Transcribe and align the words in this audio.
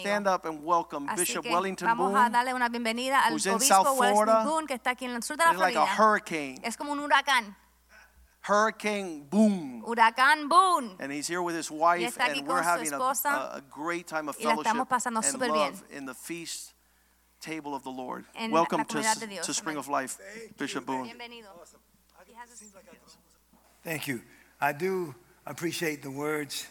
Stand 0.00 0.26
up 0.26 0.44
and 0.46 0.64
welcome 0.64 1.08
Así 1.08 1.16
Bishop 1.20 1.42
que 1.44 1.52
Wellington 1.52 1.86
vamos 1.88 2.10
Boone. 2.12 2.24
a 2.26 2.30
darle 2.30 2.54
una 2.54 2.68
bienvenida 2.68 3.20
al 3.24 3.32
who's 3.34 3.46
in 3.46 3.54
obispo 3.54 3.74
South 3.84 3.98
Wellington 3.98 4.24
Florida. 4.26 4.44
Boone 4.44 4.66
que 4.66 4.74
está 4.74 4.90
aquí 4.90 5.04
en 5.04 5.12
el 5.12 5.22
sur 5.22 5.36
de 5.36 5.44
la 5.44 5.50
It's 5.52 5.60
like 5.60 5.76
a 5.76 5.86
Florida. 5.86 6.02
hurricane, 6.02 6.60
Es 6.62 6.76
como 6.76 6.92
un 6.92 7.00
huracán, 7.00 7.56
Hurricane 8.46 9.24
Boone. 9.30 9.82
huracán 9.86 10.48
Boone. 10.48 10.96
And 11.00 11.10
he's 11.12 11.26
here 11.26 11.40
with 11.42 11.54
his 11.56 11.70
wife, 11.70 12.06
está 12.06 12.26
aquí 12.26 12.38
and 12.40 12.46
con 12.46 12.56
we're 12.56 12.62
su 12.62 12.68
having 12.68 12.92
a, 12.92 12.96
esposa, 12.96 13.30
a, 13.30 13.56
a 13.56 13.60
great 13.70 14.06
time 14.06 14.28
of 14.28 14.36
y 14.38 14.44
la 14.44 14.50
fellowship 14.56 14.88
pasando 14.88 15.20
and 15.20 15.32
súper 15.34 15.48
love 15.48 15.82
bien. 15.88 15.98
in 15.98 16.06
the 16.06 16.14
feast 16.14 16.74
table 17.40 17.74
of 17.74 17.82
the 17.84 17.90
Lord. 17.90 18.24
En 18.34 18.50
Welcome 18.50 18.78
la 18.78 18.84
to, 18.84 18.94
comunidad 18.98 19.18
de 19.20 19.26
Dios. 19.28 19.46
to 19.46 19.54
Spring 19.54 19.76
of 19.76 19.88
Life, 19.88 20.18
Bishop 20.58 20.84
Boone. 20.84 21.04
Bienvenido. 21.08 21.48
Thank 23.82 24.06
you. 24.08 24.22
I 24.60 24.72
do 24.72 25.14
appreciate 25.46 26.02
the 26.02 26.10
words 26.10 26.66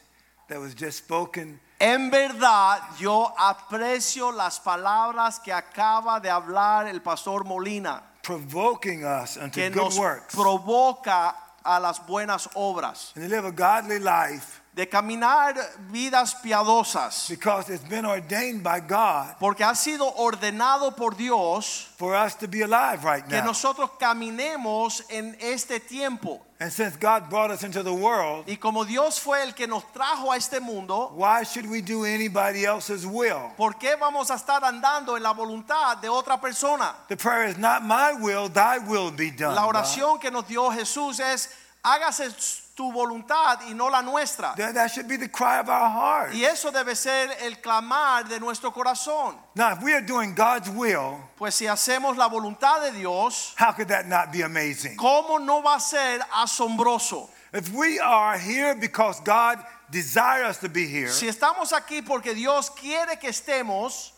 that 0.48 0.60
was 0.60 0.74
just 0.76 1.00
spoken. 1.00 1.60
En 1.80 2.10
verdad, 2.10 2.80
yo 2.98 3.34
aprecio 3.38 4.32
las 4.32 4.60
palabras 4.60 5.40
que 5.40 5.52
acaba 5.52 6.22
de 6.22 6.30
hablar 6.30 6.88
el 6.88 7.02
pastor 7.02 7.44
Molina, 7.44 8.02
provoking 8.22 9.04
us 9.04 9.38
unto 9.38 9.60
que 9.60 9.70
good 9.70 9.84
nos 9.84 9.98
works 9.98 10.34
provoca 10.34 11.36
a 11.64 11.80
las 11.80 12.00
buenas 12.06 12.48
obras, 12.56 13.12
and 13.16 13.26
to 13.26 13.30
live 13.30 13.46
a 13.46 13.52
godly 13.52 14.00
life 14.00 14.63
de 14.76 14.88
caminar 14.88 15.54
vidas 15.92 16.34
piadosas, 16.42 17.30
because 17.30 17.70
it's 17.70 17.88
been 17.88 18.06
ordained 18.06 18.64
by 18.64 18.80
God 18.80 19.36
porque 19.40 19.64
ha 19.64 19.76
sido 19.76 20.12
ordenado 20.18 20.96
por 20.96 21.12
Dios 21.12 21.90
for 21.96 22.16
us 22.16 22.34
to 22.36 22.48
be 22.48 22.62
alive 22.64 23.04
right 23.04 23.24
que 23.28 23.38
now. 23.38 23.46
nosotros 23.46 23.92
caminemos 24.00 25.04
en 25.10 25.36
este 25.40 25.80
tiempo. 25.80 26.42
And 26.60 26.72
since 26.72 26.96
God 26.96 27.30
brought 27.30 27.52
us 27.52 27.64
into 27.64 27.84
the 27.84 27.94
world, 27.94 28.46
Y 28.48 28.56
como 28.56 28.84
Dios 28.86 29.20
fue 29.20 29.44
el 29.44 29.54
que 29.54 29.68
nos 29.68 29.84
trajo 29.94 30.32
a 30.32 30.38
este 30.38 30.60
mundo, 30.60 31.12
why 31.14 31.44
should 31.44 31.70
we 31.70 31.82
do 31.82 32.06
anybody 32.06 32.66
else's 32.66 33.06
will? 33.06 33.52
¿por 33.58 33.74
qué 33.78 33.96
vamos 34.00 34.32
a 34.32 34.36
estar 34.36 34.64
andando 34.64 35.16
en 35.16 35.22
la 35.22 35.34
voluntad 35.34 35.98
de 36.02 36.08
otra 36.10 36.40
persona? 36.42 36.96
The 37.10 37.18
prayer 37.18 37.48
is 37.48 37.58
not 37.58 37.84
my 37.84 38.14
will, 38.14 38.50
thy 38.50 38.80
will 38.80 39.12
be 39.12 39.30
done. 39.30 39.54
La 39.54 39.66
God. 39.66 39.76
oración 39.76 40.20
que 40.20 40.32
nos 40.32 40.48
dio 40.48 40.72
Jesús 40.72 41.20
es, 41.20 41.50
hágase 41.84 42.32
tu 42.76 42.92
voluntad 42.92 43.60
y 43.68 43.74
no 43.74 43.88
la 43.88 44.02
nuestra. 44.02 44.56
That, 44.58 44.74
that 44.74 44.92
should 44.92 45.08
be 45.08 45.18
the 45.18 45.28
cry 45.28 45.60
of 45.60 45.70
our 45.70 45.90
heart. 45.90 46.34
Y 46.34 46.44
eso 46.44 46.72
debe 46.72 46.96
ser 46.96 47.30
el 47.42 47.56
clamar 47.62 48.28
de 48.28 48.40
nuestro 48.40 48.72
corazón. 48.72 49.36
Now, 49.56 49.74
if 49.74 49.84
we 49.84 49.94
are 49.94 50.02
doing 50.02 50.34
God's 50.34 50.70
will, 50.70 51.20
Pues 51.38 51.56
si 51.56 51.66
hacemos 51.66 52.18
la 52.18 52.28
voluntad 52.28 52.82
de 52.82 52.98
Dios, 52.98 53.54
how 53.58 53.72
could 53.74 53.88
that 53.90 54.08
not 54.08 54.32
be 54.32 54.42
amazing? 54.42 54.98
¿cómo 54.98 55.40
no 55.40 55.62
va 55.62 55.76
a 55.76 55.80
ser 55.80 56.20
asombroso? 56.32 57.30
If 57.54 57.72
we 57.74 58.00
are 58.00 58.38
here 58.38 58.74
because 58.74 59.20
God 59.20 59.60
desires 59.92 60.48
us 60.48 60.58
to 60.60 60.70
be 60.70 60.88
here, 60.88 61.10
Si 61.10 61.28
estamos 61.28 61.72
aquí 61.72 62.02
porque 62.02 62.34
Dios 62.34 62.72
quiere 62.72 63.20
que 63.20 63.30
estemos, 63.30 64.12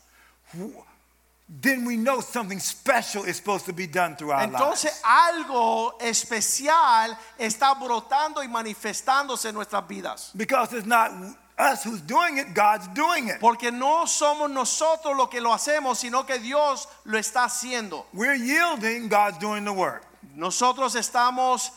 then 1.47 1.85
we 1.85 1.95
know 1.95 2.21
something 2.21 2.59
special 2.59 3.23
is 3.23 3.35
supposed 3.37 3.65
to 3.65 3.73
be 3.73 3.85
done 3.85 4.15
through 4.15 4.31
our 4.31 4.43
entonces 4.43 4.85
lives. 4.85 5.01
algo 5.03 5.93
especial 6.01 7.15
está 7.37 7.73
brotando 7.75 8.41
y 8.41 8.47
manifestándose 8.47 9.49
en 9.49 9.55
nuestras 9.55 9.87
vidas. 9.87 10.31
Because 10.35 10.73
it's 10.73 10.87
not 10.87 11.11
us 11.57 11.83
who's 11.83 12.01
doing 12.01 12.37
it, 12.37 12.53
God's 12.53 12.87
doing 12.89 13.29
it. 13.29 13.39
Porque 13.39 13.71
no 13.71 14.05
somos 14.05 14.49
nosotros 14.49 15.15
los 15.15 15.29
que 15.29 15.39
lo 15.39 15.51
hacemos, 15.51 15.97
sino 15.99 16.25
que 16.25 16.39
Dios 16.39 16.87
lo 17.05 17.17
está 17.17 17.45
haciendo. 17.45 18.05
We're 18.13 18.35
yielding, 18.35 19.07
God's 19.07 19.37
doing 19.37 19.65
the 19.65 19.73
work. 19.73 20.03
Nosotros 20.35 20.95
estamos 20.95 21.69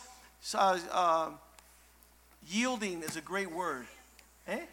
uh, 0.55 0.79
uh, 0.91 1.29
yielding 2.49 3.03
is 3.03 3.15
a 3.15 3.21
great 3.21 3.51
word. 3.51 3.85
¿eh? 4.47 4.67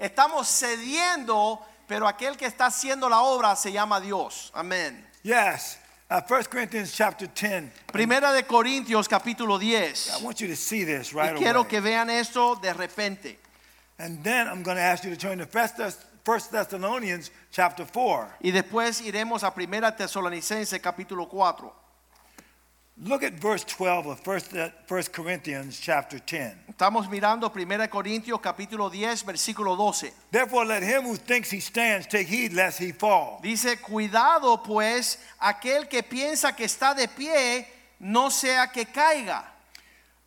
Estamos 0.00 0.48
cediendo, 0.48 1.60
pero 1.86 2.06
aquel 2.06 2.36
que 2.36 2.46
está 2.46 2.66
haciendo 2.66 3.08
la 3.08 3.20
obra 3.20 3.54
se 3.56 3.72
llama 3.72 4.00
Dios. 4.00 4.50
Amén. 4.54 5.06
Yes. 5.22 5.78
Uh, 6.10 6.20
1 6.28 6.44
Corinthians 6.50 6.92
chapter 6.92 7.26
10. 7.28 7.70
Primera 7.90 8.32
de 8.32 8.42
Corintios 8.44 9.08
capítulo 9.08 9.56
I 9.60 9.70
10. 9.70 10.20
want 10.22 10.40
you 10.40 10.48
to 10.48 10.56
see 10.56 10.84
this 10.84 11.12
Y 11.12 11.16
right 11.20 11.36
quiero 11.36 11.60
away. 11.60 11.70
que 11.70 11.80
vean 11.80 12.10
esto 12.10 12.56
de 12.56 12.72
repente. 12.74 13.38
And 13.98 14.22
then 14.22 14.46
I'm 14.48 14.62
going 14.62 14.76
to 14.76 14.82
ask 14.82 15.04
you 15.04 15.10
to 15.10 15.16
turn 15.16 15.38
to 15.38 15.44
1 15.46 15.68
Thess- 15.76 16.04
1 16.24 16.40
Thessalonians 16.50 17.30
chapter 17.50 17.84
4. 17.86 18.28
Y 18.42 18.50
después 18.50 19.00
iremos 19.00 19.42
a 19.42 19.52
Primera 19.54 19.94
Tesalonicense 19.96 20.80
capítulo 20.80 21.28
4. 21.28 21.72
Look 22.98 23.22
at 23.22 23.32
verse 23.40 23.64
12 23.64 24.06
of 24.06 24.26
1 24.26 24.40
Th- 24.52 24.72
1 24.86 25.02
Corinthians 25.12 25.80
chapter 25.80 26.18
10. 26.18 26.52
Estamos 26.68 27.08
mirando 27.08 27.50
Primera 27.50 27.86
de 27.86 27.88
Corintios 27.88 28.40
capítulo 28.40 28.90
10 28.90 29.24
versículo 29.24 29.76
12. 29.76 30.12
Therefore, 30.30 30.66
let 30.66 30.82
him 30.82 31.02
who 31.04 31.16
thinks 31.16 31.50
he 31.50 31.58
stands 31.58 32.06
take 32.06 32.26
heed 32.28 32.52
lest 32.52 32.78
he 32.78 32.92
fall. 32.92 33.40
Dice, 33.42 33.76
cuidado 33.80 34.62
pues, 34.62 35.18
aquel 35.40 35.88
que 35.88 36.02
piensa 36.02 36.54
que 36.54 36.66
está 36.66 36.94
de 36.94 37.08
pie, 37.08 37.66
no 37.98 38.28
sea 38.28 38.66
que 38.72 38.84
caiga. 38.84 39.42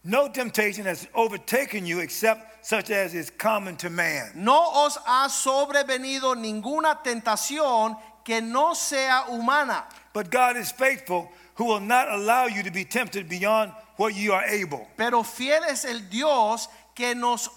No 0.04 0.30
temptation 0.30 0.86
has 0.86 1.08
overtaken 1.14 1.86
you 1.86 2.00
except 2.00 2.66
such 2.66 2.90
as 2.90 3.14
is 3.14 3.30
common 3.30 3.76
to 3.78 3.90
man. 3.92 4.32
No 4.36 4.86
os 4.86 4.98
ha 5.06 5.30
sobrevenido 5.30 6.36
ninguna 6.36 7.02
tentación 7.04 7.96
que 8.24 8.42
no 8.42 8.74
sea 8.74 9.26
humana, 9.30 9.86
But 10.14 10.32
God 10.32 10.58
is 10.58 10.72
faithful, 10.72 11.30
who 11.56 11.66
will 11.66 11.80
not 11.80 12.10
allow 12.10 12.46
you 12.46 12.64
to 12.64 12.72
be 12.72 12.84
tempted 12.84 13.28
beyond 13.28 13.72
what 13.98 14.14
you 14.16 14.34
are 14.34 14.46
able. 14.46 14.88
pero 14.98 15.24
fiel 15.24 15.64
es 15.70 15.86
el 15.86 16.02
Dios 16.10 16.68
que 16.94 17.16
nos 17.16 17.50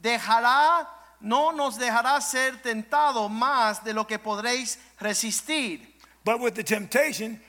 dejará, 0.00 0.86
no 1.20 1.50
nos 1.50 1.78
dejará 1.78 2.20
ser 2.20 2.52
tentado 2.62 3.28
más 3.28 3.82
de 3.84 3.92
lo 3.92 4.04
que 4.04 4.18
podréis 4.18 4.78
resistir. 5.00 5.80
But 6.24 6.40
with 6.40 6.54
the 6.54 6.62
temptation, 6.62 7.40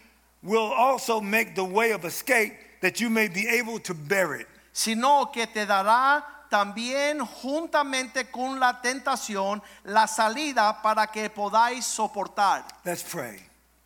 will 0.42 0.72
also 0.72 1.20
make 1.20 1.56
the 1.56 1.64
way 1.64 1.92
of 1.92 2.06
escape 2.06 2.54
that 2.82 3.00
you 3.02 3.10
may 3.10 3.28
be 3.28 3.48
able 3.48 3.80
to 3.80 3.94
bear 3.94 4.36
it. 4.36 4.48
sino 4.72 5.32
que 5.34 5.48
te 5.48 5.66
dará 5.66 6.24
también 6.50 7.20
juntamente 7.20 8.32
con 8.32 8.60
la 8.60 8.82
tentación 8.82 9.62
la 9.84 10.08
salida 10.08 10.82
para 10.82 11.08
que 11.08 11.30
podáis 11.30 11.86
soportar. 11.86 12.66
Let's 12.86 13.04
pray. 13.04 13.40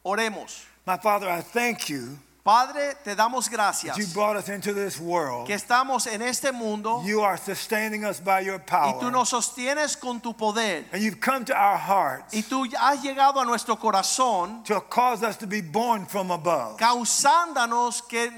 Oremos. 0.04 0.68
My 0.86 0.98
Father, 0.98 1.30
I 1.30 1.42
thank 1.42 1.90
you 1.90 2.18
Padre, 2.44 2.94
te 3.06 3.16
damos 3.16 3.50
gracias 3.50 3.96
you 3.98 4.06
brought 4.14 4.36
us 4.36 4.50
into 4.50 4.74
this 4.74 5.00
world. 5.00 5.48
que 5.48 5.56
estamos 5.56 6.08
en 6.08 6.22
este 6.22 6.52
mundo 6.52 7.02
You 7.06 7.22
are 7.22 7.38
sustaining 7.38 8.04
us 8.04 8.20
by 8.20 8.42
your 8.42 8.60
power. 8.60 8.94
y 8.96 9.00
tú 9.00 9.10
nos 9.10 9.30
sostienes 9.30 9.98
con 9.98 10.20
tu 10.20 10.34
poder 10.34 10.84
And 10.92 11.02
you've 11.02 11.22
come 11.22 11.46
to 11.46 11.54
our 11.56 11.78
hearts 11.78 12.34
y 12.34 12.42
tú 12.42 12.66
has 12.78 13.02
llegado 13.02 13.40
a 13.40 13.46
nuestro 13.46 13.78
corazón 13.78 14.62
to 14.66 14.82
cause 14.90 15.24
us 15.24 15.38
to 15.38 15.48
be 15.48 15.62
born 15.62 16.06
from 16.06 16.32
above. 16.32 16.76
causándonos 16.78 18.02
que, 18.10 18.30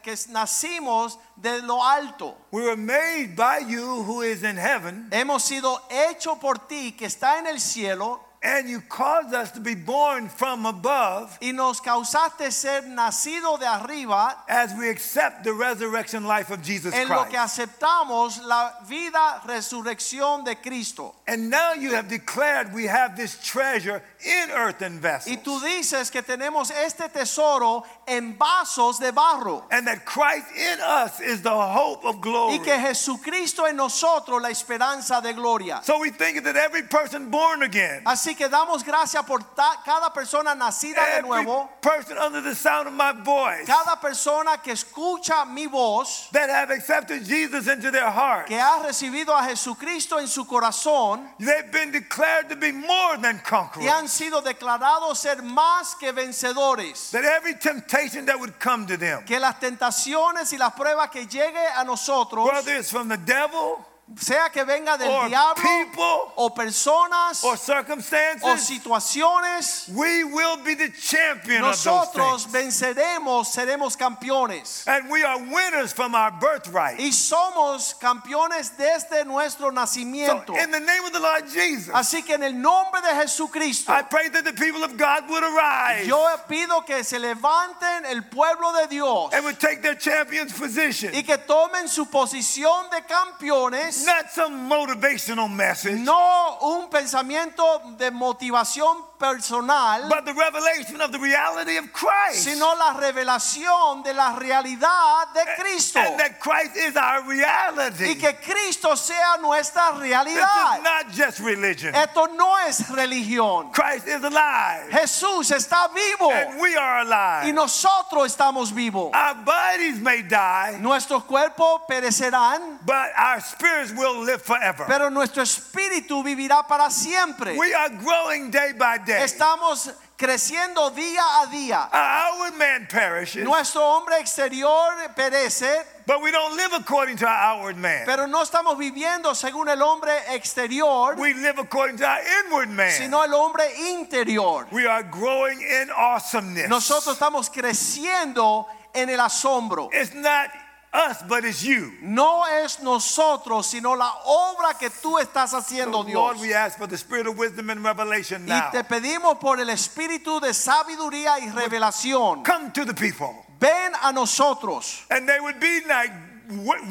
que 0.00 0.14
nacimos 0.30 1.18
de 1.36 1.60
lo 1.62 1.82
alto. 1.82 2.36
We 2.52 2.62
were 2.62 2.76
made 2.76 3.34
by 3.34 3.58
you 3.66 4.04
who 4.04 4.22
is 4.22 4.44
in 4.44 4.56
heaven, 4.56 5.08
Hemos 5.10 5.42
sido 5.42 5.80
hecho 5.90 6.36
por 6.36 6.54
ti 6.68 6.92
que 6.92 7.06
está 7.08 7.40
en 7.40 7.48
el 7.48 7.58
cielo 7.58 8.20
and 8.44 8.68
you 8.68 8.82
caused 8.82 9.32
us 9.34 9.50
to 9.52 9.60
be 9.60 9.74
born 9.74 10.28
from 10.28 10.66
above 10.66 11.36
y 11.40 11.50
nos 11.52 11.80
causaste 11.80 12.52
ser 12.52 12.82
nacido 12.82 13.58
de 13.58 13.66
arriba 13.66 14.36
as 14.46 14.74
we 14.78 14.90
accept 14.90 15.44
the 15.44 15.52
resurrection 15.52 16.24
life 16.24 16.50
of 16.50 16.62
Jesus 16.62 16.92
en 16.94 17.08
lo 17.08 17.24
que 17.24 17.38
aceptamos 17.38 18.44
la 18.44 18.72
vida 18.86 19.40
resurrección 19.46 20.44
de 20.44 20.54
Cristo. 20.56 21.14
And 21.26 21.48
now 21.48 21.72
you 21.72 21.94
have 21.94 22.08
declared 22.08 22.74
we 22.74 22.84
have 22.84 23.16
this 23.16 23.38
treasure 23.42 24.02
in 24.22 24.50
earthen 24.50 25.00
vessels. 25.00 25.36
Y 25.36 25.42
tú 25.42 25.58
dices 25.60 26.10
que 26.10 26.22
tenemos 26.22 26.70
este 26.70 27.08
tesoro 27.08 27.84
en 28.06 28.36
vasos 28.36 29.00
de 29.00 29.10
barro 29.10 29.64
And 29.70 29.86
that 29.86 30.04
Christ 30.04 30.46
in 30.54 30.80
us 30.80 31.20
is 31.20 31.40
the 31.40 31.50
hope 31.50 32.04
of 32.04 32.20
glory. 32.20 32.58
y 32.58 32.58
que 32.58 32.78
Jesucristo 32.78 33.66
en 33.66 33.76
nosotros 33.76 34.42
la 34.42 34.50
esperanza 34.50 35.22
de 35.22 35.32
gloria. 35.32 35.80
So 35.82 35.98
we 35.98 36.10
think 36.10 36.44
that 36.44 36.56
every 36.56 36.82
person 36.82 37.30
born 37.30 37.62
again 37.62 38.02
Así 38.04 38.33
Así 38.34 38.38
que 38.38 38.48
damos 38.48 38.82
gracias 38.82 39.24
por 39.24 39.44
cada 39.84 40.12
persona 40.12 40.56
nacida 40.56 41.04
de 41.14 41.22
nuevo, 41.22 41.70
person 41.80 42.18
under 42.18 42.42
the 42.42 42.54
sound 42.54 42.88
of 42.88 42.92
my 42.92 43.12
voice 43.22 43.64
cada 43.64 44.00
persona 44.00 44.60
que 44.60 44.72
escucha 44.72 45.44
mi 45.46 45.66
voz, 45.68 46.28
that 46.32 46.50
have 46.50 46.70
accepted 46.72 47.24
Jesus 47.24 47.68
into 47.68 47.92
their 47.92 48.10
heart. 48.10 48.46
que 48.48 48.58
ha 48.58 48.82
recibido 48.82 49.32
a 49.36 49.44
Jesucristo 49.44 50.18
en 50.18 50.26
su 50.26 50.46
corazón 50.46 51.28
They've 51.38 51.70
been 51.70 51.92
declared 51.92 52.48
to 52.48 52.56
be 52.56 52.72
more 52.72 53.16
than 53.18 53.36
y 53.36 53.48
conquerors. 53.48 53.88
han 53.88 54.08
sido 54.08 54.42
declarados 54.42 55.18
ser 55.18 55.42
más 55.42 55.94
que 55.94 56.10
vencedores. 56.12 57.12
That 57.12 57.24
every 57.24 57.54
temptation 57.54 58.26
that 58.26 58.38
would 58.40 58.58
come 58.58 58.84
to 58.88 58.96
them, 58.96 59.24
Que 59.24 59.38
las 59.38 59.60
tentaciones 59.60 60.52
y 60.52 60.58
las 60.58 60.72
pruebas 60.72 61.10
que 61.10 61.26
llegue 61.26 61.64
a 61.76 61.84
nosotros, 61.84 62.50
whether 62.50 62.76
it's 62.76 62.90
from 62.90 63.08
the 63.08 63.18
devil 63.18 63.78
sea 64.16 64.48
que 64.50 64.64
venga 64.64 64.96
del 64.98 65.08
or 65.08 65.28
diablo 65.28 65.62
people 65.62 66.32
o 66.36 66.50
personas 66.54 67.42
or 67.42 67.54
o 67.54 67.56
circumstances, 67.56 68.68
situaciones, 68.68 69.88
we 69.94 70.24
will 70.24 70.56
be 70.58 70.74
the 70.74 70.90
champion 70.90 71.64
of 71.64 71.70
those 71.72 71.86
nosotros 71.86 72.46
venceremos, 72.52 73.46
seremos 73.46 73.96
campeones. 73.96 74.86
And 74.86 75.10
we 75.10 75.24
are 75.24 75.38
winners 75.38 75.92
from 75.92 76.14
our 76.14 76.30
birthright. 76.32 76.98
Y 77.00 77.10
somos 77.12 77.94
campeones 77.98 78.76
desde 78.76 79.24
nuestro 79.24 79.68
So, 79.68 79.72
nacimiento. 79.72 80.50
in 80.62 80.70
the 80.70 80.80
name 80.80 81.04
of 81.06 81.12
the 81.12 81.20
Lord 81.20 81.48
Jesus, 81.50 81.94
Así 81.94 82.22
que 82.24 82.34
en 82.34 82.42
el 82.42 82.52
nombre 82.52 83.00
de 83.00 83.14
Jesucristo, 83.22 83.90
I 83.90 84.02
pray 84.02 84.28
that 84.28 84.44
the 84.44 84.52
people 84.52 84.84
of 84.84 84.96
God 84.96 85.28
would 85.28 85.42
arise 85.42 86.06
yo 86.06 86.24
pido 86.48 86.84
que 86.86 87.02
se 87.02 87.18
levanten 87.18 88.04
el 88.06 88.22
pueblo 88.24 88.72
de 88.82 88.88
Dios 88.88 89.32
and 89.32 89.44
would 89.44 89.58
take 89.58 89.82
their 89.82 89.94
champion's 89.94 90.52
position. 90.52 91.14
y 91.14 91.22
que 91.22 91.38
tomen 91.38 91.88
su 91.88 92.06
posición 92.06 92.90
de 92.90 93.02
campeones, 93.02 93.93
Not 94.02 94.30
some 94.32 94.68
motivational 94.68 95.48
message, 95.48 96.00
no 96.00 96.58
un 96.62 96.88
pensamiento 96.90 97.62
de 97.96 98.10
motivación 98.10 98.96
personal, 99.18 100.08
but 100.08 100.24
the 100.24 100.34
revelation 100.34 101.00
of 101.00 101.12
the 101.12 101.18
reality 101.18 101.76
of 101.76 101.92
Christ. 101.92 102.44
sino 102.44 102.74
la 102.74 102.94
revelación 102.94 104.02
de 104.04 104.12
la 104.12 104.36
realidad 104.38 105.32
de 105.34 105.44
Cristo. 105.58 106.00
And 106.00 106.18
that 106.20 106.40
Christ 106.40 106.76
is 106.76 106.96
our 106.96 107.22
reality. 107.28 108.04
Y 108.08 108.14
que 108.14 108.32
Cristo 108.42 108.94
sea 108.94 109.36
nuestra 109.40 109.92
realidad. 109.98 110.24
This 110.24 110.78
is 110.78 110.84
not 110.84 111.10
just 111.12 111.40
religion. 111.40 111.94
Esto 111.94 112.26
no 112.36 112.56
es 112.66 112.80
religión. 112.90 113.72
Christ 113.72 114.06
is 114.06 114.22
alive. 114.22 114.90
Jesús 114.90 115.50
está 115.50 115.88
vivo 115.94 116.30
And 116.30 116.60
we 116.60 116.76
are 116.76 117.00
alive. 117.00 117.44
y 117.46 117.52
nosotros 117.52 118.26
estamos 118.26 118.72
vivos. 118.72 119.10
Our 119.14 119.34
bodies 119.44 120.00
may 120.00 120.22
die, 120.22 120.78
Nuestros 120.80 121.24
cuerpos 121.24 121.82
perecerán, 121.88 122.78
but 122.84 123.10
our 123.16 123.40
spirits 123.40 123.92
will 123.92 124.20
live 124.24 124.42
forever. 124.42 124.84
pero 124.86 125.10
nuestro 125.10 125.42
espíritu 125.42 126.22
vivirá 126.22 126.66
para 126.66 126.90
siempre. 126.90 127.56
We 127.56 127.72
are 127.74 127.90
growing 127.90 128.50
day 128.50 128.72
by 128.72 128.98
day. 129.04 129.22
Estamos 129.22 129.90
creciendo 130.16 130.90
día 130.90 131.22
a 131.42 131.46
día. 131.46 131.88
Our 131.92 132.52
man 132.56 132.86
perishes, 132.88 133.44
Nuestro 133.44 133.82
hombre 133.82 134.18
exterior 134.20 134.92
perece, 135.16 135.84
but 136.06 136.22
we 136.22 136.30
don't 136.30 136.56
live 136.56 136.72
according 136.74 137.16
to 137.16 137.26
our 137.26 137.56
outward 137.56 137.76
man. 137.76 138.04
pero 138.06 138.26
no 138.26 138.42
estamos 138.42 138.78
viviendo 138.78 139.34
según 139.34 139.68
el 139.68 139.82
hombre 139.82 140.12
exterior, 140.34 141.16
We 141.16 141.34
live 141.34 141.58
according 141.58 141.96
to 141.98 142.04
our 142.06 142.20
inward 142.46 142.68
man. 142.70 142.90
sino 142.92 143.22
el 143.24 143.32
hombre 143.34 143.64
interior. 143.90 144.66
We 144.70 144.86
are 144.86 145.02
growing 145.02 145.60
in 145.60 145.90
awesomeness. 145.90 146.68
Nosotros 146.68 147.14
estamos 147.18 147.50
creciendo 147.50 148.66
en 148.94 149.10
el 149.10 149.18
asombro. 149.20 149.90
It's 149.92 150.14
not 150.14 150.48
us, 150.94 151.22
but 151.28 151.44
it's 151.44 151.62
you. 151.64 151.92
No 152.00 152.44
es 152.44 152.80
nosotros, 152.80 153.66
sino 153.66 153.94
la 153.94 154.10
obra 154.24 154.78
que 154.78 154.88
tú 154.90 155.18
estás 155.18 155.52
haciendo, 155.52 156.04
Dios. 156.04 156.14
Lord, 156.14 156.40
we 156.40 156.54
ask 156.54 156.78
for 156.78 156.86
the 156.86 156.96
spirit 156.96 157.26
of 157.26 157.36
wisdom 157.36 157.68
and 157.70 157.84
revelation 157.84 158.46
now. 158.46 158.70
Y 158.70 158.72
te 158.72 158.84
pedimos 158.84 159.38
por 159.40 159.58
el 159.58 159.68
espíritu 159.68 160.40
de 160.40 160.54
sabiduría 160.54 161.38
y 161.40 161.50
revelación. 161.50 162.44
Come 162.44 162.70
to 162.72 162.84
the 162.84 162.94
people, 162.94 163.34
Ven 163.58 163.92
a 164.02 164.12
nosotros 164.12 165.02
and 165.10 165.28
they 165.28 165.40
would 165.40 165.58
be 165.58 165.80
like 165.88 166.10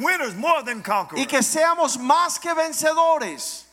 winners 0.02 0.36
more 0.36 0.64
than 0.64 0.82
conquerors. 0.82 1.22
y 1.22 1.26
que 1.26 1.42
seamos 1.42 1.98
más 1.98 2.40
que 2.40 2.54
vencedores. 2.54 3.66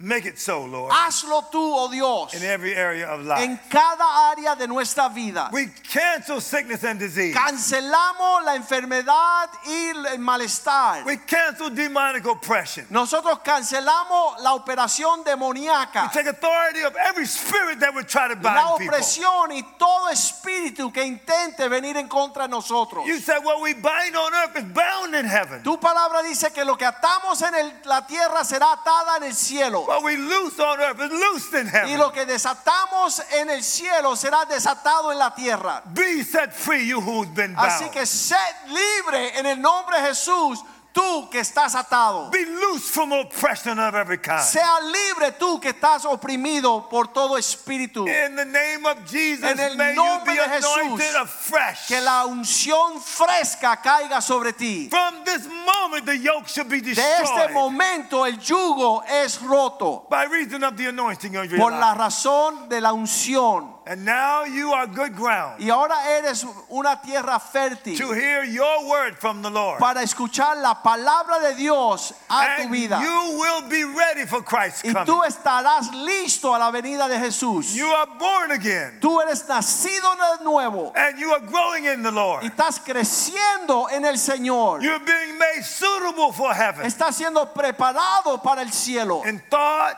Make 0.00 0.26
it 0.26 0.38
so, 0.38 0.64
Lord, 0.64 0.92
Hazlo 0.92 1.50
tú, 1.50 1.58
oh 1.60 1.90
Dios, 1.90 2.32
in 2.32 2.44
every 2.44 2.72
area 2.72 3.08
of 3.08 3.24
life. 3.26 3.42
en 3.42 3.58
cada 3.68 4.30
área 4.30 4.54
de 4.56 4.68
nuestra 4.68 5.08
vida. 5.08 5.50
We 5.52 5.66
cancel 5.92 6.40
sickness 6.40 6.84
and 6.84 7.00
disease. 7.00 7.34
Cancelamos 7.34 8.44
la 8.44 8.54
enfermedad 8.54 9.48
y 9.66 9.88
el 10.14 10.18
malestar. 10.20 11.04
We 11.04 11.16
cancel 11.16 11.70
demonic 11.70 12.24
oppression. 12.26 12.86
Nosotros 12.90 13.40
cancelamos 13.44 14.38
la 14.40 14.54
operación 14.54 15.24
We 15.24 15.32
demoníaca, 15.32 16.12
take 16.12 16.28
authority 16.28 16.82
of 16.84 16.94
every 16.94 17.26
spirit 17.26 17.80
that 17.80 17.92
would 17.92 18.06
try 18.06 18.28
to 18.28 18.34
la 18.40 18.54
bind 18.54 18.78
people. 18.78 18.94
opresión 18.94 19.50
y 19.50 19.62
todo 19.80 20.10
espíritu 20.10 20.92
que 20.92 21.02
intente 21.02 21.68
venir 21.68 21.96
en 21.96 22.06
contra 22.06 22.44
de 22.46 22.50
nosotros. 22.50 23.04
You 23.04 23.18
said 23.18 23.42
what 23.44 23.60
we 23.60 23.72
bind 23.74 24.14
on 24.14 24.32
earth 24.32 24.56
is 24.58 24.64
bound 24.72 25.16
in 25.16 25.26
heaven. 25.26 25.64
Tu 25.64 25.76
palabra 25.80 26.22
dice 26.22 26.52
que 26.54 26.64
lo 26.64 26.76
que 26.76 26.86
atamos 26.86 27.42
en 27.42 27.52
el- 27.56 27.72
la 27.84 28.06
tierra 28.06 28.44
será 28.44 28.70
atada 28.74 29.16
en 29.16 29.24
el 29.24 29.34
cielo. 29.34 29.86
What 29.88 30.04
we 30.04 30.18
loose 30.18 30.60
on 30.60 30.78
earth 30.80 31.00
is 31.00 31.10
loosed 31.10 31.54
in 31.54 31.66
heaven. 31.66 31.88
Y 31.88 31.96
lo 31.96 32.12
que 32.12 32.26
desatamos 32.26 33.22
en 33.32 33.48
el 33.48 33.62
cielo 33.62 34.16
será 34.16 34.44
desatado 34.44 35.10
en 35.10 35.18
la 35.18 35.34
tierra. 35.34 35.82
Be 35.94 36.22
set 36.22 36.52
free, 36.52 36.86
you 36.86 37.00
who's 37.00 37.26
been 37.28 37.54
bound. 37.54 37.70
Así 37.70 37.90
que 37.90 38.04
sed 38.04 38.36
libre 38.66 39.38
en 39.38 39.46
el 39.46 39.58
nombre 39.58 39.98
de 39.98 40.08
Jesús, 40.08 40.62
tú 40.92 41.28
que 41.30 41.40
estás 41.40 41.74
atado. 41.74 42.30
Be 42.30 42.44
loose 42.44 42.90
from 42.90 43.12
oppression 43.12 43.78
of 43.78 43.94
every 43.94 44.18
kind. 44.18 44.42
Sea 44.42 44.80
libre 44.80 45.32
tú 45.32 45.60
que 45.60 45.70
estás 45.70 46.04
oprimido 46.04 46.88
por 46.88 47.08
todo 47.08 47.36
espíritu. 47.36 48.06
In 48.06 48.36
the 48.36 48.44
name 48.44 48.86
of 48.86 48.98
Jesus, 49.06 49.44
En 49.44 49.58
el 49.60 49.76
may 49.76 49.94
you 49.94 50.02
nombre 50.02 50.34
be 50.34 50.40
de 50.40 50.48
Jesús, 50.48 51.14
afresh. 51.16 51.86
Que 51.88 52.00
la 52.00 52.26
unción 52.26 53.00
fresca 53.00 53.80
caiga 53.82 54.20
sobre 54.20 54.52
ti. 54.52 54.88
From 54.88 55.24
this 55.24 55.46
moment, 55.46 56.06
the 56.06 56.16
yoke 56.16 56.48
should 56.48 56.68
be 56.68 56.80
De 56.80 56.92
este 56.92 57.02
destroyed 57.20 57.52
momento 57.52 58.24
el 58.24 58.38
yugo 58.38 59.02
es 59.04 59.40
roto 59.42 60.06
by 60.08 60.24
reason 60.24 60.64
of 60.64 60.76
the 60.76 60.86
anointing 60.86 61.36
of 61.36 61.46
your 61.46 61.58
por 61.58 61.72
la 61.72 61.94
razón 61.94 62.68
de 62.68 62.80
la 62.80 62.92
unción. 62.92 63.77
And 63.90 64.04
now 64.04 64.44
you 64.44 64.72
are 64.74 64.86
good 64.86 65.16
ground 65.16 65.60
Y 65.62 65.70
ahora 65.70 65.96
eres 66.18 66.44
una 66.70 67.00
tierra 67.00 67.40
fértil 67.40 67.96
to 67.96 68.12
hear 68.12 68.44
your 68.44 68.86
word 68.86 69.16
from 69.16 69.40
the 69.40 69.48
Lord. 69.48 69.78
para 69.80 70.02
escuchar 70.02 70.58
la 70.60 70.74
palabra 70.82 71.40
de 71.40 71.54
Dios 71.54 72.12
a 72.28 72.56
tu 72.56 72.62
And 72.64 72.70
vida. 72.70 73.00
you 73.00 73.38
will 73.38 73.62
be 73.70 73.84
ready 73.84 74.26
for 74.26 74.42
Christ's 74.42 74.84
Y 74.84 74.92
coming. 74.92 75.06
tú 75.06 75.22
estarás 75.24 75.90
listo 75.94 76.54
a 76.54 76.58
la 76.58 76.70
venida 76.70 77.08
de 77.08 77.18
Jesús. 77.18 77.74
You 77.74 77.86
are 77.86 78.06
born 78.18 78.50
again. 78.50 78.98
Tú 79.00 79.22
eres 79.22 79.48
nacido 79.48 80.14
de 80.38 80.44
nuevo 80.44 80.92
And 80.94 81.18
you 81.18 81.30
are 81.32 81.40
growing 81.40 81.86
in 81.86 82.02
the 82.02 82.10
y 82.10 82.14
Lord. 82.14 82.44
estás 82.44 82.78
creciendo 82.80 83.88
en 83.90 84.04
el 84.04 84.18
Señor. 84.18 84.82
You're 84.82 84.98
being 84.98 85.38
made 85.38 85.62
suitable 85.64 86.32
for 86.32 86.52
heaven. 86.52 86.84
Estás 86.84 87.14
siendo 87.16 87.52
preparado 87.54 88.42
para 88.42 88.60
el 88.60 88.70
cielo 88.70 89.22
In 89.26 89.40
thought 89.48 89.96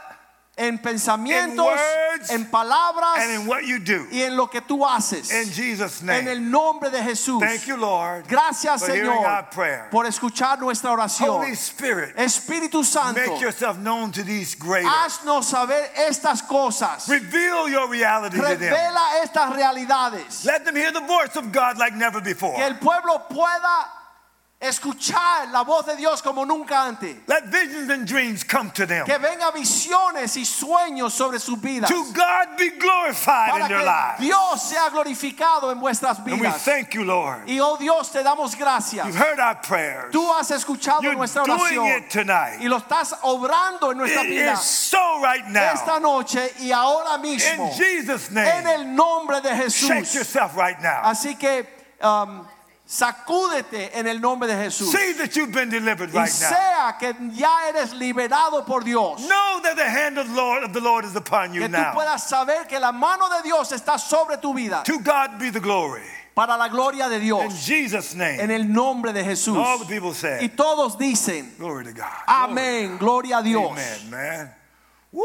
en 0.60 0.78
pensamientos, 0.78 1.64
words, 1.64 2.30
en 2.30 2.44
palabras 2.44 3.16
and 3.16 3.40
in 3.40 3.46
what 3.46 3.64
you 3.64 3.78
do. 3.78 4.06
y 4.12 4.20
en 4.23 4.37
lo 4.37 4.46
que 4.46 4.61
tú 4.61 4.85
haces. 4.85 5.30
En 5.30 6.28
el 6.28 6.50
nombre 6.50 6.90
de 6.90 7.02
Jesús. 7.02 7.40
Thank 7.40 7.66
you, 7.66 7.76
Lord. 7.76 8.25
Gracias, 8.28 8.82
Señor, 8.82 9.49
por 9.90 10.04
escuchar 10.06 10.58
nuestra 10.61 10.90
oración. 10.90 11.42
Holy 11.42 11.52
Spirit, 11.52 12.14
Espíritu 12.16 12.85
Santo, 12.85 13.20
make 13.20 13.40
yourself 13.40 13.78
known 13.78 14.12
to 14.12 14.23
these 14.23 14.54
greater. 14.54 14.88
haznos 14.88 15.46
saber 15.46 15.90
estas 15.96 16.42
cosas. 16.42 17.08
Reveal 17.08 17.68
your 17.70 17.88
reality 17.88 18.37
to 18.37 18.42
them. 18.42 18.58
Revela 18.58 19.23
estas 19.23 19.56
realidades. 19.56 20.44
Let 20.44 20.64
them 20.66 20.76
hear 20.76 20.92
the 20.92 21.00
voice 21.00 21.37
of 21.37 21.50
God 21.52 21.78
like 21.78 21.94
never 21.94 22.20
before. 22.20 22.54
Que 22.56 22.64
el 22.64 22.75
pueblo 22.75 23.26
pueda 23.30 24.00
escuchar 24.61 25.49
la 25.50 25.62
voz 25.62 25.87
de 25.87 25.97
Dios 25.97 26.21
como 26.23 26.45
nunca 26.45 26.85
antes. 26.85 27.17
Let 27.26 27.47
visions 27.50 27.88
and 27.90 28.07
dreams 28.07 28.45
come 28.45 28.71
to 28.73 28.87
them. 28.87 29.07
Que 29.07 29.17
venga 29.19 29.50
visiones 29.52 30.37
y 30.37 30.45
sueños 30.45 31.12
sobre 31.14 31.38
sus 31.38 31.59
vidas. 31.61 31.88
To 31.88 32.05
God 32.12 32.57
be 32.59 32.71
glorified 32.79 33.50
Para 33.52 33.64
in 33.64 33.69
their 33.69 33.83
lives. 33.85 34.21
Dios 34.21 34.62
sea 34.69 34.90
glorificado 34.90 35.73
en 35.73 35.81
vuestras 35.81 36.19
And 36.19 36.26
we 36.33 36.37
vidas. 36.47 36.62
thank 36.64 36.93
you, 36.95 37.05
Lord. 37.05 37.49
Y 37.49 37.59
oh 37.61 37.76
Dios, 37.79 38.11
te 38.12 38.23
damos 38.23 38.55
gracias. 38.55 39.07
You've 39.07 39.17
heard 39.17 39.40
our 39.40 39.55
prayers. 39.57 40.12
Tú 40.12 40.31
has 40.35 40.50
escuchado 40.50 41.02
You're 41.02 41.17
nuestra 41.17 41.45
doing 41.45 41.59
oración 41.79 41.99
it 42.02 42.11
tonight. 42.11 42.59
y 42.61 42.69
lo 42.69 42.76
estás 42.79 43.14
obrando 43.23 43.93
en 43.93 43.99
nuestra 43.99 44.23
It 44.25 44.29
vida 44.29 44.52
is 44.52 44.61
so 44.61 45.21
right 45.23 45.45
esta 45.57 45.99
now. 45.99 46.19
noche 46.21 46.52
y 46.61 46.71
ahora 46.71 47.17
mismo 47.19 47.71
In 47.71 47.73
Jesus' 47.79 48.29
en 48.29 48.35
name. 48.35 48.75
el 48.75 48.95
nombre 48.95 49.40
de 49.40 49.49
Shake 49.71 50.05
Jesús. 50.05 50.14
yourself 50.14 50.55
right 50.55 50.79
now. 50.83 51.00
Así 51.05 51.35
que 51.38 51.67
um, 52.02 52.45
sacúdete 52.90 53.97
en 53.97 54.06
el 54.09 54.20
nombre 54.20 54.49
de 54.49 54.54
Jesús. 54.64 54.90
See 54.90 55.12
that 55.14 55.37
you've 55.37 55.52
been 55.52 55.68
delivered 55.70 56.11
Y 56.12 56.18
right 56.18 56.40
now. 56.40 56.49
sea 56.50 56.97
que 56.99 57.14
ya 57.32 57.68
eres 57.68 57.92
liberado 57.94 58.66
por 58.66 58.82
Dios. 58.82 59.20
Know 59.28 59.61
that 59.62 59.76
the 59.76 59.88
hand 59.88 60.18
of 60.18 60.26
the 60.28 60.35
Lord 60.35 60.64
of 60.64 60.73
the 60.73 60.80
Lord 60.80 61.04
is 61.04 61.14
upon 61.14 61.54
you 61.54 61.61
Que 61.61 61.68
tú 61.68 61.73
now. 61.73 61.94
puedas 61.94 62.28
saber 62.28 62.66
que 62.68 62.78
la 62.80 62.90
mano 62.92 63.28
de 63.28 63.42
Dios 63.44 63.70
está 63.73 63.99
sobre 63.99 64.38
tu 64.38 64.52
vida. 64.54 64.82
To 64.85 64.99
God 64.99 65.38
be 65.38 65.50
the 65.50 65.61
glory. 65.61 66.02
Para 66.35 66.56
la 66.56 66.68
gloria 66.68 67.09
de 67.09 67.16
In 67.16 67.23
Dios. 67.23 67.52
Jesus' 67.66 68.12
En 68.14 68.18
name. 68.18 68.50
el 68.54 68.64
nombre 68.73 69.12
de 69.12 69.23
Jesús. 69.23 69.56
All 69.56 69.78
the 69.78 69.87
people 69.87 70.11
Y 70.11 70.14
say, 70.14 70.49
todos 70.49 70.97
dicen, 70.99 71.54
Glory 71.59 71.85
to 71.85 71.92
God. 71.92 72.06
amén, 72.26 72.99
gloria 72.99 73.38
a 73.38 73.42
Dios. 73.42 73.70
Amen, 73.70 74.11
man. 74.11 74.54
Woo! 75.12 75.25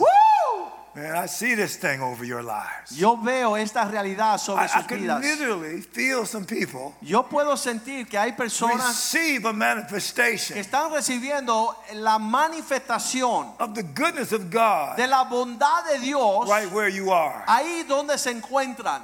¡Woo! 0.00 0.72
Man, 0.94 1.16
I 1.16 1.26
see 1.26 1.56
this 1.56 1.76
thing 1.76 2.00
over 2.00 2.24
your 2.24 2.42
lives. 2.42 2.92
Yo 2.96 3.16
veo 3.16 3.56
esta 3.56 3.84
realidad 3.84 4.38
sobre 4.38 4.62
I, 4.62 4.66
I 4.66 4.68
sus 4.68 4.86
can 4.86 5.00
vidas. 5.00 5.20
literally 5.22 5.80
feel 5.80 6.24
some 6.24 6.44
people 6.46 6.94
Yo 7.02 7.24
puedo 7.24 7.56
sentir 7.56 8.06
que 8.08 8.16
hay 8.16 8.32
personas 8.32 8.86
receive 8.86 9.44
a 9.44 9.50
que 9.50 9.58
manifestation 9.58 10.56
están 10.56 10.92
recibiendo 10.92 11.74
la 11.94 12.18
manifestación 12.20 13.54
of 13.58 13.74
the 13.74 13.82
goodness 13.82 14.32
of 14.32 14.50
God 14.50 14.96
de 14.96 15.06
la 15.08 15.24
bondad 15.24 15.84
de 15.92 15.98
Dios 15.98 16.48
right 16.48 16.70
where 16.72 16.88
you 16.88 17.10
are. 17.12 17.42
ahí 17.48 17.82
donde 17.88 18.16
se 18.16 18.30
encuentran. 18.30 19.02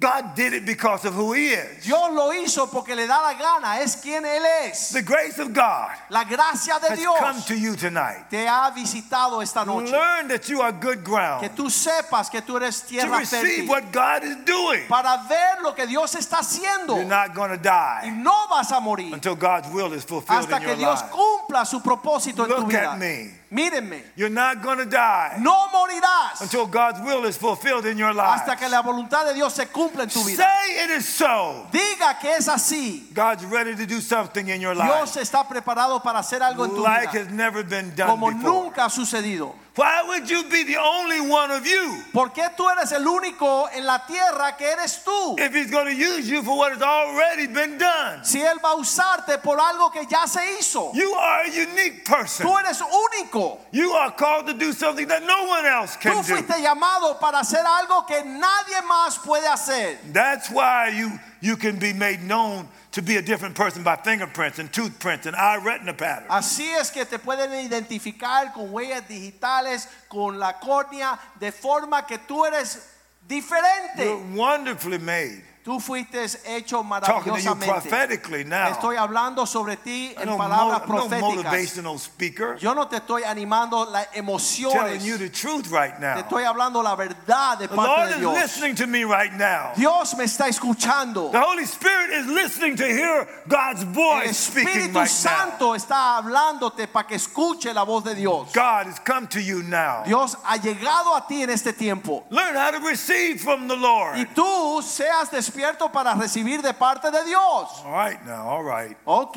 God 0.00 0.34
did 0.34 0.54
it 0.54 0.64
because 0.64 1.04
of 1.04 1.12
who 1.14 1.34
He 1.34 1.50
is. 1.50 1.84
Dios 1.84 2.10
lo 2.12 2.32
hizo 2.32 2.70
porque 2.70 2.96
le 2.96 3.06
da 3.06 3.20
la 3.20 3.34
gana, 3.34 3.80
es 3.82 3.96
quien 3.96 4.24
Él 4.24 4.42
es. 4.64 4.92
The 4.92 5.02
grace 5.02 5.38
of 5.38 5.52
God 5.52 5.90
La 6.08 6.24
gracia 6.24 6.78
de 6.80 6.88
has 6.88 7.04
come 7.18 7.42
to 7.42 7.54
you 7.54 7.76
tonight. 7.76 8.24
te 8.30 8.46
ha 8.48 8.70
visitado 8.74 9.42
esta 9.42 9.62
noche. 9.64 9.92
Learn 9.92 10.28
that 10.28 10.48
you 10.48 10.62
are 10.62 10.72
good 10.72 11.04
ground. 11.04 11.42
Que 11.42 11.50
tú 11.50 11.68
sepas 11.68 12.30
que 12.30 12.40
tú 12.40 12.56
eres 12.56 12.80
tierra 12.82 13.10
to 13.10 13.18
receive 13.18 13.66
fértil 13.66 13.68
what 13.68 13.92
God 13.92 14.24
is 14.24 14.36
doing. 14.46 14.86
para 14.88 15.22
ver 15.28 15.62
lo 15.62 15.74
que 15.74 15.86
Dios 15.86 16.14
está 16.14 16.38
haciendo. 16.38 16.96
You're 16.96 17.04
not 17.04 17.34
going 17.34 17.50
to 17.50 17.58
die. 17.58 18.04
Y 18.06 18.10
no 18.10 18.48
vas 18.48 18.72
a 18.72 18.80
morir 18.80 19.12
until 19.12 19.34
God's 19.36 19.68
will 19.68 19.92
is 19.92 20.02
fulfilled 20.04 20.44
hasta 20.44 20.56
in 20.56 20.62
que 20.62 20.68
your 20.68 20.76
Dios 20.78 21.02
life. 21.02 21.12
cumpla 21.12 21.66
su 21.66 21.80
propósito 21.82 22.44
en 22.44 22.48
tu 22.48 22.56
Look 22.56 22.68
vida. 22.68 22.92
at 22.92 22.98
me. 22.98 23.39
Mírenme, 23.50 24.00
You're 24.14 24.32
not 24.32 24.62
going 24.62 24.78
to 24.78 24.86
die 24.86 25.36
no 25.40 25.68
morirás 25.72 26.40
until 26.40 26.66
God's 26.66 27.00
will 27.00 27.24
is 27.24 27.36
fulfilled 27.36 27.84
in 27.84 27.98
your 27.98 28.14
life. 28.14 28.40
hasta 28.40 28.56
que 28.56 28.68
la 28.68 28.80
voluntad 28.80 29.26
de 29.26 29.34
Dios 29.34 29.54
se 29.54 29.66
cumpla 29.66 30.04
en 30.04 30.08
tu 30.08 30.22
vida. 30.24 30.36
Say 30.36 30.84
it 30.84 30.90
is 30.90 31.04
so. 31.08 31.66
Diga 31.72 32.16
que 32.20 32.30
es 32.36 32.46
así. 32.48 33.12
God's 33.12 33.44
ready 33.46 33.74
to 33.74 33.86
do 33.86 34.00
something 34.00 34.48
in 34.48 34.60
your 34.60 34.74
life. 34.76 34.86
Dios 34.86 35.16
está 35.16 35.48
preparado 35.48 36.00
para 36.00 36.20
hacer 36.20 36.40
algo 36.42 36.64
en 36.64 36.70
tu 36.70 36.80
like 36.82 37.10
vida 37.10 37.24
has 37.24 37.32
never 37.32 37.64
been 37.64 37.92
done 37.96 38.08
como 38.08 38.30
before. 38.30 38.42
nunca 38.44 38.84
ha 38.84 38.88
sucedido. 38.90 39.54
Why 39.80 40.02
would 40.08 40.28
you 40.28 40.44
be 40.44 40.64
the 40.64 40.76
only 40.76 41.22
one 41.22 41.50
of 41.50 41.66
you 41.66 42.04
¿Por 42.12 42.28
qué 42.34 42.54
tú 42.54 42.68
eres 42.68 42.92
el 42.92 43.06
único 43.06 43.66
en 43.72 43.86
la 43.86 44.04
tierra 44.06 44.54
que 44.54 44.66
eres 44.66 45.02
tú? 45.02 45.38
if 45.40 45.54
He's 45.54 45.70
going 45.70 45.86
to 45.86 45.94
use 45.94 46.28
you 46.28 46.42
for 46.42 46.58
what 46.58 46.72
has 46.72 46.82
already 46.82 47.46
been 47.46 47.78
done? 47.78 48.22
Si 48.22 48.40
Él 48.40 48.58
va 48.62 48.72
a 48.72 48.76
usarte 48.76 49.42
por 49.42 49.58
algo 49.58 49.90
que 49.90 50.04
ya 50.04 50.26
se 50.26 50.58
hizo. 50.58 50.92
You 50.92 51.14
are 51.14 51.44
a 51.44 51.50
unique 51.50 52.04
person. 52.04 52.46
Tú 52.46 52.58
eres 52.58 52.82
único. 52.82 53.58
You 53.72 53.92
are 53.92 54.10
called 54.10 54.48
to 54.48 54.52
do 54.52 54.74
something 54.74 55.08
that 55.08 55.22
no 55.22 55.46
one 55.46 55.64
else 55.64 55.96
can 55.96 56.14
do. 56.14 56.22
fuiste 56.24 56.60
llamado 56.60 57.18
para 57.18 57.38
hacer 57.38 57.64
algo 57.64 58.06
que 58.06 58.22
nadie 58.22 58.82
más 58.86 59.18
puede 59.24 59.46
hacer. 59.46 59.96
That's 60.12 60.50
why 60.50 60.90
you, 60.90 61.18
you 61.40 61.56
can 61.56 61.78
be 61.78 61.92
made 61.92 62.22
known 62.22 62.68
to 62.92 63.02
be 63.02 63.16
a 63.16 63.22
different 63.22 63.54
person 63.54 63.82
by 63.82 63.96
fingerprints 63.96 64.58
and 64.58 64.72
toothprints 64.72 65.26
and 65.26 65.36
eye 65.36 65.56
retina 65.62 65.94
patterns. 65.94 66.30
Así 66.30 66.68
es 66.68 66.90
que 66.90 67.04
te 67.04 67.18
pueden 67.18 67.52
identificar 67.52 68.52
con 68.52 68.70
huellas 68.72 69.06
digitales, 69.08 69.88
con 70.08 70.38
la 70.38 70.54
córnea, 70.54 71.18
de 71.38 71.52
forma 71.52 72.06
que 72.06 72.18
tú 72.18 72.44
eres 72.44 72.78
diferente. 73.26 74.04
You're 74.04 74.36
wonderfully 74.36 74.98
made. 74.98 75.42
Tú 75.62 75.78
fuiste 75.78 76.24
hecho 76.46 76.82
Talking 76.82 77.34
to 77.34 77.38
you 77.38 77.54
maravillosamente. 77.54 77.66
prophetically 77.66 78.44
now. 78.44 78.68
Estoy 78.70 78.96
hablando 78.96 79.44
sobre 79.46 79.76
ti 79.76 80.14
en 80.18 80.34
palabras 80.38 80.80
no 80.80 80.86
proféticas. 80.86 81.20
motivational 81.44 81.98
speaker. 81.98 82.56
Yo 82.58 82.72
no 82.74 82.88
te 82.88 82.96
estoy 82.96 83.24
animando 83.24 83.84
las 83.84 84.06
telling 84.10 84.18
emociones. 84.24 85.04
you 85.04 85.18
the 85.18 85.28
truth 85.28 85.70
right 85.70 85.98
Te 86.00 86.20
estoy 86.20 86.44
hablando 86.44 86.82
la 86.82 86.96
verdad 86.96 87.58
de 87.58 87.68
The 87.68 87.76
parte 87.76 87.88
Lord 87.90 88.08
de 88.08 88.14
is 88.14 88.20
Dios. 88.20 88.34
listening 88.34 88.74
to 88.76 88.86
me 88.86 89.04
right 89.04 89.32
now. 89.34 89.72
Dios 89.76 90.14
me 90.16 90.24
está 90.24 90.48
escuchando. 90.48 91.30
The 91.30 91.38
Holy 91.40 91.64
Spirit 91.66 92.10
is 92.10 92.26
listening 92.26 92.76
to 92.76 92.86
hear 92.86 93.28
God's 93.46 93.82
El 93.82 93.88
voice 93.92 94.38
speaking 94.38 94.68
Espíritu 94.68 94.94
right 94.94 94.94
now. 94.94 95.04
Santo 95.06 95.74
está 95.74 96.16
hablándote 96.16 96.88
para 96.88 97.06
que 97.06 97.16
escuche 97.16 97.74
la 97.74 97.82
voz 97.84 98.02
de 98.04 98.14
Dios. 98.14 98.50
God 98.54 98.86
has 98.86 98.98
come 99.00 99.26
to 99.28 99.40
you 99.40 99.62
now. 99.62 100.04
Dios 100.06 100.36
ha 100.42 100.56
llegado 100.56 101.14
a 101.14 101.26
ti 101.28 101.42
en 101.42 101.50
este 101.50 101.74
tiempo. 101.74 102.24
Learn 102.30 102.56
how 102.56 102.70
to 102.70 102.78
receive 102.78 103.42
from 103.42 103.68
the 103.68 103.74
Y 103.74 103.78
Lord. 103.78 104.28
tú 104.34 104.80
seas 104.82 105.30
despierto 105.50 105.90
para 105.90 106.14
recibir 106.14 106.62
de 106.62 106.72
parte 106.72 107.10
de 107.10 107.24
Dios. 107.24 107.82
All 107.84 107.92
right 107.92 108.24
now, 108.24 108.48
all 108.48 108.62
right. 108.62 108.96
Ok, 109.04 109.36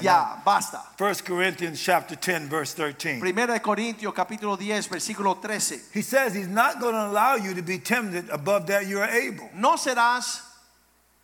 ya, 0.00 0.40
basta. 0.44 0.82
1 0.98 1.14
Corinthians 1.26 1.80
chapter 1.80 2.16
10 2.16 2.48
verse 2.48 2.74
13. 2.74 3.18
Primera 3.18 3.54
de 3.54 3.60
Corintios 3.60 4.12
capítulo 4.12 4.56
10 4.56 4.88
versículo 4.88 5.40
13. 5.40 5.90
He 5.94 6.02
says 6.02 6.34
he's 6.34 6.48
not 6.48 6.78
going 6.78 6.94
to 6.94 7.06
allow 7.06 7.36
you 7.36 7.54
to 7.54 7.62
be 7.62 7.78
tempted 7.78 8.28
above 8.30 8.66
that 8.66 8.86
you 8.86 9.00
are 9.00 9.10
able. 9.10 9.48
No 9.54 9.76
serás 9.76 10.42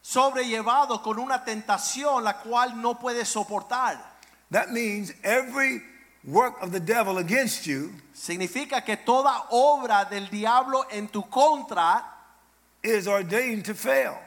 sobrellevado 0.03 1.03
con 1.03 1.19
una 1.19 1.45
tentación 1.45 2.25
la 2.25 2.39
cual 2.39 2.81
no 2.81 2.95
puedes 2.95 3.29
soportar. 3.29 3.99
That 4.51 4.71
means 4.73 5.13
every 5.23 5.83
work 6.25 6.63
of 6.63 6.73
the 6.73 6.81
devil 6.81 7.19
against 7.19 7.67
you 7.67 7.93
Significa 8.15 8.83
que 8.83 8.97
toda 8.97 9.47
obra 9.51 10.05
del 10.05 10.31
diablo 10.31 10.87
en 10.89 11.09
tu 11.09 11.29
contra 11.29 12.14
is 12.85 13.09
ordained 13.09 13.65
to 13.65 13.75
fail. 13.75 14.19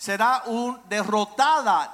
será 0.00 0.42
un 0.48 0.80
derrotada. 0.88 1.88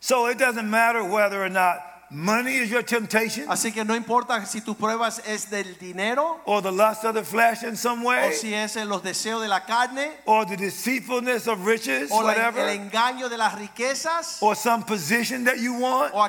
So 0.00 0.26
it 0.26 0.38
doesn't 0.38 0.68
matter 0.68 1.04
whether 1.04 1.44
or 1.44 1.50
not 1.50 1.89
money 2.10 2.56
is 2.56 2.70
your 2.70 2.82
temptation 2.82 3.46
Así 3.48 3.72
que 3.72 3.84
no 3.84 3.94
importa 3.94 4.44
si 4.46 4.60
tu 4.60 4.74
pruebas 4.74 5.20
es 5.26 5.48
del 5.48 5.76
dinero 5.78 6.40
or 6.44 6.60
the 6.60 6.70
lust 6.70 7.04
of 7.04 7.14
the 7.14 7.22
flesh 7.22 7.62
in 7.62 7.76
some 7.76 8.02
way 8.02 8.28
o 8.28 8.32
si 8.32 8.52
es 8.54 8.76
los 8.76 9.02
deseos 9.02 9.40
de 9.42 9.48
la 9.48 9.60
carne 9.60 10.10
or 10.26 10.44
the 10.44 10.56
deceitfulness 10.56 11.46
of 11.46 11.64
riches, 11.64 12.10
o 12.10 12.16
la- 12.16 12.32
el 12.32 12.36
whatever, 12.36 12.66
engaño 12.68 13.28
de 13.28 13.36
las 13.38 13.54
riquezas 13.54 14.42
or 14.42 14.54
some 14.56 14.82
position 14.82 15.44
that 15.44 15.58
you 15.58 15.74
want. 15.74 16.12
o 16.14 16.20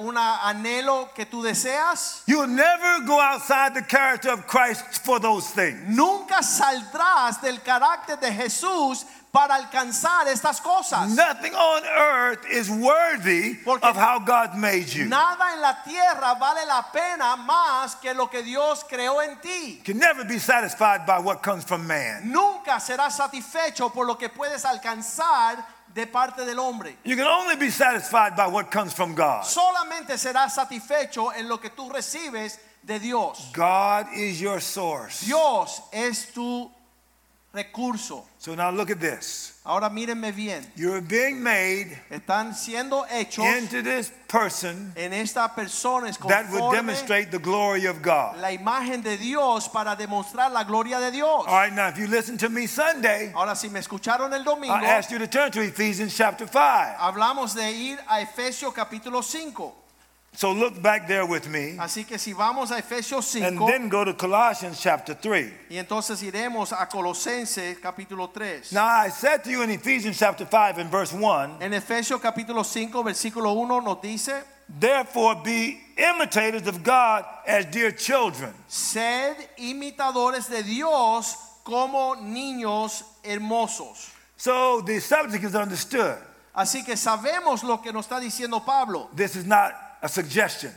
un 0.00 0.16
anhelo 0.16 1.08
que 1.14 1.24
tú 1.24 1.42
deseas. 1.42 2.22
You'll 2.26 2.46
never 2.48 3.00
go 3.06 3.20
outside 3.20 3.74
the 3.74 3.82
character 3.82 4.30
of 4.30 4.46
Christ 4.46 5.04
for 5.04 5.20
those 5.20 5.48
things. 5.50 5.78
Nunca 5.88 6.42
saldrás 6.42 7.40
del 7.40 7.58
carácter 7.60 8.18
de 8.20 8.30
Jesús 8.32 9.04
para 9.32 9.54
alcanzar 9.54 10.28
estas 10.28 10.60
cosas. 10.60 11.16
Nothing 11.16 11.54
on 11.54 11.82
earth 11.86 12.44
is 12.50 12.68
worthy 12.68 13.54
Porque 13.64 13.82
of 13.82 13.96
how 13.96 14.18
God 14.18 14.54
made 14.54 14.92
you. 14.92 15.06
Nada 15.06 15.54
en 15.54 15.62
la 15.62 15.82
tierra 15.82 16.34
vale 16.38 16.66
la 16.66 16.82
pena 16.92 17.36
más 17.36 17.98
que 17.98 18.12
lo 18.12 18.26
que 18.26 18.42
Dios 18.42 18.84
creó 18.84 19.22
en 19.22 19.38
ti. 19.40 19.80
Can 19.84 19.98
never 19.98 20.24
be 20.24 20.38
satisfied 20.38 21.06
by 21.06 21.18
what 21.18 21.42
comes 21.42 21.64
from 21.64 21.86
man. 21.86 22.30
Nunca 22.30 22.78
serás 22.78 23.16
satisfecho 23.16 23.90
por 23.90 24.06
lo 24.06 24.16
que 24.16 24.28
puedes 24.28 24.66
alcanzar 24.66 25.64
de 25.94 26.06
parte 26.06 26.44
del 26.44 26.58
hombre. 26.58 26.96
You 27.02 27.16
can 27.16 27.26
only 27.26 27.56
be 27.56 27.70
satisfied 27.70 28.36
by 28.36 28.48
what 28.48 28.70
comes 28.70 28.92
from 28.92 29.14
God. 29.14 29.44
Solamente 29.44 30.18
serás 30.18 30.52
satisfecho 30.52 31.34
en 31.34 31.48
lo 31.48 31.56
que 31.56 31.70
tú 31.70 31.90
recibes 31.90 32.58
de 32.84 32.98
Dios. 32.98 33.50
God 33.54 34.08
is 34.14 34.38
your 34.38 34.60
source. 34.60 35.24
Dios 35.24 35.80
es 35.90 36.26
tu 36.34 36.70
recurso. 37.54 38.24
So 38.38 38.54
now 38.54 38.70
look 38.70 38.90
at 38.90 38.98
this. 38.98 39.60
Ahora 39.64 39.88
mírenme 39.90 40.34
bien. 40.34 40.66
You're 40.74 41.00
being 41.00 41.40
made 41.42 41.96
Están 42.10 42.54
siendo 42.54 43.06
hechos 43.06 43.44
into 43.58 43.82
this 43.82 44.10
person 44.26 44.92
en 44.96 45.12
esta 45.12 45.52
persona 45.54 46.08
es 46.08 46.16
that 46.16 46.50
would 46.50 46.72
demonstrate 46.72 47.30
the 47.30 47.38
glory 47.38 47.86
of 47.86 48.02
God. 48.02 48.40
la 48.40 48.48
imagen 48.50 49.02
de 49.02 49.16
Dios 49.16 49.68
para 49.68 49.94
demostrar 49.94 50.50
la 50.50 50.64
gloria 50.64 50.98
de 50.98 51.12
Dios. 51.12 51.44
All 51.46 51.54
right, 51.54 51.72
now 51.72 51.88
if 51.88 51.98
you 51.98 52.08
listen 52.08 52.36
to 52.38 52.48
me 52.48 52.66
Sunday, 52.66 53.32
Ahora, 53.34 53.54
si 53.54 53.68
me 53.68 53.78
escucharon 53.80 54.32
el 54.32 54.42
domingo, 54.42 54.74
I 54.74 54.84
asked 54.84 55.12
you 55.12 55.18
to 55.18 55.28
turn 55.28 55.52
to 55.52 55.60
Ephesians 55.60 56.16
chapter 56.16 56.46
5. 56.46 56.96
hablamos 56.98 57.54
de 57.54 57.70
ir 57.70 57.98
a 58.08 58.20
Efesios 58.20 58.72
capítulo 58.74 59.22
5. 59.22 59.81
So 60.34 60.50
look 60.52 60.80
back 60.80 61.06
there 61.06 61.26
with 61.26 61.46
me 61.46 61.76
Así 61.78 62.06
que 62.06 62.18
si 62.18 62.32
vamos 62.32 62.70
a 62.70 62.78
Efesios 62.78 63.34
and 63.42 63.58
then 63.68 63.88
go 63.90 64.02
to 64.02 64.14
Colossians 64.14 64.80
chapter 64.80 65.12
3. 65.14 65.52
y 65.70 65.76
entonces 65.76 66.22
iremos 66.22 66.72
a 66.72 66.86
Colosenses 66.88 67.78
capítulo 67.78 68.32
3. 68.32 68.72
Now 68.72 68.86
I 68.86 69.10
said 69.10 69.44
to 69.44 69.50
you 69.50 69.62
in 69.62 69.68
Ephesians 69.70 70.18
chapter 70.18 70.46
5 70.46 70.78
and 70.78 70.90
verse 70.90 71.12
1, 71.12 71.58
En 71.60 71.72
Efesios 71.72 72.18
capítulo 72.20 72.64
5 72.64 73.02
versículo 73.04 73.54
1 73.54 73.84
nos 73.84 74.00
dice, 74.00 74.42
therefore 74.80 75.34
be 75.44 75.78
imitators 75.98 76.66
of 76.66 76.82
God 76.82 77.24
as 77.46 77.66
dear 77.66 77.92
children. 77.92 78.54
sed 78.68 79.36
imitadores 79.58 80.48
de 80.48 80.62
Dios 80.62 81.36
como 81.62 82.14
niños 82.16 83.04
hermosos. 83.22 84.08
So 84.38 84.80
the 84.80 84.98
subject 84.98 85.44
is 85.44 85.54
understood. 85.54 86.16
Así 86.56 86.84
que 86.84 86.96
sabemos 86.96 87.62
lo 87.62 87.82
que 87.82 87.92
nos 87.92 88.06
está 88.06 88.18
diciendo 88.18 88.64
Pablo. 88.64 89.10
This 89.14 89.36
is 89.36 89.44
not 89.46 89.72
a 90.02 90.08
suggestion. 90.08 90.72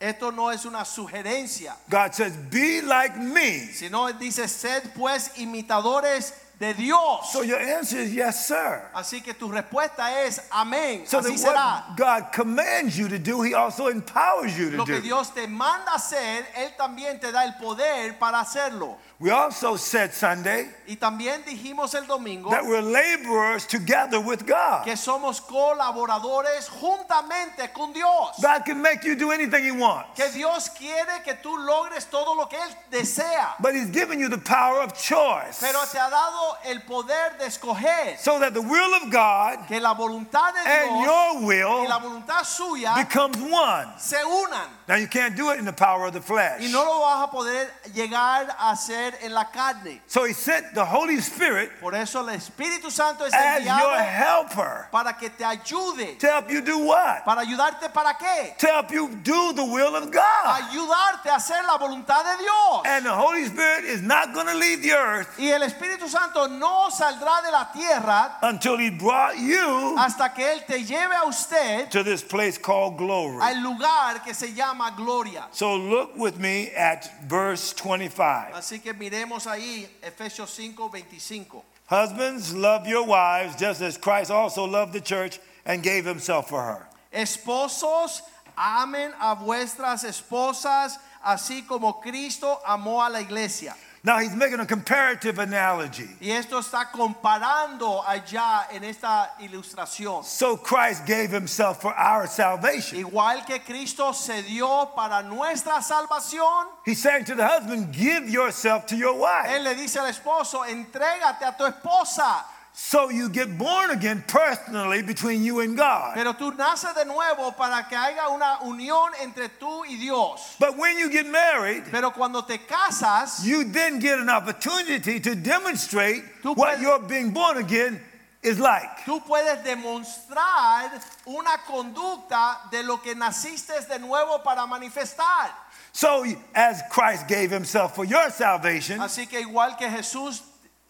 Esto 0.00 0.30
no 0.30 0.50
es 0.50 0.64
una 0.64 0.84
sugerencia, 0.86 1.76
God 1.90 2.14
says, 2.14 2.34
be 2.50 2.80
like 2.80 3.18
me 3.18 3.66
sino 3.66 4.10
dice, 4.12 4.48
sed 4.48 4.82
pues 4.94 5.32
imitadores 5.36 6.32
de 6.58 6.74
Dios. 6.74 7.32
So 7.32 7.42
your 7.42 7.58
answer 7.58 7.98
is 7.98 8.14
yes, 8.14 8.46
sir. 8.46 8.82
Así 8.94 9.22
que 9.22 9.34
tu 9.34 9.50
respuesta 9.50 10.24
es 10.24 10.40
amén. 10.50 11.06
So 11.06 11.20
Así 11.20 11.36
será. 11.36 11.88
what 11.88 11.96
God 11.96 12.32
commands 12.32 12.98
you 12.98 13.08
to 13.08 13.18
do, 13.18 13.42
He 13.42 13.54
also 13.54 13.88
empowers 13.88 14.56
you 14.56 14.66
to 14.66 14.70
do. 14.72 14.76
Lo 14.76 14.84
que. 14.84 15.00
Dios 15.00 15.34
te 15.34 15.46
manda 15.46 15.92
hacer, 15.92 16.46
Él 16.54 16.74
también 16.76 17.18
te 17.18 17.32
da 17.32 17.44
el 17.44 17.54
poder 17.56 18.18
para 18.18 18.40
hacerlo. 18.40 18.96
We 19.20 19.28
also 19.28 19.76
said 19.76 20.14
Sunday 20.14 20.66
Y 20.88 20.96
también 20.96 21.44
dijimos 21.44 21.94
el 21.94 22.06
domingo 22.06 22.48
that 22.50 22.64
we're 22.64 22.80
laborers 22.80 23.66
together 23.66 24.18
with 24.18 24.46
God. 24.46 24.84
que 24.84 24.96
somos 24.96 25.42
colaboradores 25.42 26.68
juntamente 26.70 27.70
con 27.74 27.92
Dios. 27.92 28.40
God 28.40 28.64
can 28.64 28.80
make 28.80 29.04
you 29.04 29.14
do 29.14 29.30
anything 29.30 29.62
He 29.62 29.72
wants, 29.72 30.16
Que 30.18 30.30
Dios 30.30 30.70
quiere 30.70 31.22
que 31.22 31.34
tú 31.34 31.54
logres 31.58 32.08
todo 32.10 32.34
lo 32.34 32.46
que 32.46 32.56
Él 32.58 32.74
desea. 32.90 33.56
but 33.60 33.74
He's 33.74 33.90
given 33.90 34.18
you 34.18 34.30
the 34.30 34.38
power 34.38 34.80
of 34.82 34.94
choice 34.94 35.60
Pero 35.60 35.80
te 35.92 35.98
ha 35.98 36.08
dado 36.08 36.56
el 36.64 36.80
poder 36.80 37.36
de 37.38 37.44
escoger 37.44 38.16
so 38.18 38.38
that 38.40 38.54
the 38.54 38.62
will 38.62 38.94
of 38.94 39.10
God 39.10 39.66
que 39.68 39.78
la 39.80 39.92
voluntad 39.94 40.54
de 40.54 40.60
and 40.66 41.04
Dios 41.04 41.42
your 41.42 41.84
y 41.84 41.86
la 41.88 41.98
will 41.98 42.08
voluntad 42.22 42.42
suya 42.44 42.94
becomes 42.96 43.36
one. 43.36 43.86
se 43.98 44.16
unan. 44.16 44.66
Now, 44.88 44.96
you 44.96 45.06
can't 45.06 45.36
do 45.36 45.50
it 45.50 45.60
in 45.60 45.64
the 45.66 45.72
power 45.72 46.06
of 46.06 46.14
the 46.14 46.20
flesh. 46.20 46.60
Y 46.60 46.66
no 46.72 46.82
lo 46.84 47.00
vas 47.02 47.28
a 47.28 47.30
poder 47.30 47.68
llegar 47.94 48.48
a 48.58 48.72
hacer 48.72 49.09
en 49.22 49.32
la 49.34 49.44
carne. 49.44 50.00
So 50.06 50.24
He 50.24 50.32
sent 50.32 50.74
the 50.74 50.84
Holy 50.84 51.16
Spirit 51.20 51.70
Por 51.80 51.94
eso 51.94 52.20
el 52.20 52.28
Espíritu 52.36 52.90
Santo 52.90 53.24
es 53.24 53.32
as 53.34 53.64
your 53.64 53.96
helper 53.98 54.88
para 54.90 55.14
que 55.14 55.28
te 55.30 55.44
ayude. 55.44 56.18
to 56.18 56.26
help 56.26 56.50
you 56.50 56.60
do 56.60 56.78
what? 56.84 57.24
¿Para 57.24 57.42
ayudarte 57.42 57.92
para 57.92 58.14
qué? 58.14 58.56
To 58.58 58.66
help 58.66 58.90
you 58.92 59.08
do 59.22 59.52
the 59.52 59.64
will 59.64 59.96
of 59.96 60.10
God. 60.10 60.44
Ayudarte 60.44 61.26
a 61.30 61.36
hacer 61.36 61.62
la 61.66 61.78
voluntad 61.78 62.24
de 62.24 62.42
Dios. 62.42 62.82
And 62.86 63.04
the 63.06 63.12
Holy 63.14 63.44
Spirit 63.44 63.84
is 63.84 64.02
not 64.02 64.32
going 64.34 64.46
to 64.46 64.54
leave 64.56 64.82
the 64.82 64.92
earth 64.92 65.28
Y 65.38 65.46
el 65.50 65.62
Espíritu 65.62 66.08
Santo 66.08 66.46
no 66.48 66.88
saldrá 66.90 67.42
de 67.42 67.50
la 67.50 67.64
tierra 67.72 68.36
until 68.42 68.76
He 68.78 68.90
brought 68.90 69.36
you 69.38 69.96
hasta 69.98 70.32
que 70.34 70.44
Él 70.44 70.64
te 70.66 70.82
lleve 70.84 71.12
a 71.14 71.26
usted 71.28 71.90
to 71.90 72.02
this 72.02 72.22
place 72.22 72.58
called 72.58 72.96
glory. 72.96 73.38
al 73.40 73.62
lugar 73.62 74.22
que 74.24 74.34
se 74.34 74.52
llama 74.52 74.92
gloria. 74.96 75.46
So 75.52 75.76
look 75.76 76.16
with 76.16 76.38
me 76.38 76.70
at 76.76 77.10
verse 77.28 77.72
25. 77.72 78.52
Así 78.54 78.82
que 78.82 78.92
miremos 79.00 79.46
ahí 79.46 79.88
Efesios 80.02 80.50
5, 80.50 80.90
25. 80.90 81.64
Husbands, 81.86 82.54
love 82.54 82.86
your 82.86 83.06
wives 83.06 83.56
just 83.56 83.80
as 83.80 83.96
Christ 83.96 84.30
also 84.30 84.64
loved 84.64 84.92
the 84.92 85.00
church 85.00 85.40
and 85.64 85.82
gave 85.82 86.04
himself 86.04 86.48
for 86.50 86.62
her. 86.62 86.86
Esposos, 87.12 88.20
amen 88.56 89.12
a 89.18 89.34
vuestras 89.34 90.04
esposas, 90.04 90.98
así 91.24 91.66
como 91.66 91.94
Cristo 92.00 92.60
amó 92.66 93.02
a 93.02 93.10
la 93.10 93.20
iglesia. 93.20 93.74
Now 94.02 94.18
he's 94.18 94.34
making 94.34 94.60
a 94.60 94.66
comparative 94.66 95.38
analogy. 95.38 96.08
Y 96.22 96.30
esto 96.30 96.58
está 96.58 96.90
comparando 96.90 98.02
allá 98.02 98.66
en 98.72 98.84
esta 98.84 99.34
ilustración. 99.40 100.24
So 100.24 100.56
Christ 100.56 101.04
gave 101.04 101.30
himself 101.30 101.82
for 101.82 101.92
our 101.92 102.26
salvation. 102.26 102.98
Igual 102.98 103.44
que 103.46 103.58
Cristo 103.60 104.12
se 104.12 104.42
dio 104.42 104.90
para 104.96 105.22
nuestra 105.22 105.82
salvación, 105.82 106.68
He's 106.86 107.02
saying 107.02 107.26
to 107.26 107.34
the 107.34 107.46
husband, 107.46 107.92
give 107.92 108.28
yourself 108.30 108.86
to 108.86 108.96
your 108.96 109.18
wife. 109.18 109.46
Él 109.50 109.64
le 109.64 109.74
dice 109.74 109.98
al 109.98 110.06
esposo, 110.10 110.64
entrégate 110.64 111.44
a 111.44 111.54
tu 111.56 111.64
esposa. 111.64 112.44
So 112.82 113.10
you 113.10 113.28
get 113.28 113.56
born 113.58 113.90
again 113.90 114.24
personally 114.26 115.02
between 115.02 115.44
you 115.44 115.60
and 115.60 115.76
God. 115.76 116.14
Pero 116.14 116.32
tú 116.32 116.50
naces 116.56 116.94
de 116.94 117.04
nuevo 117.04 117.54
para 117.56 117.86
que 117.88 117.96
haya 117.96 118.28
una 118.30 118.58
unión 118.64 119.10
entre 119.22 119.48
tú 119.60 119.84
y 119.86 119.96
Dios. 119.96 120.56
But 120.58 120.76
when 120.78 120.98
you 120.98 121.10
get 121.10 121.26
married, 121.26 121.84
Pero 121.92 122.10
cuando 122.10 122.40
te 122.40 122.56
casas, 122.58 123.44
you 123.44 123.64
then 123.64 124.00
get 124.00 124.18
an 124.18 124.30
opportunity 124.30 125.20
to 125.20 125.34
demonstrate 125.36 126.24
Tú 126.42 126.54
what 126.56 126.78
puedes- 126.78 126.82
your 126.82 126.98
being 127.00 127.30
born 127.30 127.58
again 127.58 128.00
is 128.42 128.58
like. 128.58 128.88
tú 129.04 129.20
puedes 129.24 129.62
demostrar 129.62 130.90
una 131.26 131.58
conducta 131.68 132.56
de 132.72 132.82
lo 132.82 132.96
que 132.96 133.14
naciste 133.14 133.78
de 133.88 133.98
nuevo 133.98 134.42
para 134.42 134.66
manifestar. 134.66 135.50
So, 135.92 136.24
as 136.54 136.82
Christ 136.90 137.28
gave 137.28 137.50
himself 137.50 137.94
for 137.94 138.04
your 138.06 138.30
salvation, 138.30 139.00
Así 139.00 139.28
que 139.28 139.40
igual 139.40 139.76
que 139.76 139.86
Jesús 139.88 140.40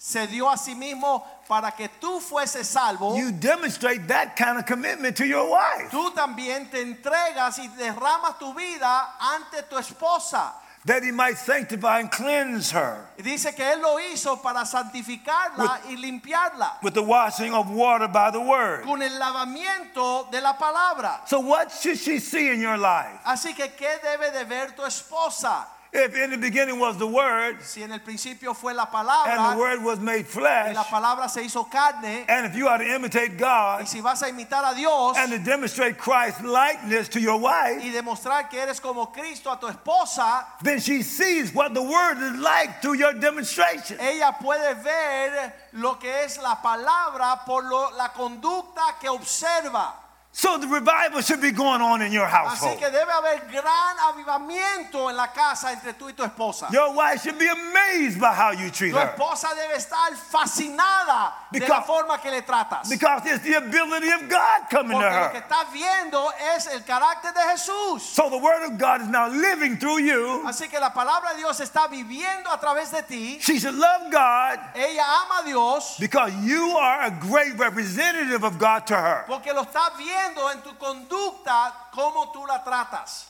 se 0.02 0.26
dio 0.26 0.48
a 0.48 0.56
sí 0.56 0.74
mismo 0.74 1.22
para 1.46 1.72
que 1.72 1.86
tú 2.00 2.20
fueses 2.20 2.66
salvo, 2.66 3.18
you 3.18 3.30
demonstrate 3.32 4.08
that 4.08 4.34
kind 4.34 4.56
of 4.56 4.64
commitment 4.64 5.14
to 5.14 5.26
your 5.26 5.50
wife. 5.50 5.90
tú 5.90 6.10
también 6.12 6.70
te 6.70 6.80
entregas 6.80 7.58
y 7.58 7.68
derramas 7.76 8.38
tu 8.38 8.54
vida 8.54 9.14
ante 9.20 9.62
tu 9.68 9.76
esposa. 9.76 10.54
That 10.86 11.02
he 11.02 11.12
might 11.12 11.36
sanctify 11.36 12.00
and 12.00 12.10
cleanse 12.10 12.70
her 12.70 13.10
dice 13.18 13.54
que 13.54 13.62
Él 13.62 13.82
lo 13.82 13.98
hizo 14.00 14.40
para 14.40 14.64
santificarla 14.64 15.82
y 15.90 15.96
limpiarla 15.96 16.78
with 16.82 16.94
the 16.94 17.02
washing 17.02 17.52
of 17.52 17.68
water 17.68 18.08
by 18.08 18.30
the 18.30 18.40
word. 18.40 18.84
con 18.84 19.02
el 19.02 19.18
lavamiento 19.18 20.30
de 20.30 20.40
la 20.40 20.56
palabra. 20.56 21.20
So, 21.28 21.40
what 21.40 21.70
should 21.70 21.98
she 21.98 22.18
see 22.18 22.48
in 22.48 22.62
your 22.62 22.78
life? 22.78 23.20
Así 23.26 23.54
que, 23.54 23.74
¿qué 23.76 23.98
debe 24.02 24.30
de 24.30 24.44
ver 24.46 24.74
tu 24.74 24.82
esposa? 24.82 25.66
If 25.92 26.14
in 26.14 26.30
the 26.30 26.36
beginning 26.38 26.78
was 26.78 26.96
the 26.98 27.06
word, 27.06 27.60
Si 27.62 27.82
en 27.82 27.90
el 27.90 27.98
principio 27.98 28.54
fue 28.54 28.72
la 28.74 28.86
palabra, 28.86 29.26
and 29.34 29.52
the 29.54 29.60
word 29.60 29.82
was 29.82 29.98
made 29.98 30.24
flesh, 30.24 30.68
y 30.68 30.72
la 30.72 30.84
palabra 30.84 31.28
se 31.28 31.42
hizo 31.42 31.68
carne, 31.68 32.24
and 32.28 32.46
if 32.46 32.54
you 32.54 32.68
are 32.68 32.78
to 32.78 32.84
imitate 32.94 33.36
God 33.36 33.80
y 33.80 33.84
si 33.86 34.00
vas 34.00 34.22
a 34.22 34.26
imitar 34.30 34.70
a 34.70 34.74
Dios 34.76 35.16
and 35.16 35.32
to 35.32 35.38
demonstrate 35.40 35.98
Christ's 35.98 36.42
likeness 36.44 37.08
to 37.08 37.20
your 37.20 37.38
wife, 37.40 37.82
y 37.82 37.90
demostrar 37.90 38.48
que 38.48 38.60
eres 38.60 38.78
como 38.80 39.06
Cristo 39.06 39.50
a 39.50 39.58
tu 39.58 39.66
esposa, 39.66 40.44
then 40.62 40.78
she 40.78 41.02
sees 41.02 41.52
what 41.52 41.74
the 41.74 41.82
word 41.82 42.18
is 42.22 42.38
like 42.40 42.80
through 42.80 42.94
your 42.94 43.12
demonstration. 43.14 43.98
ella 44.00 44.36
puede 44.40 44.74
ver 44.84 45.52
lo 45.72 45.94
que 45.96 46.08
es 46.24 46.38
la 46.40 46.54
palabra 46.62 47.44
por 47.44 47.64
lo- 47.64 47.90
la 47.96 48.10
conducta 48.10 48.94
que 49.00 49.08
observa. 49.08 49.92
So 50.32 50.56
the 50.58 50.68
revival 50.68 51.20
should 51.22 51.42
be 51.42 51.50
going 51.50 51.80
on 51.82 52.00
in 52.02 52.12
your 52.12 52.24
Así 52.24 52.30
household. 52.30 52.78
que 52.78 52.86
debe 52.88 53.10
haber 53.10 53.40
gran 53.50 53.96
avivamiento 53.98 55.10
en 55.10 55.16
la 55.16 55.26
casa 55.32 55.72
entre 55.72 55.92
tú 55.94 56.06
y 56.08 56.12
tu 56.12 56.22
esposa. 56.22 56.68
Your 56.72 56.94
wife 56.94 57.20
should 57.22 57.36
be 57.38 57.48
amazed 57.48 58.18
by 58.20 58.32
how 58.32 58.52
you 58.52 58.70
treat 58.70 58.92
Tu 58.92 58.96
her. 58.96 59.12
esposa 59.12 59.48
debe 59.56 59.74
estar 59.76 60.14
fascinada 60.30 61.32
de 61.50 61.58
la 61.58 61.66
Because- 61.66 61.84
forma 61.86 62.18
que 62.18 62.30
le 62.30 62.42
tratas. 62.42 62.88
Because 62.88 63.22
it's 63.26 63.42
the 63.42 63.54
ability 63.54 64.08
of 64.12 64.28
God 64.28 64.70
coming 64.70 64.98
to 65.00 65.04
Porque 65.04 65.20
lo 65.20 65.28
que 65.30 65.40
her. 65.40 65.42
está 65.42 65.64
viendo 65.72 66.30
es 66.54 66.66
el 66.68 66.80
carácter 66.84 67.32
de 67.34 67.40
Jesús. 67.50 68.00
So 68.00 68.30
the 68.30 68.38
word 68.38 68.62
of 68.62 68.78
God 68.78 69.02
is 69.02 69.08
now 69.08 69.26
living 69.26 69.78
through 69.78 69.98
you. 69.98 70.44
Así 70.46 70.70
que 70.70 70.78
la 70.78 70.90
palabra 70.90 71.32
de 71.34 71.38
Dios 71.38 71.58
está 71.60 71.88
viviendo 71.88 72.50
a 72.52 72.58
través 72.60 72.92
de 72.92 73.02
ti. 73.02 73.38
She 73.40 73.58
should 73.58 73.74
love 73.74 74.10
God 74.12 74.60
Ella 74.76 75.02
ama 75.26 75.40
a 75.42 75.44
Dios 75.44 75.96
because 75.98 76.32
you 76.44 76.76
are 76.78 77.02
a 77.02 77.10
great 77.10 77.58
representative 77.58 78.44
of 78.44 78.58
God 78.58 78.86
to 78.86 78.94
her. 78.96 79.24
porque 79.26 79.52
lo 79.52 79.64
está 79.64 79.90
viendo 79.98 80.19
en 80.52 80.62
tu 80.62 80.76
conducta 80.76 81.90
cómo 81.92 82.32
tú 82.32 82.46
la 82.46 82.62
tratas. 82.64 83.26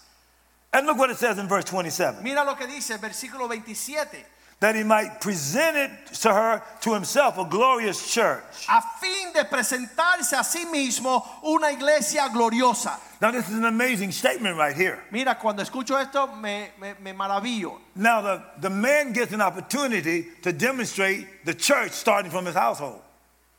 And 0.72 0.86
look 0.86 0.98
what 0.98 1.10
it 1.10 1.16
says 1.16 1.38
in 1.38 1.48
verse 1.48 1.64
27 1.64 2.22
Mira 2.22 2.44
lo 2.44 2.54
que 2.54 2.66
dice 2.66 2.96
versículo 2.98 3.48
27. 3.48 4.24
that 4.60 4.74
he 4.74 4.84
might 4.84 5.20
present 5.20 5.76
it 5.76 6.14
to 6.14 6.32
her 6.32 6.62
to 6.82 6.92
himself 6.92 7.38
a 7.38 7.44
glorious 7.46 8.12
church. 8.12 8.66
A 8.68 8.82
fin 9.00 9.32
de 9.32 9.44
presentarse 9.44 10.34
a 10.34 10.44
sí 10.44 10.66
mismo 10.66 11.24
una 11.42 11.72
iglesia 11.72 12.28
gloriosa. 12.28 12.98
Now, 13.22 13.30
this 13.30 13.48
is 13.48 13.56
an 13.56 13.64
amazing 13.64 14.12
statement 14.12 14.56
right 14.56 14.76
here. 14.76 15.02
Mira, 15.10 15.36
cuando 15.36 15.62
escucho 15.62 15.98
esto 15.98 16.26
me, 16.36 16.68
me, 16.78 16.94
me 17.02 17.12
maravillo. 17.12 17.78
Now, 17.96 18.20
the, 18.20 18.42
the 18.60 18.70
man 18.70 19.12
gets 19.12 19.32
an 19.32 19.40
opportunity 19.40 20.26
to 20.42 20.52
demonstrate 20.52 21.44
the 21.44 21.54
church 21.54 21.92
starting 21.92 22.30
from 22.30 22.44
his 22.44 22.54
household. 22.54 23.00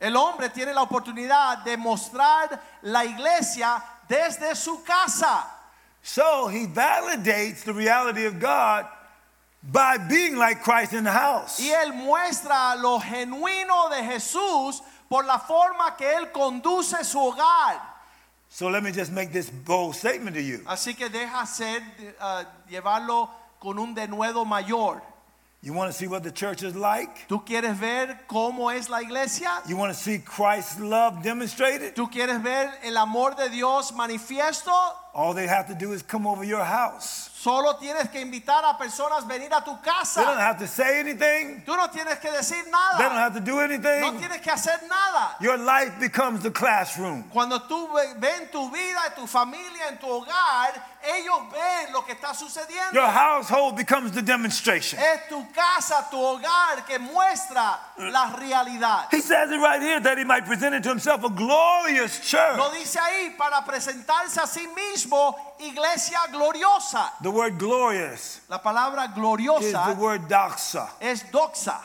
El 0.02 0.16
hombre 0.16 0.48
tiene 0.48 0.74
la 0.74 0.82
oportunidad 0.82 1.58
de 1.58 1.76
mostrar 1.76 2.60
la 2.82 3.04
iglesia 3.04 3.80
desde 4.08 4.56
su 4.56 4.82
casa. 4.82 5.46
So 6.02 6.48
he 6.48 6.66
validates 6.66 7.62
the 7.62 7.72
reality 7.72 8.26
of 8.26 8.40
God 8.40 8.86
by 9.62 9.98
being 9.98 10.36
like 10.36 10.60
Christ 10.60 10.92
in 10.92 11.04
the 11.04 11.12
house. 11.12 11.60
Y 11.60 11.70
él 11.70 11.92
muestra 11.92 12.74
lo 12.74 12.98
genuino 12.98 13.90
de 13.90 14.02
Jesús 14.02 14.82
por 15.08 15.24
la 15.24 15.38
forma 15.38 15.96
que 15.96 16.12
él 16.12 16.32
conduce 16.32 17.04
su 17.04 17.20
hogar. 17.20 17.80
So 18.48 18.68
let 18.68 18.82
me 18.82 18.90
just 18.90 19.12
make 19.12 19.30
this 19.32 19.50
bold 19.50 19.94
statement 19.94 20.34
to 20.34 20.42
you. 20.42 20.64
Así 20.66 20.96
que 20.96 21.08
deja 21.10 21.46
ser, 21.46 21.80
uh, 22.20 22.42
llevarlo 22.68 23.30
con 23.60 23.78
un 23.78 23.94
denuedo 23.94 24.44
mayor. 24.44 25.00
You 25.64 25.72
want 25.72 25.92
to 25.92 25.96
see 25.96 26.08
what 26.08 26.24
the 26.24 26.32
church 26.32 26.64
is 26.64 26.74
like? 26.74 27.28
¿Tú 27.28 27.46
quieres 27.46 27.78
ver 27.78 28.18
cómo 28.28 28.68
es 28.76 28.90
la 28.90 28.98
iglesia? 29.00 29.48
You 29.68 29.76
want 29.76 29.94
to 29.94 29.98
see 29.98 30.18
Christ's 30.18 30.80
love 30.80 31.22
demonstrated? 31.22 31.94
¿Tú 31.94 32.10
quieres 32.10 32.42
ver 32.42 32.68
el 32.82 32.96
amor 32.96 33.36
de 33.36 33.48
Dios 33.48 33.92
manifiesto? 33.92 34.72
All 35.14 35.34
they 35.34 35.46
have 35.46 35.68
to 35.68 35.74
do 35.74 35.92
is 35.92 36.02
come 36.02 36.26
over 36.26 36.42
your 36.42 36.64
house. 36.64 37.28
Solo 37.34 37.74
tienes 37.74 38.08
que 38.10 38.20
invitar 38.20 38.64
a 38.64 38.76
personas 38.76 39.24
venir 39.28 39.52
a 39.52 39.62
tu 39.64 39.76
casa. 39.84 40.20
They 40.20 40.24
don't 40.26 40.38
have 40.40 40.58
to 40.58 40.66
say 40.66 40.98
anything. 41.00 41.62
Tú 41.64 41.76
no 41.76 41.86
tienes 41.88 42.18
que 42.18 42.30
decir 42.30 42.64
nada. 42.70 42.98
They 42.98 43.04
don't 43.04 43.18
have 43.18 43.34
to 43.34 43.40
do 43.40 43.60
anything. 43.60 44.00
No 44.00 44.12
tienes 44.14 44.40
que 44.40 44.50
hacer 44.50 44.80
nada. 44.88 45.36
Your 45.40 45.58
life 45.58 45.92
becomes 46.00 46.42
the 46.42 46.50
classroom. 46.50 47.24
Cuando 47.32 47.58
tú 47.60 47.88
ve- 47.94 48.14
ven 48.18 48.48
tu 48.50 48.68
vida, 48.70 49.14
tu 49.14 49.26
familia, 49.26 49.88
en 49.90 49.98
tu 49.98 50.06
hogar, 50.06 50.82
ellos 51.04 51.50
ven 51.50 51.92
lo 51.92 52.02
que 52.04 52.12
está 52.14 52.34
sucediendo. 52.34 52.92
Your 52.94 53.08
household 53.08 53.76
becomes 53.76 54.12
the 54.12 54.22
demonstration. 54.22 54.98
Es 54.98 55.28
tu 55.28 55.46
casa, 55.52 56.06
tu 56.10 56.16
hogar 56.16 56.84
que 56.86 56.98
muestra 56.98 57.78
la 57.98 58.34
realidad. 58.38 59.08
He 59.10 59.20
says 59.20 59.50
it 59.50 59.58
right 59.60 59.80
here 59.82 60.00
that 60.00 60.18
he 60.18 60.24
might 60.24 60.44
present 60.46 60.74
it 60.74 60.82
to 60.82 60.88
himself 60.88 61.24
a 61.24 61.28
glorious 61.30 62.20
church. 62.20 62.56
Lo 62.56 62.70
dice 62.70 62.98
ahí 62.98 63.36
para 63.36 63.64
presentarse 63.64 64.38
a 64.40 64.46
sí 64.46 64.66
mismo 64.74 65.34
iglesia 65.60 66.18
gloriosa. 66.30 67.12
The 67.22 67.30
word 67.30 67.58
glorious 67.58 68.40
La 68.48 68.58
palabra 68.62 69.08
gloriosa 69.14 69.62
is 69.88 69.94
the 69.94 70.00
word 70.00 70.28
doxa. 70.28 70.88
es 71.00 71.22
doxa. 71.30 71.78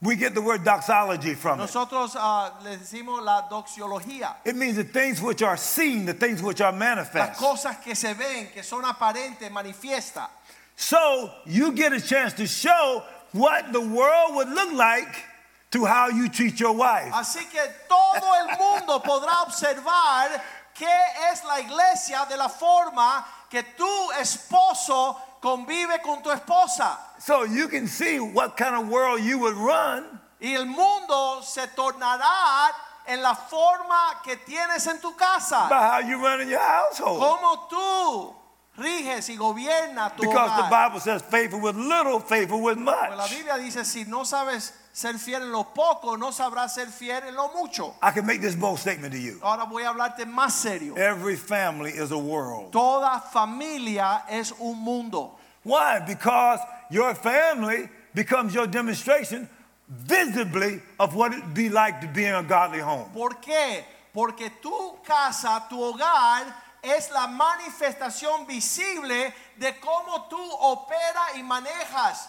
We 0.00 0.14
get 0.14 0.32
the 0.32 0.40
word 0.40 0.62
doxology 0.62 1.34
from 1.34 1.58
it. 1.58 1.64
Nosotros 1.64 2.14
ah, 2.16 2.52
le 2.62 2.76
decimos 2.76 3.24
la 3.24 3.48
doxiología. 3.50 4.36
It 4.44 4.54
means 4.54 4.76
the 4.76 4.84
things 4.84 5.20
which 5.20 5.42
are 5.42 5.56
seen, 5.56 6.06
the 6.06 6.14
things 6.14 6.40
which 6.40 6.60
are 6.60 6.70
Las 6.70 6.78
manifest. 6.78 7.40
cosas 7.40 7.82
que 7.82 7.96
se 7.96 8.14
ven, 8.14 8.46
que 8.54 8.62
son 8.62 8.84
aparentes, 8.84 9.50
manifiesta. 9.50 10.28
So 10.76 11.32
you 11.46 11.72
get 11.72 11.92
a 11.92 12.00
chance 12.00 12.32
to 12.34 12.46
show 12.46 13.02
what 13.32 13.72
the 13.72 13.80
world 13.80 14.36
would 14.36 14.48
look 14.48 14.72
like 14.74 15.24
to 15.72 15.84
how 15.84 16.08
you 16.08 16.28
treat 16.28 16.60
your 16.60 16.74
wife. 16.74 17.12
Así 17.12 17.44
que 17.50 17.60
todo 17.88 18.32
el 18.40 18.56
mundo 18.56 19.00
podrá 19.00 19.42
observar 19.42 20.40
qué 20.74 20.86
es 21.32 21.42
la 21.44 21.58
iglesia 21.58 22.24
de 22.30 22.36
la 22.36 22.48
forma 22.48 23.24
que 23.50 23.64
tu 23.76 24.10
esposo 24.20 25.16
convive 25.42 26.00
con 26.04 26.22
tu 26.22 26.30
esposa. 26.30 26.96
So 27.18 27.44
you 27.44 27.68
can 27.68 27.86
see 27.86 28.18
what 28.20 28.56
kind 28.56 28.74
of 28.74 28.88
world 28.88 29.20
you 29.20 29.38
would 29.40 29.56
run 29.56 30.04
Y 30.40 30.54
el 30.54 30.66
mundo 30.66 31.40
se 31.42 31.66
tornará 31.74 32.70
en 33.06 33.22
la 33.22 33.34
forma 33.34 34.20
que 34.22 34.36
tienes 34.36 34.86
en 34.86 35.00
tu 35.00 35.12
casa. 35.16 35.66
by 35.68 35.80
how 35.80 35.98
you 35.98 36.22
run 36.22 36.40
in 36.40 36.48
your 36.48 36.60
household. 36.60 37.20
Cómo 37.20 37.68
tú 37.68 38.34
riges 38.76 39.28
y 39.30 39.36
gobiernas 39.36 40.14
tu 40.14 40.22
Because 40.22 40.62
the. 40.62 40.68
Bible 40.70 41.00
says 41.00 41.22
faithful 41.22 41.60
with 41.60 41.74
little, 41.74 42.20
faithful 42.20 42.62
with 42.62 42.76
Pues 42.76 43.16
la. 43.16 43.26
Biblia 43.26 43.58
dice, 43.58 43.84
si 43.84 44.04
no 44.04 44.22
sabes 44.22 44.72
ser 44.92 45.14
fiel 45.14 45.42
en 45.42 45.50
lo 45.50 45.64
poco, 45.64 46.16
no 46.16 46.30
sabrás 46.30 46.74
ser 46.74 46.86
fiel 46.86 47.26
en 47.26 47.34
lo 47.34 47.48
mucho. 47.52 47.94
I 48.00 48.12
can 48.12 48.24
make 48.24 48.40
this 48.40 48.54
bold 48.54 48.78
statement 48.78 49.12
to 49.12 49.18
you. 49.18 49.40
Ahora 49.42 49.64
voy 49.64 49.82
a 49.82 49.92
hablarte 49.92 50.24
más 50.24 50.52
serio. 50.52 50.94
Every 50.96 51.36
family 51.36 51.90
is 51.90 52.12
a 52.12 52.18
world. 52.18 52.70
Toda 52.70 53.20
familia 53.32 54.22
es 54.30 54.52
un 54.60 54.78
mundo. 54.78 55.32
Why? 55.64 55.98
Because 56.06 56.60
your 56.90 57.14
family 57.14 57.88
becomes 58.14 58.54
your 58.54 58.66
demonstration 58.66 59.48
visibly 59.88 60.80
of 60.98 61.14
what 61.14 61.32
it'd 61.32 61.54
be 61.54 61.68
like 61.68 62.00
to 62.00 62.06
be 62.08 62.24
in 62.24 62.34
a 62.34 62.42
godly 62.42 62.80
home. 62.80 63.10
¿Por 63.12 63.40
qué? 63.40 63.84
Porque 64.12 64.50
tu 64.60 64.98
casa, 65.04 65.64
tu 65.68 65.76
hogar, 65.76 66.46
es 66.82 67.10
la 67.10 67.26
manifestación 67.26 68.46
visible 68.46 69.32
de 69.58 69.72
cómo 69.80 70.28
tú 70.28 70.38
operas 70.60 71.36
y 71.36 71.42
manejas 71.42 72.28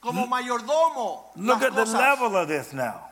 como 0.00 0.26
mayordomo. 0.26 1.30
Look 1.36 1.60
las 1.60 1.70
at 1.70 1.74
the 1.74 1.84
level 1.84 2.36
of 2.36 2.48
this 2.48 2.72
now. 2.72 3.10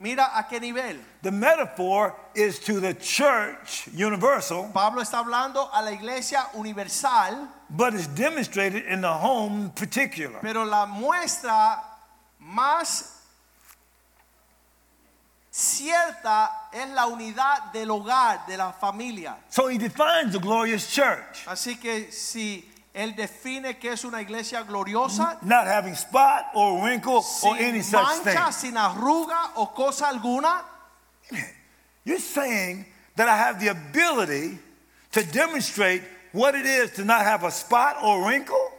Mira 0.00 0.36
a 0.36 0.48
qué 0.48 0.60
nivel. 0.60 0.98
The 1.22 1.30
metaphor 1.30 2.16
is 2.34 2.58
to 2.60 2.80
the 2.80 2.94
church 2.94 3.88
universal, 3.94 4.68
Pablo 4.72 5.00
está 5.00 5.20
hablando 5.20 5.70
a 5.72 5.80
la 5.80 5.92
iglesia 5.92 6.48
universal, 6.54 7.48
but 7.76 7.94
it's 7.94 8.06
demonstrated 8.08 8.84
in 8.84 9.00
the 9.00 9.12
home 9.12 9.70
particular. 9.74 10.38
pero 10.42 10.64
la 10.64 10.86
muestra 10.86 11.82
más 12.40 13.20
cierta 15.50 16.50
es 16.72 16.88
la 16.90 17.06
unidad 17.06 17.72
del 17.72 17.90
hogar, 17.90 18.46
de 18.46 18.56
la 18.56 18.72
familia. 18.72 19.36
So 19.48 19.68
he 19.68 19.78
defines 19.78 20.32
the 20.32 20.38
glorious 20.38 20.86
church, 20.88 21.44
Así 21.46 21.80
que 21.80 22.10
si 22.10 22.64
él 22.94 23.14
define 23.16 23.78
que 23.78 23.92
es 23.92 24.04
una 24.04 24.20
iglesia 24.20 24.62
gloriosa, 24.64 25.38
not 25.42 25.66
having 25.66 25.94
spot 25.94 26.46
or 26.54 26.84
wrinkle 26.84 27.24
or 27.44 27.56
any 27.56 27.82
such 27.82 28.06
thing. 28.18 28.34
mancha, 28.34 28.52
sin 28.52 28.74
arruga 28.74 29.52
o 29.56 29.66
cosa 29.66 30.06
alguna, 30.06 30.62
You're 32.04 32.18
saying 32.18 32.84
that 33.16 33.28
I 33.28 33.36
have 33.36 33.60
the 33.60 33.68
ability 33.68 34.58
to 35.12 35.22
demonstrate 35.22 36.02
what 36.32 36.54
it 36.54 36.66
is 36.66 36.90
to 36.92 37.04
not 37.04 37.22
have 37.22 37.44
a 37.44 37.50
spot 37.50 37.96
or 38.02 38.26
wrinkle? 38.26 38.72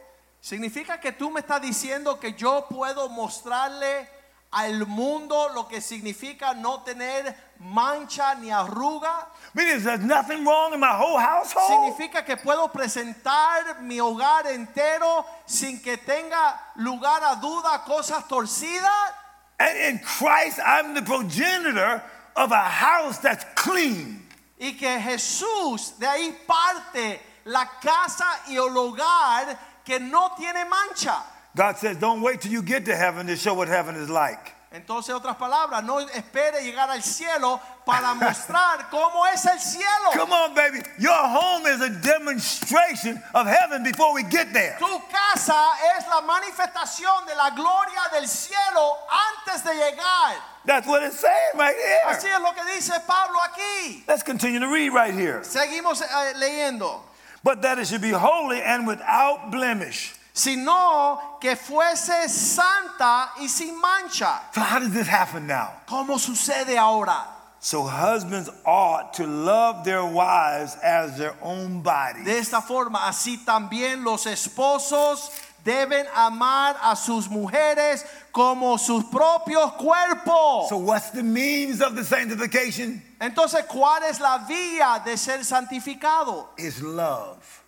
significa 0.43 0.99
que 0.99 1.13
tú 1.13 1.31
me 1.31 1.39
estás 1.39 1.61
diciendo 1.61 2.19
que 2.19 2.33
yo 2.33 2.67
puedo 2.67 3.07
mostrarle 3.07 4.09
al 4.51 4.85
mundo 4.85 5.49
lo 5.55 5.67
que 5.67 5.79
significa 5.79 6.53
no 6.53 6.81
tener 6.83 7.33
mancha 7.59 8.35
ni 8.35 8.51
arruga. 8.51 9.29
Meaning 9.55 9.81
there's 9.83 10.01
nothing 10.01 10.45
wrong 10.45 10.73
in 10.73 10.81
my 10.81 10.91
whole 10.91 11.17
household? 11.17 11.95
Significa 11.95 12.25
que 12.25 12.35
puedo 12.35 12.71
presentar 12.71 13.81
mi 13.81 13.99
hogar 13.99 14.45
entero 14.47 15.25
sin 15.45 15.81
que 15.81 15.97
tenga 15.97 16.59
lugar 16.75 17.23
a 17.23 17.37
duda 17.37 17.83
cosas 17.85 18.27
torcidas. 18.27 19.13
And 19.59 19.77
in 19.77 19.99
Christ, 19.99 20.59
I'm 20.63 20.93
the 20.93 21.01
progenitor 21.01 22.03
of 22.35 22.51
a 22.51 22.63
house 22.63 23.17
that's 23.19 23.45
clean. 23.55 24.27
Y 24.59 24.73
que 24.77 24.99
Jesús 24.99 25.97
de 25.97 26.05
ahí 26.05 26.37
parte 26.45 27.32
la 27.45 27.65
casa 27.81 28.25
y 28.47 28.55
el 28.55 28.75
hogar 28.75 29.57
que 29.85 29.99
no 29.99 30.31
tiene 30.37 30.65
mancha. 30.65 31.21
God 31.55 31.77
says, 31.77 31.97
don't 31.97 32.21
wait 32.21 32.41
till 32.41 32.51
you 32.51 32.61
get 32.63 32.85
to 32.85 32.95
heaven 32.95 33.27
to 33.27 33.35
show 33.35 33.53
what 33.53 33.67
heaven 33.67 33.95
is 33.95 34.09
like. 34.09 34.53
Entonces, 34.73 35.13
otras 35.13 35.35
palabras, 35.35 35.83
no 35.83 35.99
espere 35.99 36.63
llegar 36.63 36.89
al 36.89 37.03
cielo 37.03 37.61
para 37.85 38.15
mostrar 38.15 38.89
cómo 38.89 39.23
es 39.31 39.45
el 39.45 39.59
cielo. 39.59 40.11
Come 40.13 40.33
on, 40.33 40.55
baby. 40.55 40.81
Your 40.97 41.13
home 41.13 41.67
is 41.67 41.79
a 41.79 41.89
demonstration 41.89 43.21
of 43.35 43.45
heaven 43.45 43.83
before 43.83 44.15
we 44.15 44.23
get 44.23 44.51
there. 44.51 44.75
Tu 44.79 44.99
casa 45.11 45.73
es 45.95 46.07
la 46.07 46.21
manifestación 46.21 47.23
de 47.27 47.35
la 47.35 47.51
gloria 47.51 48.01
del 48.13 48.27
cielo 48.27 48.97
antes 49.45 49.61
de 49.63 49.75
llegar. 49.75 50.37
That's 50.65 50.87
what 50.87 51.03
it's 51.03 51.19
saying 51.19 51.51
right 51.55 51.75
Así 52.07 52.23
here. 52.23 52.33
es 52.37 52.41
lo 52.41 52.51
que 52.53 52.63
dice 52.73 52.99
Pablo 53.05 53.37
aquí. 53.45 54.03
Let's 54.07 54.23
continue 54.23 54.59
to 54.59 54.67
read 54.67 54.89
right 54.91 55.13
here. 55.13 55.41
Seguimos 55.43 56.01
eh, 56.01 56.33
leyendo. 56.35 56.99
But 57.43 57.61
that 57.63 57.77
it 57.77 57.87
should 57.87 58.01
be 58.01 58.11
holy 58.11 58.61
and 58.61 58.87
without 58.87 59.51
blemish. 59.51 60.13
Sino 60.33 61.37
que 61.39 61.55
fuese 61.55 62.27
santa 62.27 63.29
y 63.39 63.47
sin 63.47 63.79
mancha. 63.79 64.41
So, 64.53 64.61
how 64.61 64.79
does 64.79 64.91
this 64.91 65.07
happen 65.07 65.45
now? 65.45 65.73
¿Cómo 65.87 66.17
sucede 66.17 66.75
ahora? 66.77 67.23
So, 67.59 67.83
husbands 67.83 68.49
ought 68.65 69.13
to 69.15 69.27
love 69.27 69.85
their 69.85 70.03
wives 70.05 70.75
as 70.83 71.17
their 71.17 71.35
own 71.41 71.81
bodies. 71.81 72.25
De 72.25 72.37
esta 72.37 72.61
forma, 72.61 73.07
así 73.07 73.37
también 73.45 74.03
los 74.03 74.25
esposos 74.25 75.29
deben 75.63 76.05
amar 76.15 76.75
a 76.81 76.95
sus 76.95 77.27
mujeres 77.29 78.05
como 78.31 78.77
sus 78.77 79.03
propios 79.05 79.73
cuerpos. 79.73 80.69
So, 80.69 80.77
what's 80.77 81.11
the 81.11 81.23
means 81.23 81.81
of 81.81 81.95
the 81.95 82.03
sanctification? 82.03 83.01
Entonces, 83.19 83.65
¿cuál 83.67 84.03
es 84.09 84.19
la 84.19 84.45
vía 84.47 85.01
de 85.03 85.17
ser 85.17 85.43
santificado? 85.43 86.47
Is 86.57 86.81
love. 86.81 87.63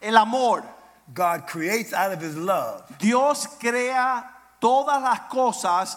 El 0.00 0.16
amor. 0.16 0.62
God 1.14 1.46
creates 1.46 1.92
out 1.92 2.12
of 2.12 2.20
his 2.20 2.36
love. 2.36 2.82
Dios 2.98 3.46
crea 3.58 4.24
todas 4.60 5.00
las 5.00 5.20
cosas 5.30 5.96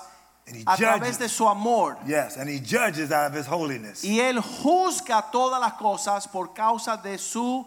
a 0.66 0.78
través 0.78 1.18
de 1.18 1.28
su 1.28 1.48
amor. 1.48 1.98
Yes, 2.06 2.38
and 2.38 2.50
he 2.50 2.60
judges 2.60 3.12
out 3.12 3.32
of 3.32 3.34
his 3.34 3.48
holiness. 3.48 4.04
Y 4.04 4.20
Él 4.20 4.40
juzga 4.40 5.32
todas 5.32 5.60
las 5.60 5.74
cosas 5.74 6.28
por 6.28 6.54
causa 6.54 6.98
de 7.02 7.18
su 7.18 7.66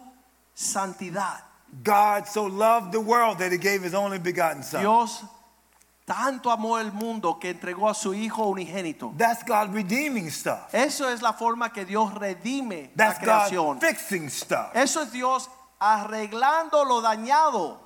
santidad. 0.53 1.43
God 1.81 2.27
so 2.27 2.45
loved 2.45 2.91
the 2.91 2.99
world 2.99 3.39
that 3.39 3.51
he 3.51 3.57
gave 3.57 3.81
his 3.81 3.93
only 3.93 4.19
begotten 4.19 4.63
son. 4.63 4.81
Dios 4.81 5.23
tanto 6.05 6.51
amó 6.51 6.79
el 6.79 6.91
mundo 6.91 7.39
que 7.39 7.49
entregó 7.49 7.89
a 7.89 7.93
su 7.93 8.13
Hijo 8.13 8.47
unigénito. 8.49 9.13
That's 9.17 9.43
God 9.43 9.73
redeeming 9.73 10.29
stuff. 10.29 10.73
Eso 10.73 11.09
es 11.09 11.21
la 11.21 11.33
forma 11.33 11.71
que 11.71 11.85
Dios 11.85 12.13
redime 12.13 12.91
la 12.95 13.05
That's 13.07 13.19
creación. 13.19 13.79
God 13.79 13.81
fixing 13.81 14.29
stuff. 14.29 14.75
Eso 14.75 15.01
es 15.01 15.11
Dios 15.11 15.49
arreglando 15.79 16.83
lo 16.85 17.01
dañado. 17.01 17.79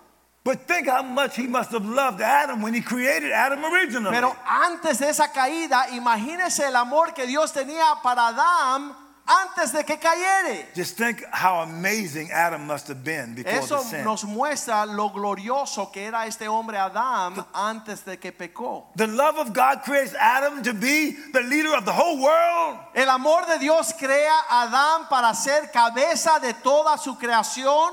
But 0.44 0.66
think 0.66 0.88
how 0.88 1.04
much 1.04 1.36
he 1.36 1.46
must 1.46 1.72
have 1.72 1.86
loved 1.86 2.22
Adam 2.22 2.62
when 2.62 2.74
he 2.74 2.82
created 2.82 3.32
Adam 3.34 3.66
originally. 3.66 4.16
Pero 4.16 4.34
antes 4.46 5.00
de 5.00 5.10
esa 5.10 5.32
caída, 5.32 5.90
imagínese 5.90 6.68
el 6.68 6.76
amor 6.76 7.14
que 7.14 7.28
Dios 7.28 7.52
tenía 7.52 8.02
para 8.02 8.28
Adán 8.28 8.96
antes 9.28 9.74
de 9.74 9.84
que 9.84 9.98
cayere. 9.98 10.68
Just 10.74 10.98
think 10.98 11.24
how 11.32 11.62
amazing 11.62 12.32
Adam 12.32 12.66
must 12.66 12.88
have 12.88 13.04
been 13.04 13.36
before 13.36 13.52
Eso 13.52 13.78
the 13.78 13.84
sin. 13.84 14.04
nos 14.04 14.24
muestra 14.24 14.86
lo 14.86 15.10
glorioso 15.10 15.92
que 15.92 16.06
era 16.06 16.26
este 16.26 16.48
hombre 16.48 16.78
Adán 16.78 17.46
antes 17.54 18.06
de 18.06 18.18
que 18.18 18.32
pecó. 18.32 18.86
The 18.96 19.08
love 19.08 19.38
of 19.38 19.54
God 19.54 19.84
creates 19.84 20.16
Adam 20.16 20.64
to 20.64 20.74
be 20.74 21.18
the 21.34 21.42
leader 21.42 21.76
of 21.76 21.86
the 21.86 21.92
whole 21.92 22.22
world. 22.22 22.80
El 22.96 23.10
amor 23.10 23.46
de 23.46 23.60
Dios 23.60 23.94
crea 23.94 24.40
a 24.50 24.64
Adán 24.64 25.10
para 25.10 25.34
ser 25.34 25.70
cabeza 25.72 26.40
de 26.40 26.54
toda 26.54 26.98
su 26.98 27.18
creación. 27.18 27.92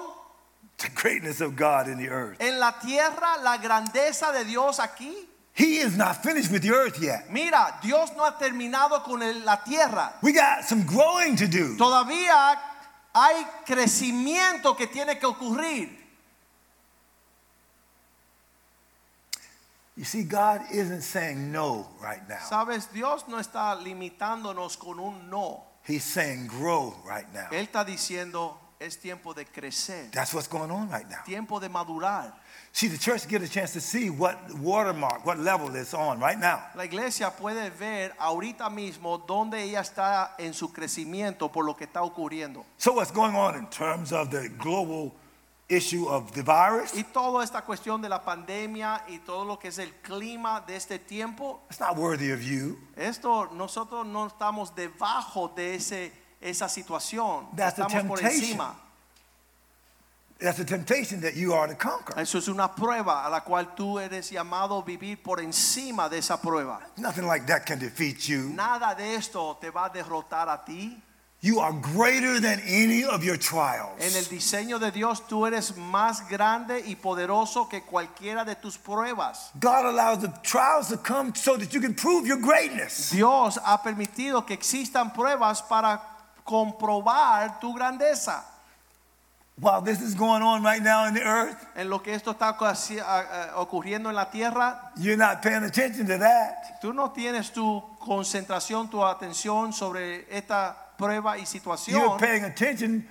The 0.79 0.89
greatness 0.91 1.41
of 1.41 1.57
God 1.57 1.89
in 1.89 1.99
the 1.99 2.09
earth. 2.09 2.41
En 2.41 2.59
la 2.59 2.73
tierra, 2.81 3.39
la 3.43 3.59
grandeza 3.59 4.33
de 4.33 4.45
Dios 4.45 4.79
aquí. 4.81 5.29
He 5.57 5.79
is 5.79 5.97
not 5.97 6.23
finished 6.23 6.51
with 6.51 6.63
the 6.63 6.73
earth 6.73 6.99
yet. 7.01 7.31
Mira, 7.31 7.79
Dios 7.81 8.11
no 8.17 8.25
ha 8.25 8.37
terminado 8.39 9.03
con 9.05 9.23
el- 9.23 9.45
la 9.45 9.57
tierra. 9.63 10.13
We 10.21 10.33
got 10.33 10.65
some 10.65 10.83
growing 10.85 11.37
to 11.37 11.47
do. 11.47 11.77
Todavía 11.77 12.59
hay 13.15 13.47
crecimiento 13.65 14.77
que 14.77 14.89
tiene 14.89 15.17
que 15.19 15.27
ocurrir. 15.29 16.03
You 19.97 20.05
see, 20.05 20.25
God 20.25 20.63
isn't 20.73 21.03
saying 21.03 21.53
no 21.53 21.89
right 22.01 22.29
now. 22.29 22.41
Sabes, 22.51 22.89
Dios 22.93 23.25
no 23.29 23.39
está 23.39 23.77
limitándonos 23.77 24.77
con 24.77 24.99
un 24.99 25.31
no. 25.31 25.63
He's 25.87 26.03
saying 26.03 26.49
grow 26.49 26.97
right 27.07 27.33
now. 27.33 27.49
Él 27.53 27.69
está 27.69 27.85
diciendo, 27.85 28.57
es 28.85 28.99
tiempo 28.99 29.35
de 29.35 29.45
crecer, 29.45 30.11
That's 30.13 30.33
what's 30.35 30.49
going 30.49 30.71
on 30.71 30.89
right 30.91 31.09
now. 31.09 31.23
tiempo 31.25 31.59
de 31.61 31.69
madurar. 31.69 32.33
See, 32.73 32.89
the 32.89 32.99
church 32.99 33.29
get 33.29 33.41
a 33.43 33.49
chance 33.49 33.73
to 33.75 33.81
see 33.81 34.11
what 34.11 34.37
watermark, 34.59 35.25
what 35.25 35.39
level 35.39 35.75
it's 35.77 35.95
on 35.95 36.19
right 36.21 36.39
now. 36.39 36.61
La 36.75 36.85
iglesia 36.85 37.31
puede 37.31 37.71
ver 37.71 38.13
ahorita 38.19 38.69
mismo 38.69 39.19
dónde 39.19 39.63
ella 39.63 39.81
está 39.81 40.35
en 40.39 40.53
su 40.55 40.73
crecimiento 40.73 41.51
por 41.53 41.65
lo 41.65 41.75
que 41.77 41.85
está 41.87 42.03
ocurriendo. 42.03 42.65
So, 42.79 42.93
what's 42.95 43.13
going 43.13 43.35
on 43.37 43.55
in 43.57 43.67
terms 43.69 44.13
of 44.13 44.31
the 44.31 44.49
global 44.59 45.13
issue 45.69 46.07
of 46.09 46.33
the 46.33 46.43
virus? 46.43 46.93
Y 46.95 47.05
toda 47.05 47.43
esta 47.45 47.63
cuestión 47.63 48.03
de 48.03 48.09
la 48.09 48.23
pandemia 48.25 49.05
y 49.09 49.19
todo 49.19 49.45
lo 49.45 49.57
que 49.59 49.69
es 49.69 49.79
el 49.79 49.93
clima 50.03 50.61
de 50.67 50.75
este 50.77 50.99
tiempo, 50.99 51.61
It's 51.71 51.79
not 51.81 51.97
worthy 51.97 52.33
of 52.33 52.41
you. 52.43 52.77
esto 52.97 53.49
nosotros 53.53 54.05
no 54.05 54.27
estamos 54.27 54.75
debajo 54.75 55.49
de 55.55 55.77
ese, 55.77 56.13
esa 56.45 56.69
situación. 56.69 57.47
That's 57.57 57.77
the 57.77 57.83
estamos 57.83 58.07
por 58.07 58.19
temptation. 58.19 58.45
encima. 58.45 58.77
That's 60.39 60.59
a 60.59 60.65
temptation 60.65 61.21
that 61.23 61.37
you 61.37 61.55
are 61.55 61.69
to 61.69 61.75
conquer. 61.75 62.19
Eso 62.19 62.39
es 62.39 62.49
una 62.49 62.69
prueba 62.69 63.25
a 63.25 63.31
la 63.31 63.41
cual 63.41 63.75
tú 63.75 63.99
eres 63.99 64.31
llamado 64.31 64.79
a 64.79 64.83
vivir 64.83 65.23
por 65.23 65.41
encima 65.41 66.09
de 66.11 66.19
esa 66.19 66.37
prueba. 66.41 66.81
Nothing 66.99 67.27
like 67.27 67.47
that 67.47 67.65
can 67.65 67.79
defeat 67.79 68.29
you. 68.29 68.51
Nada 68.53 68.95
de 68.95 69.15
esto 69.15 69.57
te 69.61 69.71
va 69.71 69.87
a 69.87 69.91
derrotar 69.91 70.49
a 70.49 70.63
ti. 70.65 71.01
You 71.41 71.61
are 71.61 71.73
greater 71.73 72.41
than 72.41 72.61
any 72.67 73.05
of 73.05 73.23
your 73.23 73.37
En 73.37 73.41
el 73.41 73.89
trials. 73.99 74.29
diseño 74.31 74.79
de 74.79 74.91
Dios 74.91 75.27
tú 75.29 75.47
eres 75.47 75.77
más 75.77 76.29
grande 76.29 76.81
y 76.87 76.97
poderoso 76.97 77.69
que 77.69 77.83
cualquiera 77.83 78.45
de 78.45 78.57
tus 78.57 78.77
pruebas. 78.77 79.51
God 79.61 79.87
allows 79.87 80.21
the 80.21 80.33
trials 80.43 80.89
to 80.89 80.97
come 80.97 81.35
so 81.35 81.57
that 81.57 81.73
you 81.73 81.81
can 81.81 81.95
prove 81.95 82.27
your 82.27 82.39
greatness. 82.39 83.11
Dios 83.11 83.59
ha 83.65 83.83
permitido 83.83 84.45
que 84.45 84.55
existan 84.55 85.13
pruebas 85.13 85.63
para 85.63 86.14
comprobar 86.45 87.59
tu 87.61 87.73
grandeza. 87.75 88.45
While 89.57 89.83
this 89.83 90.01
is 90.01 90.17
going 90.17 90.43
on 90.43 90.65
right 90.65 90.83
now 90.83 91.07
in 91.07 91.15
the 91.15 91.23
earth, 91.23 91.57
En 91.77 91.89
lo 91.89 92.01
que 92.03 92.13
esto 92.13 92.33
está 92.33 92.57
ocasi- 92.59 92.99
a- 93.01 93.53
a- 93.55 93.61
ocurriendo 93.61 94.09
en 94.09 94.17
la 94.17 94.29
tierra, 94.29 94.91
you're 94.97 95.17
not 95.17 95.43
paying 95.43 95.63
attention 95.63 96.07
to 96.09 96.19
that. 96.19 96.81
tú 96.81 96.93
no 96.93 97.11
tienes 97.13 97.53
tu 97.53 97.81
concentración, 98.01 98.91
tu 98.91 98.99
atención 99.05 99.73
sobre 99.73 100.27
esta 100.29 100.75
prueba 100.99 101.37
y 101.37 101.43
You're 101.43 101.47
situación. 101.47 102.19
paying 102.19 102.45
attention, 102.45 103.09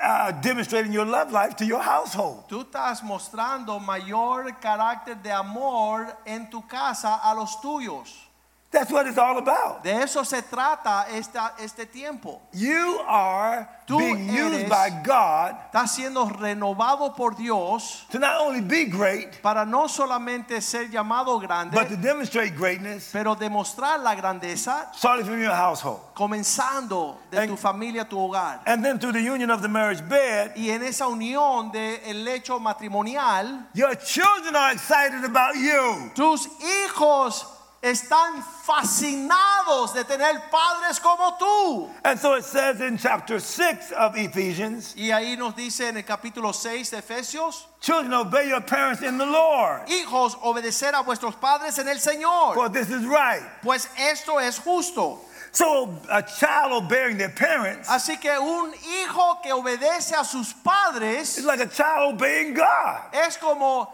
uh, 0.00 0.30
demonstrating 0.40 0.92
your 0.92 1.06
love 1.06 1.32
life 1.32 1.56
to 1.56 1.64
your 1.64 1.82
household. 1.82 2.46
Tú 2.48 2.60
estás 2.60 3.02
mostrando 3.02 3.80
mayor 3.80 4.60
carácter 4.60 5.16
de 5.20 5.32
amor 5.32 6.06
en 6.24 6.48
tu 6.50 6.62
casa 6.68 7.16
a 7.16 7.34
los 7.34 7.60
tuyos. 7.60 8.29
That's 8.72 8.92
what 8.92 9.08
it's 9.08 9.18
all 9.18 9.36
about. 9.38 9.82
De 9.82 9.90
eso 9.90 10.22
se 10.22 10.42
trata 10.42 11.06
esta, 11.10 11.54
este 11.58 11.86
tiempo. 11.86 12.40
You 12.52 13.00
are 13.04 13.68
Tú 13.84 13.98
being 13.98 14.28
used 14.30 14.68
by 14.68 14.90
God 15.04 15.56
Estás 15.72 15.90
siendo 15.96 16.24
renovado 16.28 17.16
por 17.16 17.34
Dios 17.34 18.06
to 18.12 18.20
not 18.20 18.40
only 18.40 18.60
be 18.60 18.84
great, 18.84 19.42
para 19.42 19.64
no 19.66 19.88
solamente 19.88 20.60
ser 20.60 20.88
llamado 20.88 21.40
grande, 21.40 21.74
but 21.76 21.88
to 21.88 21.96
demonstrate 21.96 22.54
greatness, 22.56 23.10
pero 23.12 23.34
demostrar 23.34 23.98
la 23.98 24.14
grandeza 24.14 24.86
starting 24.94 25.26
from 25.26 25.40
your 25.42 25.52
household. 25.52 25.98
comenzando 26.14 27.16
de 27.32 27.38
And- 27.38 27.48
tu 27.50 27.56
familia, 27.56 28.04
tu 28.04 28.16
hogar. 28.16 28.60
And 28.66 28.84
then 28.84 29.00
through 29.00 29.14
the 29.14 29.20
union 29.22 29.50
of 29.50 29.62
the 29.62 29.68
marriage 29.68 30.08
bed, 30.08 30.52
Y 30.56 30.70
en 30.70 30.84
esa 30.84 31.08
unión 31.08 31.72
del 31.72 32.24
lecho 32.24 32.60
matrimonial, 32.60 33.66
your 33.74 33.96
children 33.96 34.54
are 34.54 34.72
excited 34.72 35.24
about 35.24 35.56
you. 35.56 36.12
tus 36.14 36.46
hijos 36.60 37.44
están 37.82 38.42
fascinados 38.64 39.94
de 39.94 40.04
tener 40.04 40.50
padres 40.50 41.00
como 41.00 41.36
tú. 41.38 41.88
And 42.04 42.18
so 42.18 42.34
it 42.34 42.44
says 42.44 42.80
in 42.80 42.98
chapter 42.98 43.40
6 43.40 43.92
of 43.92 44.16
Ephesians 44.16 44.94
Y 44.96 45.10
ahí 45.10 45.36
nos 45.36 45.54
dice 45.54 45.88
en 45.88 45.96
el 45.96 46.04
capítulo 46.04 46.52
6 46.52 46.90
de 46.90 46.98
Efesios, 46.98 47.64
children, 47.80 48.12
obey 48.12 48.48
your 48.48 48.60
parents 48.60 49.02
in 49.02 49.16
the 49.18 49.24
Lord, 49.26 49.86
hijos, 49.88 50.36
obedecer 50.42 50.92
a 50.94 51.02
vuestros 51.02 51.34
padres 51.40 51.78
en 51.78 51.88
el 51.88 51.96
Señor, 51.98 52.54
for 52.54 52.68
this 52.68 52.90
is 52.90 53.06
right. 53.06 53.42
pues 53.62 53.88
esto 53.98 54.38
es 54.38 54.58
justo. 54.58 55.18
So 55.52 55.98
a 56.08 56.22
child 56.22 56.84
obeying 56.84 57.18
their 57.18 57.30
parents 57.30 57.88
Así 57.88 58.20
que 58.20 58.38
un 58.38 58.72
hijo 58.72 59.40
que 59.42 59.50
obedece 59.52 60.14
a 60.16 60.24
sus 60.24 60.52
padres 60.52 61.38
is 61.38 61.44
like 61.44 61.58
a 61.60 61.66
child 61.66 62.14
obeying 62.14 62.54
God. 62.54 63.00
es 63.12 63.36
como 63.36 63.88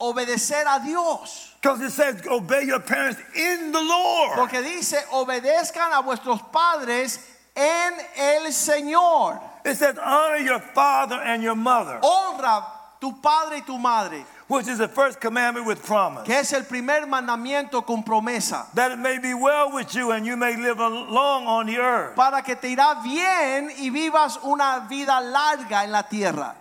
obedecer 0.00 0.64
a 0.66 0.80
Dios. 0.84 1.52
Because 1.60 1.80
it 1.80 1.90
says, 1.90 2.22
obey 2.30 2.64
your 2.64 2.80
parents 2.80 3.20
in 3.34 3.72
the 3.72 3.80
Lord. 3.80 4.36
Porque 4.36 4.62
dice, 4.62 4.96
obedezcan 5.12 5.92
a 5.92 6.02
vuestros 6.02 6.40
padres 6.52 7.18
en 7.56 7.92
el 8.16 8.52
Señor. 8.52 9.40
It 9.64 9.76
says, 9.76 9.96
honor 9.98 10.36
your 10.38 10.60
father 10.60 11.16
and 11.16 11.42
your 11.42 11.56
mother, 11.56 11.98
Honra 12.02 12.62
tu 13.00 13.12
padre 13.20 13.56
y 13.56 13.60
tu 13.66 13.78
madre, 13.78 14.24
which 14.46 14.68
is 14.68 14.78
the 14.78 14.86
first 14.86 15.20
commandment 15.20 15.66
with 15.66 15.82
promise. 15.84 16.24
que 16.24 16.34
es 16.36 16.52
el 16.52 16.62
primer 16.62 17.06
mandamiento 17.06 17.84
con 17.84 18.04
promesa, 18.04 18.66
That 18.74 18.92
it 18.92 18.98
may 18.98 19.18
be 19.18 19.34
well 19.34 19.72
with 19.72 19.92
you 19.94 20.12
and 20.12 20.24
you 20.24 20.36
may 20.36 20.56
live 20.56 20.78
long 20.78 21.46
on 21.46 21.66
the 21.66 21.78
earth. 21.78 22.14
para 22.14 22.42
que 22.42 22.54
te 22.54 22.68
irá 22.76 23.02
bien 23.02 23.70
y 23.78 23.90
vivas 23.90 24.38
una 24.44 24.86
vida 24.88 25.20
larga 25.20 25.82
en 25.84 25.90
la 25.90 26.02
tierra. 26.04 26.54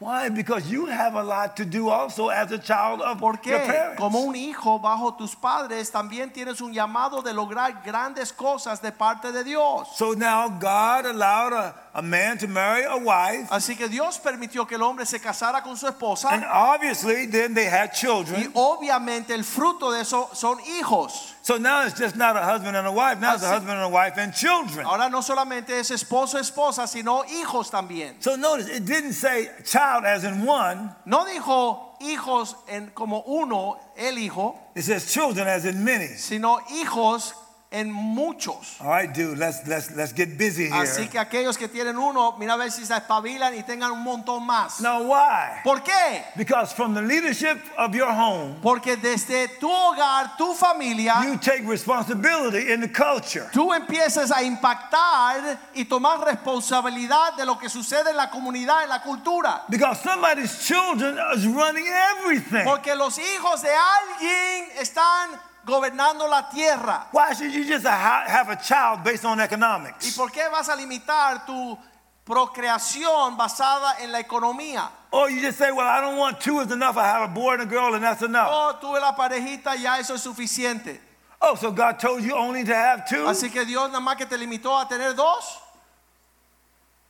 Why? 0.00 0.28
Because 0.28 0.68
you 0.68 0.86
have 0.86 1.14
a 1.14 1.22
lot 1.22 1.56
to 1.56 1.64
do 1.64 1.88
also 1.88 2.28
as 2.28 2.50
a 2.50 2.58
child 2.58 3.00
of 3.00 3.20
¿Por 3.20 3.38
your 3.44 3.60
parents. 3.60 3.96
Como 3.96 4.18
un 4.18 4.34
hijo 4.34 4.80
bajo 4.80 5.14
tus 5.16 5.36
padres, 5.36 5.88
también 5.92 6.32
tienes 6.32 6.60
un 6.60 6.74
llamado 6.74 7.22
de 7.22 7.32
lograr 7.32 7.80
grandes 7.84 8.32
cosas 8.32 8.82
de 8.82 8.90
parte 8.90 9.30
de 9.30 9.44
Dios. 9.44 9.96
So 9.96 10.12
now 10.14 10.48
God 10.48 11.06
allowed 11.06 11.52
a, 11.52 11.74
a 11.94 12.02
man 12.02 12.38
to 12.38 12.48
marry 12.48 12.82
a 12.82 12.96
wife, 12.96 13.48
Así 13.50 13.76
que 13.76 13.88
Dios 13.88 14.18
permitió 14.18 14.66
que 14.66 14.74
el 14.74 14.82
hombre 14.82 15.06
se 15.06 15.20
casara 15.20 15.62
con 15.62 15.76
su 15.76 15.86
esposa 15.86 16.28
and 16.32 16.44
obviously 16.52 17.26
then 17.26 17.54
they 17.54 17.66
had 17.66 17.92
children. 17.92 18.42
y 18.42 18.50
obviamente 18.54 19.32
el 19.32 19.44
fruto 19.44 19.92
de 19.92 20.00
eso 20.00 20.28
son 20.34 20.58
hijos. 20.80 21.33
So 21.44 21.58
now 21.58 21.84
it's 21.84 21.98
just 21.98 22.16
not 22.16 22.36
a 22.36 22.40
husband 22.40 22.74
and 22.74 22.86
a 22.86 22.90
wife, 22.90 23.20
now 23.20 23.34
it's 23.34 23.42
a 23.44 23.48
husband 23.48 23.72
and 23.72 23.82
a 23.82 23.88
wife 23.90 24.14
and 24.16 24.32
children. 24.32 24.86
Ahora 24.86 25.10
no 25.10 25.20
solamente 25.20 25.78
es 25.78 25.90
esposo 25.90 26.38
esposa, 26.38 26.88
sino 26.88 27.22
hijos 27.24 27.70
también. 27.70 28.14
So 28.20 28.36
notice 28.36 28.68
it 28.70 28.86
didn't 28.86 29.12
say 29.12 29.50
child 29.62 30.06
as 30.06 30.24
in 30.24 30.46
one, 30.46 30.94
No 31.04 31.26
dijo 31.26 31.98
hijos 32.00 32.54
en 32.66 32.90
como 32.94 33.22
uno, 33.26 33.78
el 33.94 34.14
hijo, 34.16 34.56
it 34.74 34.84
says 34.84 35.12
children 35.12 35.46
as 35.46 35.66
in 35.66 35.84
many. 35.84 36.06
sino 36.16 36.60
hijos 36.70 37.34
en 37.74 37.90
muchos. 37.90 38.76
All 38.80 38.88
right, 38.88 39.12
dude, 39.12 39.36
let's 39.36 39.66
let's 39.66 39.90
let's 39.96 40.12
get 40.12 40.38
busy 40.38 40.68
here. 40.68 40.74
Así 40.74 41.08
que 41.08 41.18
aquellos 41.18 41.58
que 41.58 41.66
tienen 41.68 41.98
uno, 41.98 42.36
mira 42.38 42.54
a 42.54 42.56
ver 42.56 42.70
si 42.70 42.86
se 42.86 42.94
espabilan 42.94 43.52
y 43.56 43.64
tengan 43.64 43.90
un 43.90 44.02
montón 44.02 44.46
más. 44.46 44.80
Now 44.80 45.02
why? 45.02 45.60
¿Por 45.64 45.82
qué? 45.82 46.24
Because 46.36 46.72
from 46.72 46.94
the 46.94 47.02
leadership 47.02 47.58
of 47.76 47.92
your 47.92 48.10
home, 48.10 48.56
Porque 48.62 48.96
desde 48.96 49.48
tu 49.58 49.68
hogar, 49.68 50.36
tu 50.36 50.54
familia, 50.54 51.22
you 51.24 51.36
take 51.36 51.62
responsibility 51.66 52.72
in 52.72 52.80
the 52.80 52.88
culture. 52.92 53.48
tú 53.52 53.72
empiezas 53.74 54.30
a 54.30 54.42
impactar 54.42 55.58
y 55.74 55.84
tomar 55.84 56.20
responsabilidad 56.24 57.34
de 57.36 57.44
lo 57.44 57.58
que 57.58 57.68
sucede 57.68 58.10
en 58.10 58.16
la 58.16 58.30
comunidad, 58.30 58.84
en 58.84 58.88
la 58.90 59.02
cultura. 59.02 59.64
Because 59.68 60.00
somebody's 60.00 60.64
children 60.64 61.18
is 61.34 61.44
running 61.44 61.86
everything. 61.86 62.64
Porque 62.64 62.94
los 62.94 63.18
hijos 63.18 63.62
de 63.62 63.70
alguien 63.74 64.68
están 64.78 65.30
gobernando 65.66 66.28
la 66.28 66.48
tierra. 66.48 67.06
Why 67.12 67.32
should 67.34 67.52
you 67.52 67.64
just 67.64 67.86
ha- 67.86 68.24
have 68.26 68.48
a 68.50 68.56
child 68.56 69.02
based 69.04 69.24
on 69.24 69.40
economics? 69.40 70.06
¿Y 70.06 70.12
por 70.16 70.30
qué 70.30 70.48
vas 70.50 70.68
a 70.68 70.76
limitar 70.76 71.44
tu 71.46 71.78
procreación 72.26 73.36
basada 73.36 73.98
en 74.00 74.12
la 74.12 74.20
economía? 74.20 74.88
Or 75.10 75.30
you 75.30 75.40
just 75.40 75.58
say, 75.58 75.70
well, 75.70 75.86
I 75.86 76.00
don't 76.00 76.16
want 76.18 76.40
two 76.40 76.60
is 76.60 76.72
enough. 76.72 76.96
I 76.96 77.04
have 77.04 77.22
a 77.30 77.32
boy 77.32 77.54
and 77.54 77.62
a 77.62 77.66
girl 77.66 77.94
and 77.94 78.02
that's 78.02 78.22
enough. 78.22 78.48
Oh, 78.50 78.78
tuve 78.80 79.00
la 79.00 79.14
parejita, 79.14 79.76
ya 79.80 79.98
eso 79.98 80.14
es 80.14 80.22
suficiente. 80.22 80.98
Oh, 81.40 81.54
so 81.54 81.70
God 81.70 81.98
told 82.00 82.22
you 82.22 82.34
only 82.34 82.64
to 82.64 82.74
have 82.74 83.06
two? 83.08 83.24
Así 83.26 83.50
que 83.52 83.64
Dios 83.64 83.90
nada 83.90 84.00
más 84.00 84.16
que 84.16 84.26
te 84.26 84.36
limitó 84.36 84.80
a 84.80 84.88
tener 84.88 85.14
dos. 85.14 85.60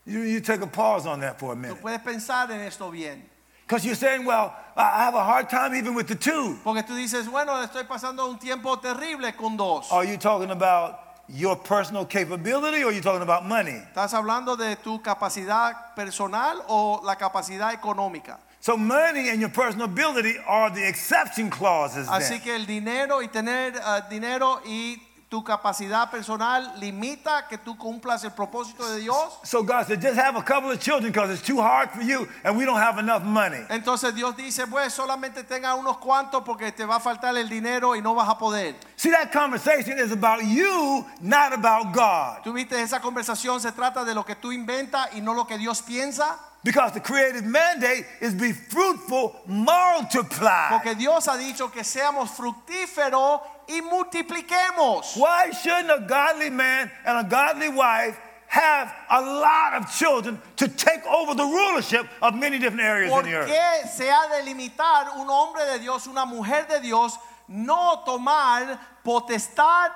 You, 0.06 0.20
you 0.20 0.40
take 0.40 0.60
a 0.60 0.66
pause 0.66 1.06
on 1.06 1.20
that 1.20 1.38
for 1.38 1.52
a 1.52 1.54
Tú 1.56 1.60
minute. 1.62 1.80
puedes 1.80 2.00
pensar 2.02 2.50
en 2.50 2.60
esto 2.60 2.90
bien. 2.90 3.22
Because 3.66 3.84
you're 3.84 3.94
saying, 3.94 4.24
well, 4.26 4.54
I 4.76 5.04
have 5.04 5.14
a 5.14 5.24
hard 5.24 5.48
time 5.48 5.74
even 5.74 5.94
with 5.94 6.06
the 6.06 6.14
two. 6.14 6.58
Porque 6.62 6.82
tú 6.82 6.94
dices, 6.94 7.28
bueno, 7.30 7.52
estoy 7.64 7.84
pasando 7.84 8.28
un 8.28 8.38
tiempo 8.38 8.76
terrible 8.76 9.32
con 9.32 9.56
dos. 9.56 9.90
Are 9.90 10.04
you 10.04 10.18
talking 10.18 10.50
about 10.50 10.98
your 11.28 11.56
personal 11.56 12.04
capability 12.04 12.82
or 12.82 12.88
are 12.88 12.92
you 12.92 13.00
talking 13.00 13.22
about 13.22 13.46
money? 13.46 13.80
¿Estás 13.94 14.12
hablando 14.12 14.56
de 14.56 14.76
tu 14.76 15.00
capacidad 15.00 15.94
personal 15.96 16.62
o 16.68 17.00
la 17.04 17.14
capacidad 17.14 17.72
económica? 17.72 18.38
So 18.60 18.76
money 18.76 19.28
and 19.28 19.40
your 19.40 19.50
personal 19.50 19.86
ability 19.86 20.36
are 20.46 20.70
the 20.70 20.86
exception 20.86 21.50
clauses 21.50 22.08
Así 22.08 22.30
then. 22.30 22.40
que 22.40 22.54
el 22.56 22.66
dinero 22.66 23.22
y 23.22 23.28
tener 23.28 23.74
eh, 23.76 24.02
dinero 24.10 24.60
y 24.66 24.96
tu 25.34 25.42
capacidad 25.42 26.08
personal 26.12 26.74
limita 26.78 27.48
que 27.48 27.58
tú 27.58 27.76
cumplas 27.76 28.22
el 28.22 28.30
propósito 28.30 28.88
de 28.88 29.00
Dios. 29.00 29.40
So 29.42 29.64
God 29.64 29.84
said, 29.84 30.00
just 30.00 30.16
have 30.16 30.36
a 30.36 30.42
couple 30.44 30.70
of 30.70 30.78
children 30.78 31.10
because 31.10 31.28
it's 31.28 31.42
too 31.42 31.60
hard 31.60 31.90
for 31.90 32.02
you 32.02 32.28
and 32.44 32.56
we 32.56 32.64
don't 32.64 32.78
have 32.78 33.00
enough 33.00 33.24
money. 33.24 33.58
Entonces 33.68 34.14
Dios 34.14 34.36
dice, 34.36 34.64
pues 34.68 34.94
solamente 34.94 35.42
tenga 35.42 35.74
unos 35.74 35.98
cuantos 35.98 36.44
porque 36.44 36.70
te 36.70 36.84
va 36.84 36.98
a 36.98 37.00
faltar 37.00 37.36
el 37.36 37.48
dinero 37.48 37.96
y 37.96 38.00
no 38.00 38.14
vas 38.14 38.28
a 38.28 38.38
poder. 38.38 38.76
See, 38.94 39.10
that 39.10 39.32
conversation 39.32 39.98
is 39.98 40.12
about 40.12 40.44
you, 40.44 41.04
not 41.20 41.52
about 41.52 41.92
God. 41.92 42.44
Tú 42.44 42.52
viste, 42.52 42.80
esa 42.80 43.00
conversación 43.00 43.60
se 43.60 43.72
trata 43.72 44.04
de 44.04 44.14
lo 44.14 44.24
que 44.24 44.36
tú 44.36 44.52
inventas 44.52 45.08
y 45.16 45.20
no 45.20 45.34
lo 45.34 45.48
que 45.48 45.58
Dios 45.58 45.82
piensa. 45.82 46.38
Because 46.62 46.92
the 46.92 47.00
creative 47.00 47.44
mandate 47.44 48.06
is 48.22 48.32
be 48.32 48.52
fruitful, 48.52 49.36
multiply. 49.46 50.70
Porque 50.70 50.94
Dios 50.94 51.26
ha 51.26 51.36
dicho 51.36 51.70
que 51.70 51.84
seamos 51.84 52.30
fructíferos 52.30 53.40
y 53.68 53.80
multipliquemos. 53.80 55.16
Why 55.16 55.50
shouldn't 55.50 55.90
a 55.90 56.06
godly 56.06 56.50
man 56.50 56.90
and 57.04 57.26
a 57.26 57.28
godly 57.28 57.68
wife 57.68 58.18
have 58.46 58.94
a 59.10 59.20
lot 59.20 59.74
of 59.74 59.90
children 59.92 60.40
to 60.56 60.68
take 60.68 61.04
over 61.06 61.34
the 61.34 61.44
rulership 61.44 62.06
of 62.22 62.34
many 62.34 62.58
different 62.58 62.82
areas 62.82 63.10
¿Por 63.10 63.20
in 63.20 63.26
the 63.26 63.34
earth? 63.34 63.48
qué 63.48 63.88
se 63.88 64.08
ha 64.08 64.28
de 64.28 64.44
limitar 64.44 65.16
un 65.18 65.28
hombre 65.28 65.64
de 65.72 65.80
Dios, 65.80 66.06
una 66.06 66.24
mujer 66.24 66.66
de 66.68 66.80
Dios, 66.80 67.18
no 67.48 68.02
tomar 68.06 68.78
potestad 69.02 69.90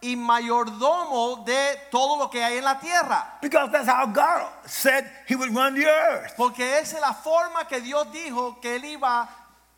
y 0.00 0.16
mayordomo 0.16 1.44
de 1.44 1.76
todo 1.90 2.18
lo 2.18 2.28
que 2.28 2.44
hay 2.44 2.58
en 2.58 2.64
la 2.64 2.78
tierra? 2.78 3.38
Because 3.40 3.72
that's 3.72 3.88
how 3.88 4.06
God 4.06 4.48
said 4.66 5.10
he 5.26 5.34
would 5.34 5.52
run 5.54 5.74
the 5.74 5.86
earth. 5.86 6.34
Porque 6.36 6.60
esa 6.60 6.96
es 6.96 7.00
la 7.00 7.14
forma 7.14 7.66
que 7.68 7.80
Dios 7.80 8.06
dijo 8.12 8.60
que 8.60 8.76
él 8.76 8.84
iba 8.84 9.22
a 9.22 9.28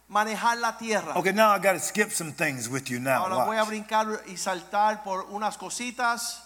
manejar 0.08 0.56
la 0.60 0.72
tierra. 0.76 1.16
Okay, 1.18 1.32
now 1.32 1.50
I 1.50 1.58
got 1.58 1.72
to 1.72 1.80
skip 1.80 2.10
some 2.10 2.32
things 2.32 2.68
with 2.68 2.88
you 2.90 2.98
now. 3.00 3.24
Ahora 3.24 3.44
voy 3.44 3.56
a 3.56 3.60
Watch. 3.64 3.68
brincar 3.68 4.06
y 4.28 4.36
saltar 4.36 5.02
por 5.02 5.26
unas 5.30 5.56
cositas. 5.56 6.40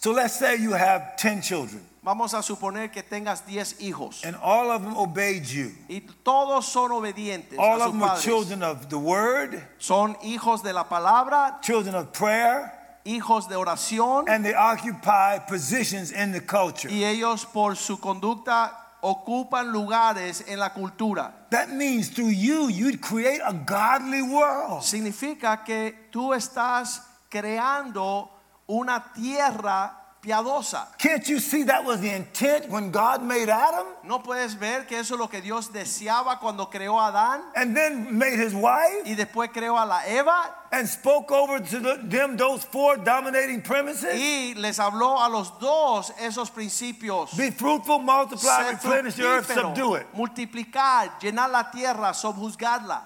So 0.00 0.12
let's 0.12 0.34
say 0.38 0.56
you 0.56 0.74
have 0.74 1.16
10 1.16 1.42
children 1.42 1.84
Vamos 2.04 2.32
a 2.32 2.40
suponer 2.40 2.92
que 2.92 3.02
tengas 3.02 3.44
10 3.44 3.80
hijos 3.80 4.24
and 4.24 4.36
all 4.40 4.70
of 4.70 4.82
them 4.82 4.96
obeyed 4.96 5.44
you. 5.44 5.72
y 5.88 6.00
todos 6.24 6.66
son 6.68 6.92
obedientes 6.92 7.58
All 7.58 7.80
a 7.82 7.86
of 7.86 7.90
sus 7.90 7.92
them 7.92 8.00
padres. 8.00 8.22
children 8.24 8.62
of 8.62 8.88
the 8.90 8.96
word, 8.98 9.60
Son 9.80 10.14
hijos 10.22 10.62
de 10.62 10.72
la 10.72 10.84
palabra, 10.84 11.58
children 11.62 11.96
of 11.96 12.12
prayer, 12.12 12.72
hijos 13.04 13.48
de 13.48 13.56
oración 13.56 14.28
and 14.28 14.44
they 14.44 14.54
occupy 14.54 15.38
positions 15.40 16.12
in 16.12 16.30
the 16.30 16.40
culture. 16.40 16.88
y 16.88 17.02
ellos 17.02 17.44
por 17.44 17.74
su 17.74 17.98
conducta 17.98 18.72
ocupan 19.00 19.72
lugares 19.72 20.44
en 20.46 20.58
la 20.58 20.72
cultura. 20.72 21.46
That 21.50 21.68
means 21.68 22.10
through 22.10 22.30
you, 22.30 22.68
you'd 22.68 23.00
create 23.00 23.40
a 23.44 23.52
godly 23.52 24.22
world. 24.22 24.82
Significa 24.82 25.64
que 25.64 26.08
tú 26.10 26.34
estás 26.34 27.02
creando 27.28 28.30
una 28.66 29.12
tierra 29.12 30.07
piadosa. 30.22 30.86
Can't 30.98 31.26
you 31.28 31.38
see 31.38 31.62
that 31.64 31.84
was 31.84 32.00
the 32.00 32.10
intent 32.10 32.68
when 32.68 32.90
God 32.90 33.22
made 33.22 33.48
Adam 33.48 33.86
¿No 34.04 34.18
puedes 34.20 34.54
ver 34.58 34.84
que 34.86 34.98
eso 34.98 35.14
es 35.14 35.20
lo 35.20 35.28
que 35.28 35.40
Dios 35.40 35.68
deseaba 35.72 36.38
cuando 36.40 36.66
creó 36.68 36.98
a 36.98 37.08
Adán 37.12 37.42
and 37.54 37.76
then 37.76 38.16
made 38.18 38.38
his 38.38 38.52
wife 38.54 39.02
y 39.06 39.14
después 39.14 39.50
creó 39.52 39.78
a 39.78 39.86
la 39.86 40.00
Eva 40.06 40.54
and 40.72 40.88
spoke 40.88 41.30
over 41.30 41.60
to 41.60 41.78
the- 41.80 41.98
them 42.08 42.36
those 42.36 42.64
four 42.64 42.96
dominating 42.96 43.62
premises? 43.62 44.12
y 44.14 44.54
les 44.56 44.78
habló 44.78 45.18
a 45.22 45.28
los 45.28 45.56
dos 45.60 46.12
esos 46.20 46.50
principios? 46.50 47.36
Be 47.36 47.50
fruitful, 47.50 48.00
multiply, 48.00 48.70
replenish 48.72 49.14
the 49.14 49.24
earth, 49.24 49.52
subdue 49.52 49.94
it. 50.00 50.06
multiplicar, 50.14 51.18
llenar 51.20 51.50
la 51.50 51.70
tierra, 51.70 52.12
subjuzgarla, 52.12 53.02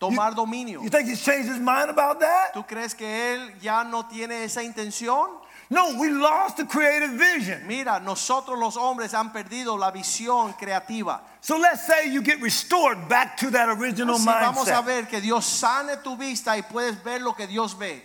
tomar 0.00 0.34
dominio. 0.34 0.82
You 0.82 0.88
think 0.88 1.08
he's 1.08 1.22
changed 1.22 1.48
his 1.48 1.58
mind 1.58 1.90
about 1.90 2.20
that? 2.20 2.52
¿Tú 2.54 2.66
crees 2.66 2.94
que 2.94 3.06
él 3.34 3.52
ya 3.60 3.84
no 3.84 4.04
tiene 4.06 4.44
esa 4.44 4.62
intención? 4.62 5.28
No, 5.70 5.98
we 6.00 6.08
lost 6.08 6.56
the 6.56 6.64
creative 6.64 7.10
vision. 7.10 7.66
Mira, 7.66 8.00
nosotros 8.00 8.58
los 8.58 8.76
hombres 8.76 9.12
han 9.12 9.32
perdido 9.32 9.78
la 9.78 9.90
visión 9.90 10.54
creativa. 10.58 11.20
So 11.42 11.58
let's 11.58 11.86
say 11.86 12.10
you 12.10 12.22
get 12.22 12.40
restored 12.40 13.06
back 13.08 13.36
to 13.38 13.50
that 13.50 13.68
original 13.68 14.16
Así 14.16 14.26
vamos 14.26 14.68
a 14.68 14.82
ver 14.82 15.06
que 15.06 15.20
Dios 15.20 15.44
sane 15.44 15.96
tu 16.02 16.16
vista 16.16 16.56
y 16.56 16.62
puedes 16.62 17.02
ver 17.04 17.20
lo 17.20 17.34
que 17.34 17.46
Dios 17.46 17.74
ve. 17.74 18.02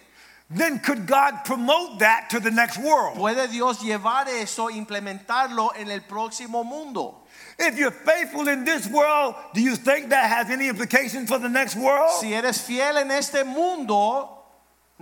Then 0.49 0.79
could 0.79 1.07
God 1.07 1.45
promote 1.45 1.99
that 1.99 2.29
to 2.31 2.39
the 2.39 2.51
next 2.51 2.77
world? 2.77 3.17
Puede 3.17 3.49
Dios 3.49 3.81
llevar 3.81 4.27
eso, 4.27 4.69
implementarlo 4.69 5.71
en 5.75 5.89
el 5.89 6.01
próximo 6.01 6.65
mundo. 6.65 7.15
If 7.57 7.77
you're 7.77 7.91
faithful 7.91 8.47
in 8.49 8.65
this 8.65 8.87
world, 8.87 9.35
do 9.53 9.61
you 9.61 9.75
think 9.75 10.09
that 10.09 10.29
has 10.29 10.49
any 10.49 10.67
implications 10.67 11.29
for 11.29 11.39
the 11.39 11.49
next 11.49 11.75
world? 11.77 12.11
Si 12.19 12.33
eres 12.33 12.61
fiel 12.61 12.97
en 12.97 13.09
este 13.11 13.45
mundo, 13.45 14.32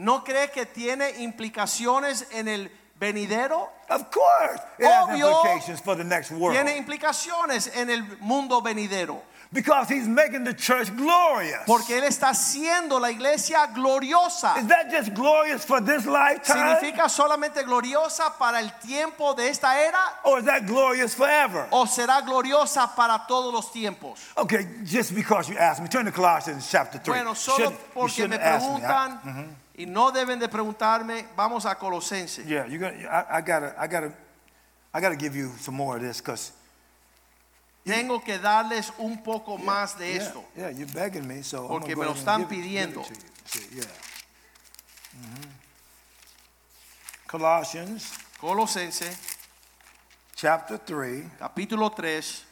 ¿no 0.02 0.24
crees 0.24 0.52
que 0.52 0.66
tiene 0.66 1.12
implicaciones 1.20 2.28
en 2.32 2.48
el 2.48 2.72
venidero? 3.00 3.70
Of 3.90 4.10
course, 4.12 4.62
it 4.80 4.86
has 4.86 5.10
Obvio. 5.10 5.30
implications 5.30 5.80
for 5.82 5.96
the 5.96 6.04
next 6.04 6.32
world. 6.32 6.56
Tiene 6.56 6.76
implicaciones 6.78 7.72
en 7.76 7.90
el 7.90 8.04
mundo 8.20 8.62
venidero. 8.62 9.22
Because 9.54 9.90
he's 9.90 10.08
making 10.08 10.46
the 10.46 10.54
church 10.54 10.96
glorious. 10.96 11.64
Porque 11.66 11.98
Él 11.98 12.06
está 12.06 12.30
haciendo 12.30 13.02
la 13.02 13.12
iglesia 13.12 13.68
gloriosa. 13.68 14.56
Is 14.58 14.68
that 14.68 14.90
just 14.90 15.14
glorious 15.14 15.66
for 15.66 15.82
this 15.82 16.06
lifetime? 16.06 16.78
¿Significa 16.80 17.10
solamente 17.10 17.62
gloriosa 17.64 18.38
para 18.40 18.62
el 18.62 18.72
tiempo 18.80 19.34
de 19.34 19.50
esta 19.50 19.78
era? 19.78 20.00
Or 20.24 20.40
is 20.40 20.46
that 20.46 20.66
glorious 20.66 21.14
forever? 21.14 21.68
¿O 21.72 21.86
será 21.86 22.22
gloriosa 22.22 22.96
para 22.96 23.28
todos 23.28 23.54
los 23.54 23.74
tiempos? 23.74 24.20
Okay, 24.38 24.66
just 24.86 25.14
because 25.14 25.50
you 25.50 25.58
asked 25.58 25.84
me, 25.84 25.90
turn 25.90 26.06
to 26.06 26.14
Colossians 26.14 26.66
chapter 26.72 26.98
3. 26.98 27.14
Bueno, 27.14 27.36
solo 27.36 27.72
you 27.72 27.78
porque 27.94 28.30
me 28.30 28.38
preguntan 28.40 29.20
y 29.78 29.86
no 29.86 30.12
deben 30.12 30.40
de 30.40 30.48
preguntarme, 30.48 31.26
vamos 31.36 31.66
a 31.66 31.76
Colosenses. 31.76 32.46
yeah, 32.46 32.66
you're 32.66 32.80
gonna, 32.80 33.08
I, 33.08 33.38
I 33.38 33.42
gotta, 33.42 33.76
I 33.78 33.88
gotta, 33.88 34.14
I 34.94 35.00
gotta 35.02 35.16
give 35.16 35.36
you 35.36 35.52
some 35.60 35.76
more 35.76 35.96
of 35.98 36.02
this 36.02 36.20
because 36.22 36.52
Tengo 37.84 38.20
que 38.20 38.38
darles 38.38 38.92
un 39.00 39.24
poco 39.24 39.58
más 39.58 39.98
de 39.98 40.14
yeah, 40.14 40.22
esto. 40.22 40.44
yeah, 40.56 40.70
you're 40.70 40.92
begging 40.94 41.28
me, 41.28 41.42
so 41.42 41.68
Porque 41.68 41.96
me 41.96 42.06
lo 42.06 42.14
están 42.14 42.48
give 42.48 42.52
it- 42.52 42.66
it 42.66 42.94
pidiendo. 42.94 43.04
yeah. 43.72 43.84
Mhm. 45.16 45.50
Colossians 47.28 48.14
Colosenses, 48.40 49.18
chapter 50.36 50.78
3. 50.78 51.24
capítulo 51.40 51.90
3, 51.96 52.46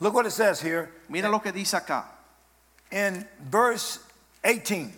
Look 0.00 0.12
what 0.14 0.26
it 0.26 0.32
says 0.32 0.60
here 0.60 0.90
mira 1.08 1.28
lo 1.28 1.40
que 1.40 1.52
dice 1.52 1.74
acá, 1.76 2.04
in 2.90 3.26
verse 3.40 4.00
18. 4.42 4.92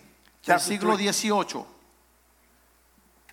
Del 0.47 0.59
siglo 0.59 0.95
XVIII. 0.95 1.65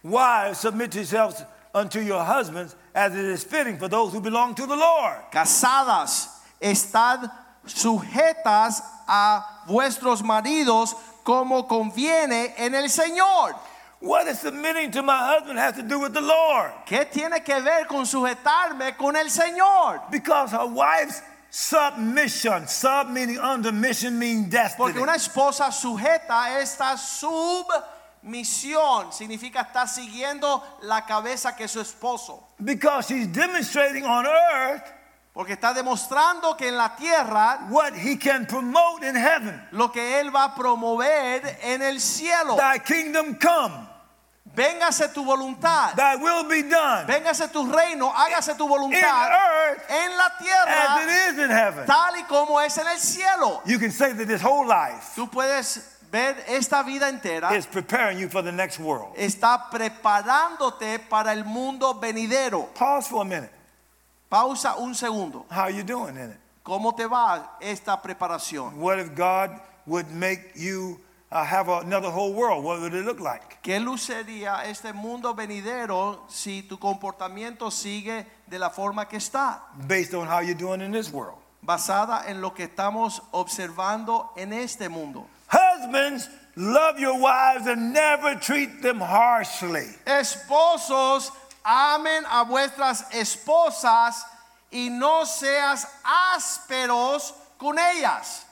Wives, 0.02 0.58
submit 0.58 0.94
yourselves 0.94 1.42
unto 1.74 2.00
your 2.00 2.22
husbands 2.22 2.76
as 2.94 3.14
it 3.14 3.24
is 3.24 3.42
fitting 3.42 3.78
for 3.78 3.88
those 3.88 4.12
who 4.12 4.20
belong 4.20 4.54
to 4.54 4.66
the 4.66 4.76
Lord. 4.76 5.16
Casadas, 5.32 6.28
estad 6.60 7.30
sujetas 7.66 8.82
a 9.08 9.42
vuestros 9.66 10.22
maridos 10.22 10.94
como 11.24 11.62
conviene 11.66 12.54
en 12.58 12.74
el 12.74 12.88
Señor. 12.88 13.54
What 14.00 14.26
is 14.26 14.40
submitting 14.40 14.90
to 14.92 15.02
my 15.02 15.16
husband 15.16 15.58
has 15.58 15.76
to 15.76 15.82
do 15.82 15.98
with 15.98 16.12
the 16.12 16.20
Lord. 16.20 16.72
¿Qué 16.84 17.10
tiene 17.10 17.42
que 17.42 17.58
ver 17.62 17.86
con 17.86 18.04
sujetarme 18.04 18.98
con 18.98 19.16
el 19.16 19.30
Señor? 19.30 20.10
Because 20.10 20.50
her 20.50 20.66
wife's 20.66 21.22
submission, 21.54 22.66
sub 22.66 23.08
meaning 23.10 23.38
under, 23.38 23.72
mission 23.72 24.18
means 24.18 24.50
destiny. 24.50 24.76
Porque 24.76 24.98
una 24.98 25.14
esposa 25.14 25.70
sujeta 25.70 26.46
a 26.46 26.60
esta 26.60 26.96
submisión 26.98 29.12
significa 29.12 29.60
estar 29.60 29.88
siguiendo 29.88 30.60
la 30.82 31.06
cabeza 31.06 31.54
que 31.54 31.68
su 31.68 31.80
esposo. 31.80 32.48
Because 32.58 33.06
she's 33.06 33.32
demonstrating 33.32 34.04
on 34.04 34.26
earth 34.26 34.84
Porque 35.32 35.52
está 35.54 35.72
demostrando 35.72 36.56
que 36.56 36.66
en 36.68 36.76
la 36.76 36.96
tierra 36.96 37.66
what 37.68 37.94
he 37.94 38.16
can 38.16 38.46
promote 38.46 39.04
in 39.04 39.14
heaven. 39.14 39.68
lo 39.72 39.92
que 39.92 40.18
él 40.20 40.34
va 40.34 40.44
a 40.44 40.54
promover 40.56 41.58
en 41.62 41.82
el 41.82 42.00
cielo. 42.00 42.56
Thy 42.56 42.80
kingdom 42.80 43.36
come, 43.36 43.88
Véngase 44.54 45.12
tu 45.12 45.24
voluntad. 45.24 45.94
thy 45.96 46.16
will 46.16 46.44
be 46.44 46.62
done 46.62 47.06
Véngase 47.06 47.48
tu 47.52 47.66
reino, 47.70 48.10
hágase 48.10 48.56
tu 48.56 48.64
in 48.64 48.68
voluntad 48.70 49.30
earth 49.30 49.90
en 49.90 50.16
la 50.16 50.26
as 50.26 50.32
it 50.40 50.44
tierra 50.44 51.32
is 51.32 51.38
in 51.38 51.50
heaven. 51.50 51.86
tal 51.86 52.16
y 52.16 52.22
como 52.28 52.60
es 52.60 52.76
en 52.78 52.86
el 52.86 52.98
cielo. 52.98 53.62
You 53.66 53.78
can 53.78 53.90
say 53.90 54.12
that 54.12 54.26
this 54.26 54.40
whole 54.42 54.66
life 54.66 55.14
Tú 55.16 55.28
puedes 55.28 55.80
ver 56.10 56.36
esta 56.46 56.82
vida 56.84 57.08
entera 57.08 57.52
is 57.56 57.66
preparing 57.66 58.18
you 58.18 58.28
for 58.28 58.42
the 58.42 58.52
next 58.52 58.78
world. 58.78 59.14
está 59.16 59.68
preparándote 59.70 61.00
para 61.08 61.32
el 61.32 61.44
mundo 61.44 61.94
venidero. 61.94 62.68
Pause 62.74 63.08
for 63.08 63.22
a 63.22 63.24
minute. 63.24 63.50
Pausa 64.30 64.76
un 64.78 64.94
segundo. 64.94 65.46
How 65.50 65.62
are 65.64 65.70
you 65.72 65.82
doing 65.82 66.16
in 66.16 66.30
it? 66.30 66.36
¿Cómo 66.64 66.96
te 66.96 67.06
va 67.06 67.56
esta 67.60 68.00
preparación? 68.00 68.76
What 68.76 68.98
if 68.98 69.14
God 69.14 69.50
would 69.86 70.10
make 70.10 70.52
you 70.54 70.98
uh, 71.34 71.44
have 71.44 71.68
another 71.68 72.10
whole 72.10 72.32
world? 72.32 72.64
What 72.64 72.80
would 72.80 72.94
it 72.94 73.04
look 73.04 73.20
like? 73.20 73.58
¿Qué 73.62 73.80
lucería 73.80 74.64
este 74.66 74.94
mundo 74.94 75.34
venidero 75.34 76.20
si 76.28 76.62
tu 76.62 76.78
comportamiento 76.78 77.70
sigue 77.70 78.24
de 78.48 78.58
la 78.58 78.70
forma 78.70 79.06
que 79.06 79.18
está? 79.18 79.60
Based 79.86 80.14
on 80.14 80.26
how 80.26 80.38
you're 80.38 80.54
doing 80.54 80.80
in 80.80 80.92
this 80.92 81.12
world. 81.12 81.38
Basada 81.62 82.28
en 82.28 82.40
lo 82.40 82.50
que 82.50 82.68
estamos 82.68 83.20
observando 83.32 84.30
en 84.36 84.52
este 84.52 84.88
mundo. 84.88 85.26
Husbands, 85.50 86.28
love 86.56 87.00
your 87.00 87.18
wives 87.18 87.66
and 87.66 87.92
never 87.92 88.36
treat 88.36 88.80
them 88.80 89.00
harshly. 89.00 89.88
Esposos, 90.06 91.30
amen 91.64 92.24
a 92.30 92.44
vuestras 92.44 93.10
esposas 93.12 94.24
y 94.70 94.88
no 94.90 95.24
seas 95.24 95.86
ásperos 96.04 97.32
con 97.58 97.76
ellas. 97.78 98.43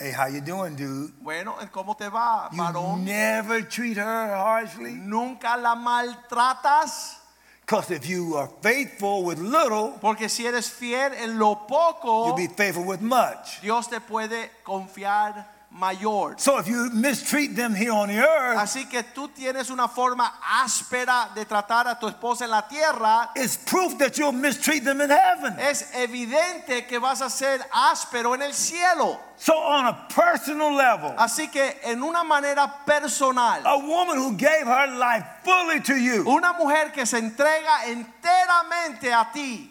Hey, 0.00 0.12
how 0.12 0.26
you 0.28 0.40
doing, 0.40 0.76
dude? 0.76 1.10
Bueno, 1.20 1.56
¿cómo 1.72 1.96
te 1.96 2.08
va, 2.08 2.48
You 2.52 2.58
varón? 2.58 3.04
never 3.04 3.62
treat 3.62 3.96
her 3.96 4.32
harshly. 4.32 4.92
Nunca 4.92 5.56
la 5.56 5.74
maltratas, 5.74 7.16
Because 7.62 7.90
if 7.90 8.06
you 8.08 8.36
are 8.36 8.48
faithful 8.62 9.24
with 9.24 9.38
little, 9.38 9.98
porque 10.00 10.28
si 10.30 10.46
eres 10.46 10.70
fiel 10.70 11.12
en 11.14 11.38
lo 11.38 11.66
poco, 11.66 12.26
you'll 12.28 12.36
be 12.36 12.46
faithful 12.46 12.84
with 12.84 13.00
much. 13.00 13.60
Dios 13.60 13.88
te 13.88 13.98
puede 14.00 14.50
confiar 14.64 15.44
mayor. 15.78 16.34
So 16.38 16.58
if 16.58 16.66
you 16.66 16.90
mistreat 16.90 17.54
them 17.54 17.74
here 17.74 17.92
on 17.92 18.08
the 18.08 18.18
earth, 18.18 18.58
Así 18.58 18.88
que 18.88 19.02
tú 19.14 19.28
tienes 19.28 19.70
una 19.70 19.86
forma 19.88 20.32
áspera 20.42 21.32
de 21.34 21.44
tratar 21.44 21.86
a 21.86 21.98
tu 21.98 22.08
esposa 22.08 22.44
en 22.44 22.50
la 22.50 22.62
tierra. 22.62 23.30
it's 23.36 23.56
proof 23.56 23.96
that 23.98 24.18
you'll 24.18 24.32
mistreat 24.32 24.82
them 24.84 25.00
in 25.00 25.10
heaven. 25.10 25.54
Es 25.58 25.92
evidente 25.94 26.86
que 26.86 26.98
vas 26.98 27.20
a 27.22 27.30
ser 27.30 27.60
áspero 27.72 28.34
en 28.34 28.42
el 28.42 28.52
cielo. 28.52 29.18
So 29.36 29.52
on 29.54 29.86
a 29.86 30.08
personal 30.08 30.74
level, 30.74 31.14
Así 31.16 31.48
que 31.48 31.78
en 31.84 32.02
una 32.02 32.24
manera 32.24 32.84
personal, 32.84 33.62
a 33.64 33.78
woman 33.78 34.16
who 34.18 34.32
gave 34.36 34.66
her 34.66 34.88
life 34.98 35.24
fully 35.44 35.80
to 35.80 35.94
you, 35.94 36.24
una 36.28 36.54
mujer 36.54 36.90
que 36.92 37.06
se 37.06 37.18
entrega 37.18 37.86
enteramente 37.86 39.12
a 39.12 39.30
ti, 39.32 39.70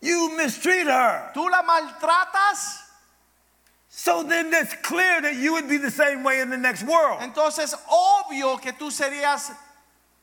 you 0.00 0.34
mistreat 0.36 0.88
her. 0.88 1.30
tú 1.32 1.48
la 1.48 1.62
maltratas, 1.62 2.80
So 4.02 4.22
then 4.22 4.50
it's 4.54 4.74
clear 4.76 5.20
that 5.20 5.36
you 5.36 5.52
would 5.52 5.68
be 5.68 5.76
the 5.76 5.90
same 5.90 6.22
way 6.24 6.40
in 6.40 6.48
the 6.48 6.56
next 6.56 6.84
world. 6.84 7.20
entonces 7.20 7.76
obvio 7.86 8.58
que 8.58 8.72
tú 8.72 8.90
serías 8.90 9.52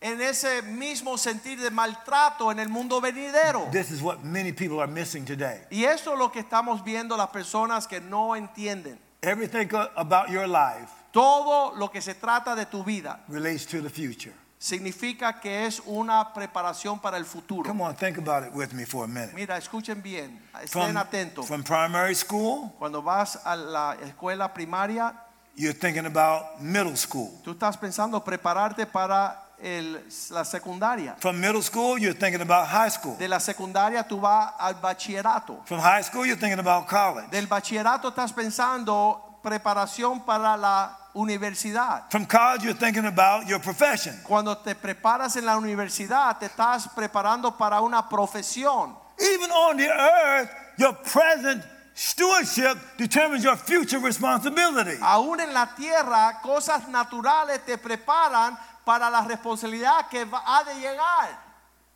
en 0.02 0.20
ese 0.20 0.64
mismo 0.64 1.16
sentir 1.16 1.60
de 1.60 1.70
maltrato 1.70 2.52
en 2.52 2.58
el 2.58 2.70
mundo 2.70 3.00
venidero. 3.00 3.70
This 3.72 3.92
is 3.92 4.02
what 4.02 4.24
many 4.24 4.52
people 4.52 4.80
are 4.80 4.92
missing 4.92 5.26
today. 5.26 5.62
Y 5.70 5.84
eso 5.84 6.14
es 6.14 6.18
lo 6.18 6.32
que 6.32 6.40
estamos 6.40 6.84
viendo 6.84 7.16
las 7.16 7.30
personas 7.30 7.88
que 7.88 8.02
no 8.02 8.36
entienden. 8.36 8.98
Everything 9.22 9.70
about 9.96 10.30
your 10.30 10.48
life 10.48 10.90
Todo 11.12 11.76
lo 11.76 11.90
que 11.90 12.02
se 12.02 12.16
trata 12.16 12.56
de 12.56 12.66
tu 12.66 12.84
vida 12.84 13.20
relates 13.28 13.66
to 13.68 13.82
the 13.82 13.90
future. 13.90 14.34
Significa 14.60 15.40
que 15.40 15.66
es 15.66 15.82
una 15.86 16.34
preparación 16.34 17.00
para 17.00 17.18
el 17.18 17.26
futuro. 17.26 17.68
Come 17.70 17.84
on, 17.84 17.96
think 17.96 18.18
about 18.18 18.44
it 18.48 18.54
with 18.54 18.72
me 18.74 18.86
for 18.86 19.04
a 19.06 19.08
minute. 19.08 19.34
Mira, 19.34 19.58
escuchen 19.58 20.02
bien, 20.02 20.42
estén 20.64 20.68
From, 20.70 20.98
atentos. 20.98 21.46
from 21.48 21.64
primary 21.64 22.16
school, 22.16 22.72
Cuando 22.80 23.02
vas 23.02 23.40
a 23.46 23.56
la 23.56 23.96
escuela 24.04 24.54
primaria, 24.54 25.14
you're 25.56 25.74
thinking 25.78 26.06
about 26.06 26.60
middle 26.60 26.96
school. 26.98 27.32
tú 27.44 27.52
estás 27.52 27.78
pensando 27.78 28.24
prepararte 28.24 28.86
para 28.86 29.44
el- 29.60 30.04
la 30.32 30.44
secundaria. 30.46 31.16
From 31.20 31.40
middle 31.40 31.62
school, 31.64 31.98
you're 32.00 32.14
thinking 32.18 32.42
about 32.42 32.68
high 32.68 32.90
school. 32.92 33.16
De 33.18 33.28
la 33.28 33.40
secundaria 33.40 34.08
tú 34.08 34.20
vas 34.20 34.54
al 34.60 34.76
bachillerato. 34.76 35.62
From 35.66 35.80
high 35.80 36.04
school, 36.04 36.26
you're 36.28 36.40
thinking 36.40 36.60
about 36.60 36.88
college. 36.88 37.28
Del 37.32 37.48
bachillerato 37.48 38.10
estás 38.10 38.32
pensando 38.34 39.27
preparación 39.48 40.26
para 40.26 40.58
la 40.58 40.98
universidad. 41.14 42.10
From 42.12 42.26
college, 42.26 42.64
you're 42.64 42.74
thinking 42.74 43.06
about 43.06 43.48
your 43.48 43.60
profession. 43.60 44.14
Cuando 44.24 44.56
te 44.58 44.76
preparas 44.76 45.36
en 45.38 45.46
la 45.46 45.58
universidad, 45.58 46.38
te 46.38 46.48
estás 46.48 46.90
preparando 46.94 47.58
para 47.58 47.82
una 47.82 48.08
profesión. 48.10 48.96
Even 49.20 49.50
on 49.50 49.78
the 49.78 49.88
earth, 49.88 50.50
your 50.78 50.94
present 50.94 51.64
stewardship 51.96 52.78
determines 52.98 53.44
your 53.44 53.56
future 53.56 54.00
responsibility. 54.00 54.98
Aún 55.02 55.40
en 55.40 55.54
la 55.54 55.68
tierra, 55.76 56.40
cosas 56.44 56.88
naturales 56.90 57.66
te 57.66 57.78
preparan 57.78 58.58
para 58.86 59.10
la 59.10 59.22
responsabilidad 59.22 60.08
que 60.10 60.26
va, 60.26 60.44
ha 60.46 60.64
de 60.64 60.76
llegar. 60.76 61.48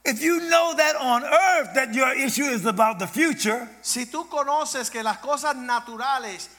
If 0.04 0.20
you 0.20 0.40
know 0.50 0.74
that 0.76 0.96
on 0.96 1.24
earth 1.24 1.76
that 1.76 1.94
your 1.94 2.12
issue 2.14 2.46
is 2.46 2.66
about 2.66 2.98
the 2.98 3.08
future, 3.08 3.68
Si 3.82 4.08
tú 4.08 4.28
conoces 4.30 4.90
que 4.90 5.04
las 5.04 5.20
cosas 5.20 5.56
naturales 5.56 6.50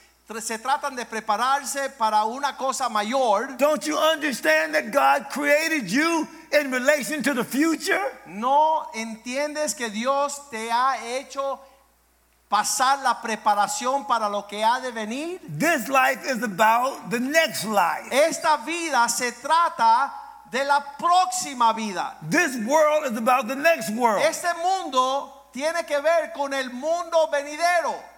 se 0.41 0.59
tratan 0.59 0.97
de 0.97 1.05
prepararse 1.05 1.91
para 1.99 2.25
una 2.25 2.57
cosa 2.57 2.89
mayor, 2.89 3.57
don't 3.59 3.85
you 3.85 3.97
understand 3.99 4.75
that 4.75 4.91
God 4.91 5.31
created 5.31 5.91
you 5.91 6.27
in 6.53 6.71
relation 6.71 7.23
to 7.23 7.35
the 7.35 7.45
future? 7.45 8.01
¿no 8.27 8.91
entiendes 8.95 9.75
que 9.75 9.91
Dios 9.91 10.51
te 10.51 10.71
ha 10.71 10.97
hecho 11.05 11.61
pasar 12.49 13.03
la 13.03 13.21
preparación 13.21 14.07
para 14.07 14.29
lo 14.29 14.47
que 14.47 14.63
ha 14.63 14.81
de 14.81 14.93
venir? 14.93 15.41
This 15.49 15.89
life 15.89 16.25
is 16.25 16.43
about 16.43 17.11
the 17.11 17.19
next 17.19 17.65
life. 17.65 18.09
Esta 18.11 18.59
vida 18.65 19.09
se 19.09 19.33
trata 19.33 20.13
de 20.51 20.65
la 20.65 20.81
próxima 20.99 21.73
vida. 21.75 22.15
This 22.29 22.57
world 22.67 23.11
is 23.11 23.17
about 23.17 23.49
the 23.49 23.57
next 23.57 23.91
world. 23.91 24.23
Este 24.23 24.53
mundo 24.63 25.49
tiene 25.53 25.85
que 25.87 25.99
ver 26.01 26.33
con 26.35 26.53
el 26.53 26.71
mundo 26.71 27.29
venidero. 27.33 28.12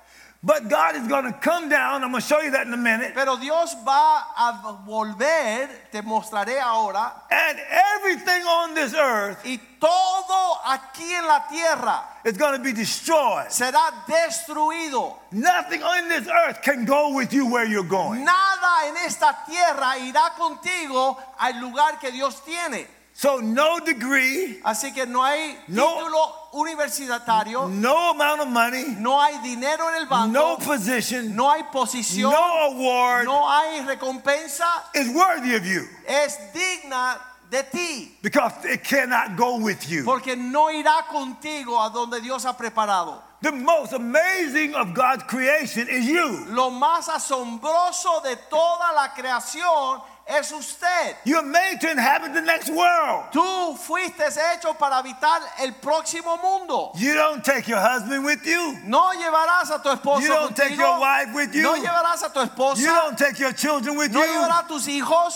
But 0.44 0.68
God 0.68 0.94
is 0.96 1.08
going 1.08 1.24
to 1.24 1.32
come 1.32 1.70
down. 1.70 2.04
I'm 2.04 2.10
going 2.10 2.20
to 2.20 2.28
show 2.28 2.42
you 2.42 2.50
that 2.50 2.66
in 2.66 2.74
a 2.74 2.76
minute. 2.76 3.12
Pero 3.14 3.38
Dios 3.38 3.74
va 3.82 4.26
a 4.36 4.84
volver, 4.86 5.70
te 5.90 6.02
mostraré 6.02 6.60
ahora, 6.60 7.12
And 7.30 7.58
everything 7.96 8.42
on 8.42 8.74
this 8.74 8.92
earth 8.92 9.38
y 9.46 9.58
todo 9.80 10.60
aquí 10.66 11.10
en 11.10 11.26
la 11.26 11.46
tierra 11.48 12.02
is 12.26 12.36
going 12.36 12.58
to 12.58 12.62
be 12.62 12.74
destroyed. 12.74 13.46
será 13.48 14.04
destruido. 14.06 15.16
Nothing 15.32 15.82
on 15.82 16.08
this 16.10 16.28
earth 16.28 16.60
can 16.60 16.84
go 16.84 17.14
with 17.14 17.32
you 17.32 17.50
where 17.50 17.64
you're 17.64 17.82
going. 17.82 18.22
Nada 18.22 18.88
en 18.88 18.96
esta 18.98 19.44
tierra 19.46 19.96
irá 19.96 20.34
contigo 20.36 21.16
al 21.38 21.58
lugar 21.58 21.98
que 21.98 22.12
Dios 22.12 22.44
tiene. 22.44 22.86
So, 23.16 23.40
no 23.40 23.78
degree, 23.78 24.60
Así 24.64 24.92
que 24.92 25.06
no 25.06 25.22
hay 25.22 25.56
No. 25.68 25.86
título 25.86 26.34
universitario, 26.52 27.68
no 27.68 28.10
amount 28.10 28.40
of 28.42 28.48
money, 28.48 28.96
no 28.98 29.20
hay 29.22 29.38
dinero 29.38 29.88
en 29.90 29.96
el 30.02 30.06
banco, 30.06 30.32
no 30.32 30.56
position, 30.58 31.34
no 31.34 31.48
hay 31.48 31.62
posición, 31.72 32.32
no 32.32 32.72
award 32.72 33.24
no 33.24 33.48
hay 33.48 33.82
recompensa, 33.86 34.66
is 34.94 35.08
worthy 35.14 35.54
of 35.54 35.64
you 35.64 35.86
es 36.08 36.36
digna 36.52 37.16
de 37.50 37.62
ti. 37.62 38.18
because 38.20 38.52
it 38.64 38.82
cannot 38.82 39.36
go 39.36 39.58
with 39.58 39.88
you. 39.88 40.04
Porque 40.04 40.34
no 40.36 40.70
irá 40.72 41.06
contigo 41.08 41.80
a 41.80 41.90
donde 41.90 42.20
Dios 42.20 42.44
ha 42.44 42.52
preparado. 42.56 43.22
The 43.42 43.52
most 43.52 43.92
amazing 43.92 44.74
of 44.74 44.92
God's 44.94 45.22
creation 45.24 45.86
is 45.88 46.06
you. 46.06 46.46
Lo 46.48 46.70
más 46.70 47.08
asombroso 47.08 48.22
de 48.24 48.36
toda 48.50 48.92
la 48.94 49.12
creación 49.14 50.00
es 50.26 50.52
usted. 50.52 51.16
You're 51.24 51.42
made 51.42 51.80
to 51.82 51.90
inhabit 51.90 52.32
the 52.34 52.40
next 52.40 52.70
world. 52.70 53.24
Tú 53.32 53.76
fuiste 53.78 54.22
hecho 54.54 54.72
para 54.78 55.02
habitar 55.02 55.40
el 55.60 55.72
próximo 55.82 56.40
mundo. 56.42 56.92
You 56.96 57.14
don't 57.14 57.44
take 57.44 57.68
your 57.68 57.78
husband 57.80 58.24
with 58.24 58.44
you. 58.46 58.78
No 58.86 59.12
llevarás 59.12 59.70
a 59.70 59.82
tu 59.82 59.90
esposo 59.90 60.20
You 60.22 60.28
don't 60.28 60.56
take 60.56 60.76
your 60.76 60.98
wife 60.98 61.34
with 61.34 61.54
you. 61.54 61.62
No 61.62 61.74
llevarás 61.76 62.22
a 62.24 62.30
tu 62.32 62.40
esposa. 62.40 62.78
You 62.78 62.86
don't 62.86 63.18
take 63.18 63.38
your 63.38 63.52
children 63.52 63.96
with 63.96 64.12
no 64.12 64.24
you. 64.24 64.30
llevarás 64.32 64.64
a 64.64 64.68
tus 64.68 64.86
hijos. 64.86 65.34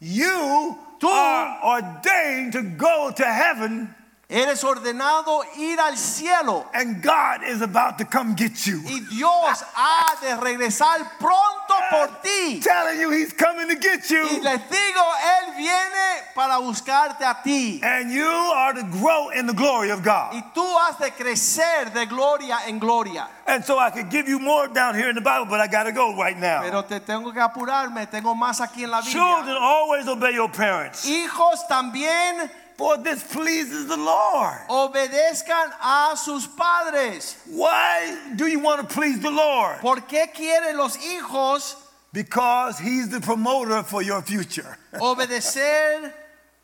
You 0.00 0.78
Tú- 1.00 1.08
are 1.08 1.58
ordained 1.64 2.52
to 2.52 2.62
go 2.62 3.10
to 3.10 3.24
heaven, 3.24 3.94
Eres 4.30 4.62
ordenado 4.62 5.42
ir 5.56 5.80
al 5.80 5.96
cielo. 5.96 6.66
and 6.72 7.02
God 7.02 7.42
is 7.42 7.60
about 7.62 7.98
to 7.98 8.04
come 8.04 8.34
get 8.36 8.64
you. 8.66 8.80
Y 8.86 9.00
Dios 9.10 9.62
ha 9.74 10.16
de 10.20 10.36
regresar 10.36 10.98
pronto 11.18 11.74
por 11.90 12.06
ti. 12.22 12.60
Telling 12.60 13.00
you 13.00 13.10
He's 13.10 13.32
coming 13.32 13.68
to 13.68 13.74
get 13.74 14.08
Y 14.08 14.14
you. 14.14 14.40
les 14.42 14.60
digo, 14.70 15.04
Él 15.20 15.56
viene 15.56 16.22
para 16.34 16.58
buscarte 16.60 17.22
a 17.24 17.38
ti. 17.42 17.80
And 17.82 18.12
you 18.12 18.24
are 18.24 18.72
to 18.74 18.84
grow 18.84 19.30
in 19.30 19.46
the 19.48 19.52
glory 19.52 19.90
of 19.90 20.02
God. 20.04 20.32
Y 20.34 20.42
tú 20.54 20.64
has 20.78 20.96
de 20.98 21.10
crecer 21.10 21.92
de 21.92 22.06
gloria 22.06 22.58
en 22.68 22.78
gloria. 22.78 23.26
And 23.48 23.64
so 23.64 23.78
I 23.80 23.90
could 23.90 24.10
give 24.10 24.28
you 24.28 24.38
more 24.38 24.68
down 24.68 24.94
here 24.94 25.08
in 25.08 25.16
the 25.16 25.20
Bible, 25.20 25.46
but 25.46 25.58
I 25.58 25.66
got 25.66 25.84
to 25.84 25.92
go 25.92 26.16
right 26.16 26.38
now. 26.38 26.62
Pero 26.62 26.82
te 26.82 27.00
tengo 27.00 27.32
que 27.32 27.40
apurarme, 27.42 28.06
tengo 28.08 28.32
más 28.36 28.60
aquí 28.60 28.84
en 28.84 28.92
la 28.92 29.00
Children, 29.02 29.44
Biblia. 29.46 29.58
always 29.60 30.06
obey 30.06 30.34
your 30.34 30.48
parents, 30.48 31.04
Hijos 31.04 31.66
también 31.68 32.48
for 32.80 32.96
this 32.98 33.22
pleases 33.22 33.86
the 33.86 33.96
Lord. 33.96 34.58
obedezcan 34.68 35.70
a 35.82 36.16
sus 36.16 36.46
padres. 36.46 37.36
Why 37.46 38.16
do 38.34 38.46
you 38.46 38.58
want 38.58 38.80
to 38.80 38.86
please 38.94 39.20
the 39.20 39.30
Lord? 39.30 39.80
¿Por 39.80 39.96
qué 40.08 40.32
quieren 40.32 40.76
los 40.76 40.96
hijos 40.96 41.76
because 42.12 42.78
he's 42.78 43.08
the 43.08 43.20
promoter 43.20 43.82
for 43.82 44.02
your 44.02 44.22
future. 44.22 44.76
Obedecer 44.94 46.12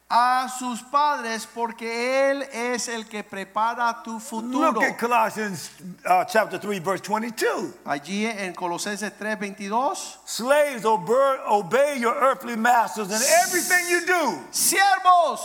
a 0.08 0.48
sus 0.58 0.82
padres 0.82 1.46
porque 1.52 2.30
Él 2.30 2.42
es 2.52 2.88
el 2.88 3.04
que 3.04 3.22
prepara 3.24 4.02
tu 4.04 4.18
futuro. 4.20 4.72
Look 4.72 4.82
at 4.82 4.98
Colossians 4.98 5.70
uh, 6.04 6.24
chapter 6.24 6.58
3, 6.58 6.78
verse 6.78 7.00
22. 7.00 7.74
Allí 7.84 8.24
en 8.24 8.54
Colosenses 8.54 9.12
3:22. 9.18 9.96
Slaves, 10.24 10.84
obey, 10.84 11.36
obey 11.46 11.98
your 11.98 12.14
earthly 12.14 12.56
masters 12.56 13.08
in 13.08 13.20
everything 13.44 13.88
you 13.88 14.06
do. 14.06 14.38
Siervos, 14.52 15.40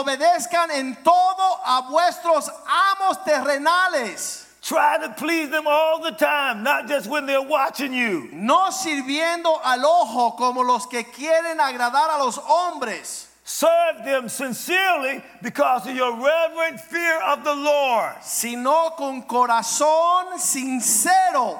obedezcan 0.00 0.70
en 0.70 0.96
todo 1.02 1.60
a 1.64 1.82
vuestros 1.90 2.48
amos 2.98 3.18
terrenales, 3.24 4.46
Try 4.62 4.98
to 5.02 5.08
please 5.18 5.50
them 5.50 5.66
all 5.66 6.00
the 6.00 6.12
time, 6.12 6.62
not 6.62 6.86
just 6.86 7.08
when 7.08 7.26
they're 7.26 7.42
watching 7.42 7.92
you. 7.92 8.28
no 8.32 8.70
sirviendo 8.70 9.60
al 9.64 9.84
ojo 9.84 10.36
como 10.36 10.62
los 10.62 10.86
que 10.86 11.02
quieren 11.04 11.58
agradar 11.58 12.10
a 12.10 12.18
los 12.24 12.38
hombres, 12.38 13.28
Serve 13.44 14.04
them 14.04 14.28
sincerely 14.28 15.20
because 15.42 15.84
of 15.88 15.96
your 15.96 16.12
reverent 16.14 16.80
fear 16.80 17.20
of 17.22 17.42
the 17.42 17.52
Lord. 17.54 18.14
sino 18.22 18.90
con 18.96 19.22
corazón 19.22 20.38
sincero, 20.38 21.58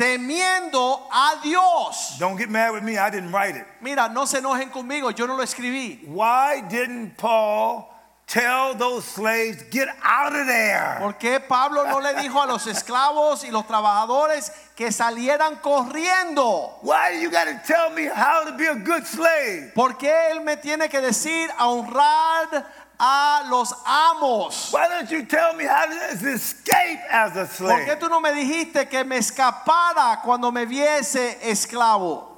temiendo 0.00 1.06
a 1.12 1.38
Dios. 1.42 2.16
Don't 2.18 2.38
get 2.38 2.48
mad 2.48 2.72
with 2.72 2.82
me, 2.82 2.96
I 2.96 3.10
didn't 3.10 3.32
write 3.32 3.54
it. 3.54 3.66
Mira, 3.82 4.08
no 4.08 4.24
se 4.24 4.38
enojen 4.38 4.70
conmigo, 4.70 5.10
yo 5.10 5.26
no 5.26 5.36
lo 5.36 5.42
escribí. 5.42 6.08
Why 6.08 6.62
didn't 6.62 7.18
Paul 7.18 7.86
tell 8.26 8.74
those 8.74 9.04
slaves, 9.04 9.62
get 9.70 9.88
out 10.02 10.34
of 10.34 10.46
there? 10.46 10.96
¿Por 11.00 11.18
qué 11.18 11.38
Pablo 11.38 11.84
no 11.84 12.00
le 12.00 12.14
dijo 12.14 12.40
a 12.40 12.46
los 12.46 12.66
esclavos 12.66 13.44
y 13.44 13.50
los 13.50 13.66
trabajadores 13.66 14.50
que 14.74 14.90
salieran 14.90 15.56
corriendo? 15.56 16.78
Why 16.80 17.20
you 17.20 17.30
got 17.30 17.44
to 17.44 17.60
tell 17.66 17.90
me 17.90 18.06
how 18.06 18.44
to 18.44 18.56
be 18.56 18.68
a 18.68 18.76
good 18.76 19.04
slave? 19.04 19.74
¿Por 19.74 19.98
qué 19.98 20.30
él 20.30 20.40
me 20.40 20.56
tiene 20.56 20.88
que 20.88 21.02
decir 21.02 21.50
a 21.58 21.68
honrar 21.68 22.64
a 23.02 23.48
los 23.50 23.72
amos? 23.86 24.70
Why 24.72 24.86
don't 24.88 25.10
you 25.10 25.24
tell 25.24 25.54
me 25.54 25.64
how 25.64 25.86
to 25.86 26.28
escape 26.28 27.00
as 27.10 27.32
a 27.36 27.46
¿Por 27.46 27.78
qué 27.80 27.96
slave? 27.96 27.98
tú 27.98 28.08
no 28.10 28.20
me 28.20 28.32
dijiste 28.32 28.88
que 28.88 29.02
me 29.04 29.16
escapara 29.16 30.20
cuando 30.22 30.52
me 30.52 30.66
viese 30.66 31.38
esclavo? 31.42 32.28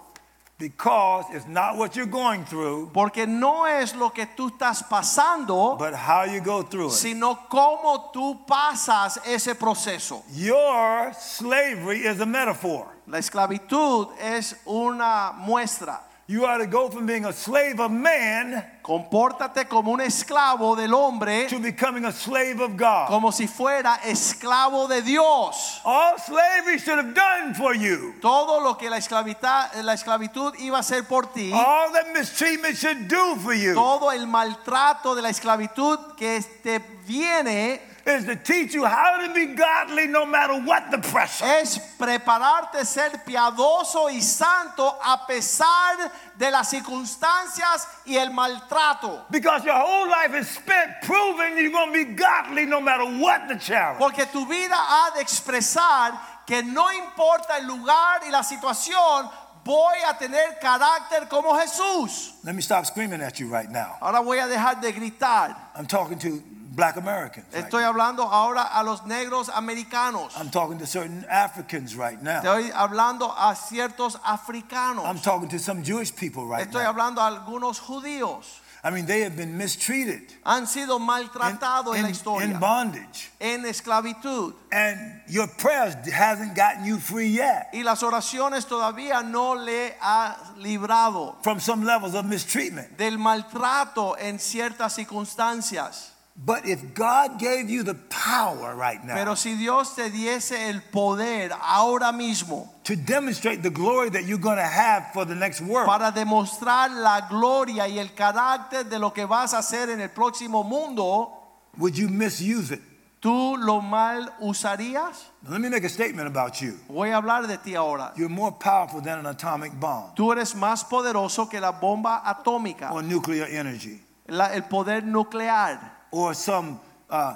Because 0.59 1.25
it's 1.35 1.49
not 1.49 1.77
what 1.77 1.97
you're 1.97 2.07
going 2.07 2.45
through, 2.45 2.91
Porque 2.93 3.27
no 3.27 3.65
es 3.65 3.97
lo 3.97 4.11
que 4.11 4.27
tú 4.37 4.49
estás 4.51 4.85
pasando, 4.89 5.77
but 5.77 5.93
how 5.93 6.23
you 6.23 6.41
go 6.41 6.63
through 6.63 6.87
it. 6.87 6.93
sino 6.93 7.35
cómo 7.51 8.13
tú 8.13 8.47
pasas 8.47 9.19
ese 9.27 9.57
proceso. 9.57 10.23
Your 10.33 11.13
slavery 11.19 12.07
is 12.07 12.21
a 12.21 12.27
metaphor. 12.27 12.87
La 13.09 13.19
esclavitud 13.19 14.11
es 14.21 14.55
una 14.65 15.33
muestra. 15.37 15.99
You 16.29 16.45
are 16.47 16.59
to 16.59 16.67
go 16.67 16.89
from 16.89 17.05
being 17.07 17.25
a 17.25 17.33
slave 17.33 17.81
of 17.81 17.91
man 17.91 18.65
Compórtate 18.83 19.69
como 19.69 19.93
un 19.93 20.01
esclavo 20.01 20.77
del 20.77 20.93
hombre, 20.93 21.47
to 21.49 21.59
becoming 21.61 22.05
a 22.05 22.13
slave 22.13 22.61
of 22.61 22.77
God. 22.77 23.09
como 23.09 23.31
si 23.31 23.47
fuera 23.47 24.01
esclavo 24.05 24.89
de 24.89 25.03
Dios. 25.03 25.81
All 25.85 26.19
slavery 26.19 26.79
should 26.79 26.99
have 26.99 27.15
done 27.15 27.55
for 27.55 27.75
you. 27.75 28.15
Todo 28.21 28.61
lo 28.61 28.75
que 28.75 28.91
la 28.91 28.97
esclavitud, 28.99 29.83
la 29.83 29.93
esclavitud 29.95 30.55
iba 30.59 30.79
a 30.79 30.81
hacer 30.81 31.05
por 31.05 31.27
ti, 31.33 31.53
All 31.53 31.93
that 31.93 32.13
mistreatment 32.13 32.77
should 32.77 33.09
do 33.09 33.37
for 33.37 33.55
you 33.55 33.75
todo 33.75 34.11
el 34.11 34.27
maltrato 34.27 35.15
de 35.15 35.23
la 35.23 35.29
esclavitud 35.29 36.17
que 36.17 36.41
te 36.63 36.81
viene 37.07 37.81
is 38.07 38.25
to 38.25 38.37
teach 38.37 38.75
you 38.75 38.85
how 38.85 39.27
to 39.27 39.33
be 39.33 39.55
godly 39.55 40.07
no 40.07 40.27
matter 40.27 40.55
what 40.55 40.91
the 40.91 40.99
pressure. 40.99 41.45
es 41.45 41.79
prepararte 41.99 42.81
a 42.81 42.85
ser 42.85 43.11
piadoso 43.25 44.11
y 44.11 44.21
santo 44.21 44.99
a 45.03 45.27
pesar 45.27 46.11
de 46.37 46.51
las 46.51 46.71
circunstancias 46.71 47.87
y 48.07 48.17
el 48.17 48.31
maltrato. 48.31 49.25
Because 49.31 49.65
your 49.65 49.75
whole 49.75 50.09
life 50.09 50.35
is 50.35 50.49
spent 50.49 50.91
proving 51.03 51.57
you're 51.59 51.71
going 51.71 51.93
to 51.93 52.05
be 52.05 52.15
godly 52.15 52.67
no 52.67 52.81
matter 52.81 53.05
what 53.05 53.49
the 53.49 53.57
challenge. 53.57 53.99
Porque 53.99 54.27
tu 54.33 54.47
vida 54.47 54.75
ha 54.75 55.13
de 55.15 55.23
expresar 55.23 56.19
que 56.47 56.63
no 56.63 56.91
importa 56.93 57.59
el 57.59 57.67
lugar 57.67 58.23
y 58.27 58.31
la 58.31 58.43
situación, 58.43 59.31
voy 59.65 59.97
a 60.09 60.19
tener 60.19 60.59
carácter 60.61 61.29
como 61.29 61.57
Jesús. 61.59 62.35
Let 62.45 62.55
me 62.55 62.63
stop 62.63 62.85
screaming 62.87 63.21
at 63.21 63.39
you 63.39 63.49
right 63.49 63.71
now. 63.71 63.97
Ahora 64.01 64.21
voy 64.21 64.39
a 64.39 64.47
dejar 64.49 64.81
de 64.81 64.93
gritar. 64.93 65.57
I'm 65.77 65.87
talking 65.87 66.19
to 66.19 66.43
black 66.75 66.97
Americans. 66.97 67.47
right 67.53 67.65
Estoy 67.65 67.83
hablando 67.85 68.23
ahora 68.23 68.63
a 68.63 68.83
los 68.83 69.03
negros 69.03 69.49
americanos. 69.55 70.33
I'm 70.37 70.51
talking 70.51 70.79
to 70.79 70.87
certain 70.87 71.25
Africans 71.31 71.95
right 71.97 72.21
now. 72.23 72.41
Estoy 72.43 72.71
hablando 72.73 73.33
a 73.37 73.55
ciertos 73.55 74.17
africanos. 74.25 75.05
I'm 75.05 75.19
talking 75.21 75.49
to 75.51 75.59
some 75.59 75.83
Jewish 75.83 76.15
people 76.15 76.47
right 76.47 76.67
Estoy 76.69 76.83
now. 76.85 76.93
hablando 76.93 77.21
a 77.21 77.27
algunos 77.29 77.79
judíos. 77.81 78.59
I 78.85 78.91
mean, 78.91 79.07
they 79.07 79.21
have 79.21 79.37
been 79.37 79.57
mistreated 79.57 80.23
Han 80.45 80.67
sido 80.67 80.99
maltratados 80.99 81.95
en, 81.95 82.03
la 82.03 82.09
historia. 82.09 82.49
in 82.49 82.59
bondage. 82.59 83.31
en 83.41 83.65
esclavitud. 83.65 84.55
And 84.73 85.21
your 85.29 85.47
prayers 85.47 85.95
hasn't 86.13 86.57
gotten 86.57 86.85
you 86.85 86.99
free 86.99 87.29
yet 87.29 87.69
Y 87.73 87.83
las 87.85 88.03
oraciones 88.03 88.67
todavía 88.67 89.23
no 89.23 89.55
le 89.55 89.95
ha 90.01 90.37
librado 90.59 91.37
from 91.45 91.61
some 91.61 91.85
levels 91.85 92.15
of 92.17 92.25
mistreatment. 92.25 92.97
del 92.99 93.19
maltrato 93.19 94.17
en 94.19 94.41
ciertas 94.41 94.95
circunstancias. 94.97 96.12
But 96.35 96.65
if 96.67 96.95
God 96.95 97.39
gave 97.39 97.69
you 97.69 97.83
the 97.83 97.95
power 97.95 98.75
right 98.75 99.05
now 99.05 99.15
Pero 99.15 99.35
si 99.35 99.55
Dios 99.55 99.95
te 99.95 100.09
diese 100.11 100.71
el 100.71 100.81
poder 100.81 101.51
ahora 101.61 102.11
mismo 102.13 102.69
to 102.85 102.97
demonstrate 102.97 103.63
the 103.63 103.71
glory 103.71 104.09
that 104.11 104.25
you're 104.25 104.41
going 104.41 104.57
to 104.57 104.63
have 104.63 105.13
for 105.13 105.25
the 105.27 105.35
next 105.35 105.61
world, 105.61 105.87
para 105.87 106.11
demostrar 106.11 106.91
la 106.91 107.29
gloria 107.29 107.87
y 107.87 107.99
el 107.99 108.15
carácter 108.15 108.89
de 108.89 108.99
lo 108.99 109.11
que 109.13 109.27
vas 109.27 109.53
a 109.53 109.59
hacer 109.59 109.91
en 109.91 110.01
el 110.01 110.09
próximo 110.09 110.65
mundo, 110.65 111.31
would 111.77 111.95
you 111.95 112.09
misuse 112.09 112.73
it? 112.73 112.81
¿tú 113.21 113.57
lo 113.59 113.81
mal 113.81 114.33
usarías? 114.41 115.31
Now, 115.43 115.53
let 115.53 115.61
me 115.61 115.69
make 115.69 115.85
a 115.85 115.89
statement 115.89 116.27
about 116.27 116.61
you. 116.61 116.79
Voy 116.89 117.11
a 117.11 117.17
hablar 117.21 117.47
de 117.47 117.59
ti 117.59 117.75
ahora. 117.77 118.13
You're 118.17 118.29
more 118.29 118.53
powerful 118.53 119.01
than 119.01 119.19
an 119.21 119.27
atomic 119.27 119.73
bomb 119.79 120.15
Tú 120.17 120.33
eres 120.33 120.55
más 120.57 120.83
poderoso 120.85 121.49
que 121.49 121.61
la 121.61 121.73
bomba 121.73 122.23
atómica, 122.25 122.91
or 122.91 123.03
nuclear 123.03 123.47
energy 123.49 124.01
la- 124.27 124.53
el 124.55 124.63
poder 124.65 125.05
nuclear. 125.05 126.02
Or 126.13 126.35
some 126.35 126.79
uh, 127.11 127.35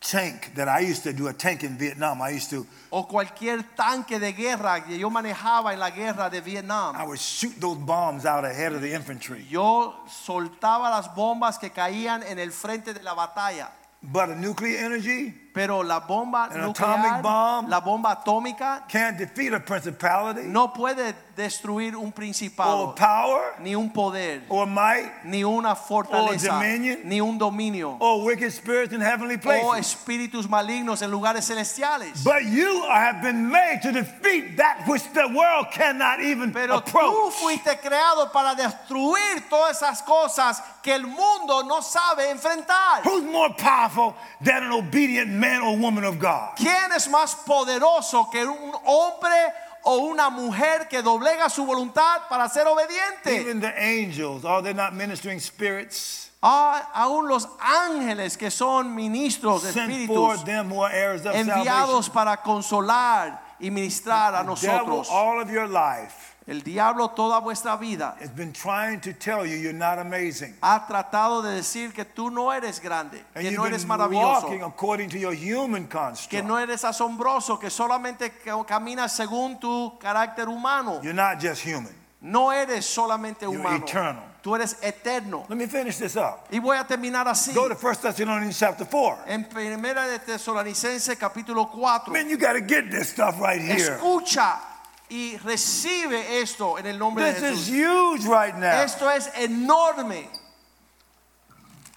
tank 0.00 0.54
that 0.54 0.68
I 0.68 0.80
used 0.80 1.04
to 1.04 1.12
do 1.12 1.28
a 1.28 1.32
tank 1.32 1.64
in 1.64 1.78
Vietnam. 1.78 2.20
I 2.20 2.30
used 2.30 2.50
to, 2.50 2.66
o 2.92 3.04
cualquier 3.04 3.62
tanque 3.76 4.18
de 4.20 4.32
guerra 4.32 4.84
que 4.84 4.98
yo 4.98 5.08
manejaba 5.10 5.72
en 5.72 5.78
la 5.78 5.90
guerra 5.90 6.28
de 6.28 6.40
Vietnam. 6.40 6.94
I 6.96 7.04
would 7.06 7.18
shoot 7.18 7.58
those 7.60 7.78
bombs 7.78 8.26
out 8.26 8.44
ahead 8.44 8.72
of 8.72 8.82
the 8.82 8.92
infantry. 8.92 9.46
Yo 9.48 9.94
soltaba 10.08 10.90
las 10.90 11.08
bombas 11.14 11.58
que 11.58 11.70
caían 11.70 12.22
en 12.22 12.38
el 12.38 12.50
frente 12.50 12.92
de 12.92 13.02
la 13.02 13.14
batalla. 13.14 13.70
But 14.02 14.28
a 14.28 14.34
nuclear 14.36 14.84
energy 14.84 15.34
Pero 15.54 15.82
la 15.82 16.00
bomba 16.00 16.50
An 16.52 16.60
nuclear, 16.60 16.98
atomic 16.98 17.22
bomb? 17.22 17.68
la 17.68 17.80
bomba 17.80 18.22
atómica, 18.22 18.86
can't 18.88 19.16
defeat 19.18 19.52
a 19.54 19.58
principality 19.58 20.42
no 20.46 20.68
puede 20.72 21.14
destruir 21.36 21.94
un 21.94 22.06
or 22.06 22.12
principado, 22.12 22.94
power 22.94 23.54
ni 23.60 23.74
un 23.74 23.90
poder, 23.90 24.42
or 24.48 24.66
might 24.66 25.24
ni 25.24 25.44
una 25.44 25.76
fortaleza, 25.76 26.48
dominion? 26.48 27.00
ni 27.04 27.20
un 27.20 27.38
dominio, 27.38 27.96
or 28.00 28.24
wicked 28.24 28.50
spirits 28.50 28.92
in 28.92 29.00
heavenly 29.00 29.36
o 29.36 29.74
espíritus 29.74 30.48
malignos 30.48 31.02
en 31.02 31.10
lugares 31.10 31.44
celestiales. 31.44 32.24
But 32.24 32.44
you 32.44 32.84
have 32.88 33.22
been 33.22 33.50
made 33.50 33.80
to 33.82 33.92
defeat 33.92 34.56
that 34.56 34.84
which 34.86 35.02
the 35.12 35.28
world 35.28 35.66
cannot 35.72 36.20
even 36.20 36.52
Pero 36.52 36.80
tú 36.80 37.30
fuiste 37.30 37.78
creado 37.80 38.32
para 38.32 38.54
destruir 38.54 39.48
todas 39.50 39.76
esas 39.76 40.02
cosas 40.02 40.62
que 40.82 40.94
el 40.94 41.06
mundo 41.06 41.62
no 41.64 41.82
sabe 41.82 42.30
enfrentar. 42.30 43.02
Who's 43.04 43.24
more 43.24 43.52
powerful 43.54 44.14
than 44.40 44.62
an 44.62 44.72
obedient 44.72 45.30
man 45.30 45.60
or 45.60 45.76
woman 45.76 46.04
of 46.04 46.18
God? 46.18 46.56
¿Quién 46.56 46.92
es 46.92 47.08
más 47.08 47.34
poderoso 47.44 48.30
que 48.30 48.46
un 48.46 48.72
hombre 48.84 49.52
o 49.86 49.98
una 49.98 50.30
mujer 50.30 50.88
que 50.88 51.00
doblega 51.00 51.48
su 51.48 51.64
voluntad 51.64 52.22
para 52.28 52.48
ser 52.48 52.66
obediente? 52.66 53.40
Even 53.40 53.60
the 53.60 53.72
angels, 53.78 54.44
are 54.44 54.60
they 54.60 54.74
not 54.74 54.92
ministering 54.92 55.38
spirits? 55.38 56.30
Ah, 56.42 56.90
aún 56.92 57.28
los 57.28 57.48
ángeles 57.60 58.36
que 58.36 58.50
son 58.50 58.94
ministros 58.94 59.62
de 59.62 59.70
espíritus 59.70 60.44
them 60.44 60.70
who 60.70 60.82
are 60.82 60.92
heirs 60.92 61.24
of 61.24 61.34
enviados 61.34 62.06
salvation. 62.06 62.12
para 62.12 62.36
consolar 62.42 63.40
y 63.60 63.70
ministrar 63.70 64.34
a 64.34 64.42
nosotros. 64.42 65.08
all 65.10 65.40
of 65.40 65.50
your 65.50 65.68
life, 65.68 66.25
El 66.48 66.62
diablo 66.62 67.08
toda 67.10 67.40
vuestra 67.40 67.76
vida 67.76 68.14
has 68.20 68.30
been 68.30 68.52
trying 68.52 69.00
to 69.00 69.12
tell 69.12 69.44
you 69.44 69.56
you're 69.56 69.72
not 69.76 69.98
amazing. 69.98 70.54
ha 70.62 70.86
tratado 70.86 71.42
de 71.42 71.50
decir 71.56 71.92
que 71.92 72.04
tú 72.04 72.30
no 72.30 72.52
eres 72.52 72.78
grande, 72.80 73.18
And 73.34 73.42
que 73.42 73.50
you've 73.50 73.56
no 73.58 73.66
eres 73.66 73.82
been 73.82 73.88
maravilloso. 73.98 74.42
walking 74.44 74.62
according 74.62 75.08
to 75.10 75.18
your 75.18 75.34
human 75.34 75.88
que 75.88 75.98
construct. 75.98 76.44
no 76.46 76.56
eres 76.56 76.84
asombroso, 76.84 77.58
que 77.58 77.68
solamente 77.68 78.30
ca- 78.44 78.62
caminas 78.64 79.12
según 79.16 79.58
tu 79.58 79.98
carácter 79.98 80.48
humano. 80.48 81.00
You're 81.02 81.12
not 81.14 81.40
just 81.40 81.62
human. 81.66 81.92
No 82.20 82.52
eres 82.52 82.86
solamente 82.86 83.42
You're 83.42 83.58
humano. 83.58 83.84
eternal. 83.84 84.22
Tú 84.40 84.54
eres 84.54 84.76
eterno. 84.82 85.44
Let 85.48 85.56
me 85.58 85.66
finish 85.66 85.98
this 85.98 86.14
up. 86.14 86.46
Y 86.52 86.60
voy 86.60 86.76
a 86.78 86.84
terminar 86.84 87.26
así. 87.26 87.52
Go 87.52 87.68
to 87.68 87.74
1 87.74 88.02
Thessalonians 88.02 88.56
chapter 88.56 88.86
4. 88.86 89.24
En 89.26 89.44
Primera 89.46 90.06
de 90.06 90.20
Tesalonicenses 90.20 91.18
capítulo 91.18 91.66
4. 91.68 92.12
Man, 92.12 92.28
you 92.30 92.36
got 92.38 92.52
to 92.52 92.60
get 92.60 92.88
this 92.88 93.08
stuff 93.10 93.40
right 93.40 93.60
here. 93.60 93.96
Escucha 93.98 94.60
y 95.08 95.36
recibe 95.38 96.40
esto 96.40 96.78
en 96.78 96.86
el 96.86 96.98
nombre 96.98 97.32
This 97.32 97.42
de 97.42 97.52
is 97.52 97.68
Jesús. 97.68 97.68
huge 97.68 98.24
right 98.26 98.54
now. 98.56 98.82
Esto 98.82 99.08
es 99.10 99.28
enorme. 99.36 100.28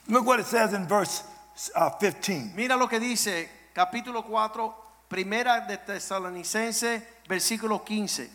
Look 0.08 0.26
what 0.26 0.40
it 0.40 0.46
says 0.46 0.74
in 0.74 0.88
verse 0.88 1.24
uh, 1.76 1.90
15. 1.92 2.54
Mira 2.56 2.76
lo 2.76 2.88
que 2.88 3.00
dice 3.00 3.50
capítulo 3.74 4.24
4, 4.24 4.74
primera 5.10 5.66
de 5.68 5.78
Tesalonicense, 5.78 7.02
versículo 7.28 7.84
15. 7.86 8.30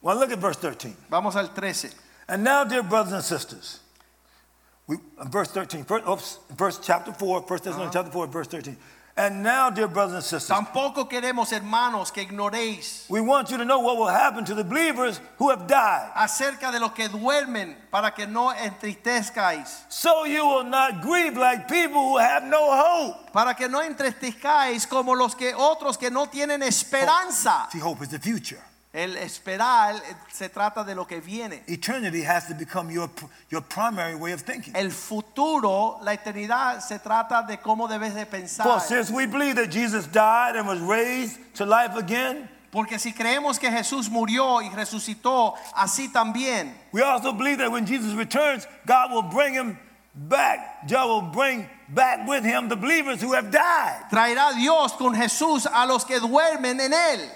Well, 0.00 0.16
look 0.16 0.32
at 0.32 0.38
verse 0.38 0.56
13. 0.58 0.96
Vamos 1.10 1.36
al 1.36 1.48
13. 1.48 1.90
And 2.28 2.42
now, 2.44 2.64
dear 2.64 2.82
brothers 2.82 3.12
and 3.12 3.22
sisters, 3.22 3.80
we, 4.86 4.96
uh, 5.18 5.24
verse 5.28 5.50
13, 5.52 5.84
first, 5.84 6.06
oops, 6.08 6.38
verse 6.56 6.78
chapter 6.82 7.12
4, 7.12 7.40
1 7.42 7.58
Thessalonians 7.62 7.92
chapter 7.94 8.10
4, 8.10 8.26
verse 8.26 8.48
13. 8.48 8.76
And 9.14 9.42
now, 9.42 9.68
dear 9.68 9.88
brothers 9.88 10.14
and 10.14 10.22
sisters, 10.24 10.48
Tampoco 10.48 11.06
queremos, 11.06 11.52
hermanos, 11.52 12.10
que 12.10 12.22
ignoréis 12.22 13.04
we 13.10 13.20
want 13.20 13.50
you 13.50 13.58
to 13.58 13.64
know 13.64 13.78
what 13.80 13.98
will 13.98 14.08
happen 14.08 14.42
to 14.46 14.54
the 14.54 14.64
believers 14.64 15.20
who 15.36 15.50
have 15.50 15.66
died. 15.66 16.10
acerca 16.16 16.72
de 16.72 16.80
los 16.80 16.92
que 16.92 17.08
duermen 17.08 17.76
para 17.90 18.10
que 18.12 18.26
no 18.26 18.50
entristezcáis, 18.54 19.84
So 19.90 20.24
you 20.24 20.46
will 20.46 20.64
not 20.64 21.02
grieve 21.02 21.36
like 21.36 21.68
people 21.68 22.00
who 22.00 22.16
have 22.18 22.44
no 22.44 22.70
hope. 22.72 23.32
para 23.34 23.54
que 23.54 23.68
no 23.68 23.80
entristezcáis 23.82 24.86
como 24.88 25.14
los 25.14 25.34
que 25.34 25.52
otros 25.54 25.98
que 25.98 26.10
no 26.10 26.26
tienen 26.26 26.62
esperanza. 26.62 27.68
See, 27.70 27.80
hope 27.80 28.00
is 28.02 28.08
the 28.08 28.18
future. 28.18 28.60
El 28.94 29.16
esperar 29.16 29.96
eh, 29.96 30.00
se 30.30 30.50
trata 30.50 30.84
de 30.84 30.94
lo 30.94 31.06
que 31.06 31.18
viene. 31.20 31.62
Eternity 31.66 32.22
has 32.22 32.46
to 32.46 32.54
become 32.54 32.90
your, 32.90 33.08
your 33.48 33.62
primary 33.62 34.14
way 34.14 34.32
of 34.32 34.42
thinking. 34.42 34.76
El 34.76 34.90
futuro, 34.90 35.98
la 36.02 36.12
eternidad, 36.12 36.80
se 36.82 36.98
trata 36.98 37.46
de 37.46 37.56
cómo 37.56 37.88
debes 37.88 38.14
de 38.14 38.26
pensar. 38.26 38.64
For 38.64 38.80
since 38.80 39.10
we 39.10 39.24
believe 39.26 39.56
that 39.56 39.70
Jesus 39.70 40.06
died 40.06 40.56
and 40.56 40.68
was 40.68 40.78
raised 40.80 41.38
to 41.54 41.64
life 41.64 41.96
again, 41.96 42.50
Porque 42.70 42.98
si 42.98 43.12
creemos 43.12 43.58
que 43.58 43.70
Jesús 43.70 44.10
murió 44.10 44.60
y 44.62 44.68
resucitó, 44.70 45.54
así 45.74 46.10
también. 46.10 46.74
we 46.92 47.02
also 47.02 47.32
believe 47.32 47.58
that 47.58 47.70
when 47.70 47.86
Jesus 47.86 48.14
returns, 48.14 48.66
God 48.86 49.10
will 49.10 49.22
bring 49.22 49.54
him 49.54 49.78
back. 50.14 50.86
God 50.86 51.08
will 51.08 51.30
bring 51.32 51.66
back 51.88 52.26
with 52.28 52.44
him 52.44 52.68
the 52.68 52.76
believers 52.76 53.22
who 53.22 53.32
have 53.32 53.50
died. 53.50 54.04
Traerá 54.10 54.54
Dios 54.54 54.92
con 54.92 55.14
Jesús 55.14 55.66
a 55.66 55.86
los 55.86 56.04
que 56.04 56.18
duermen 56.20 56.78
en 56.78 56.92
él. 56.92 57.30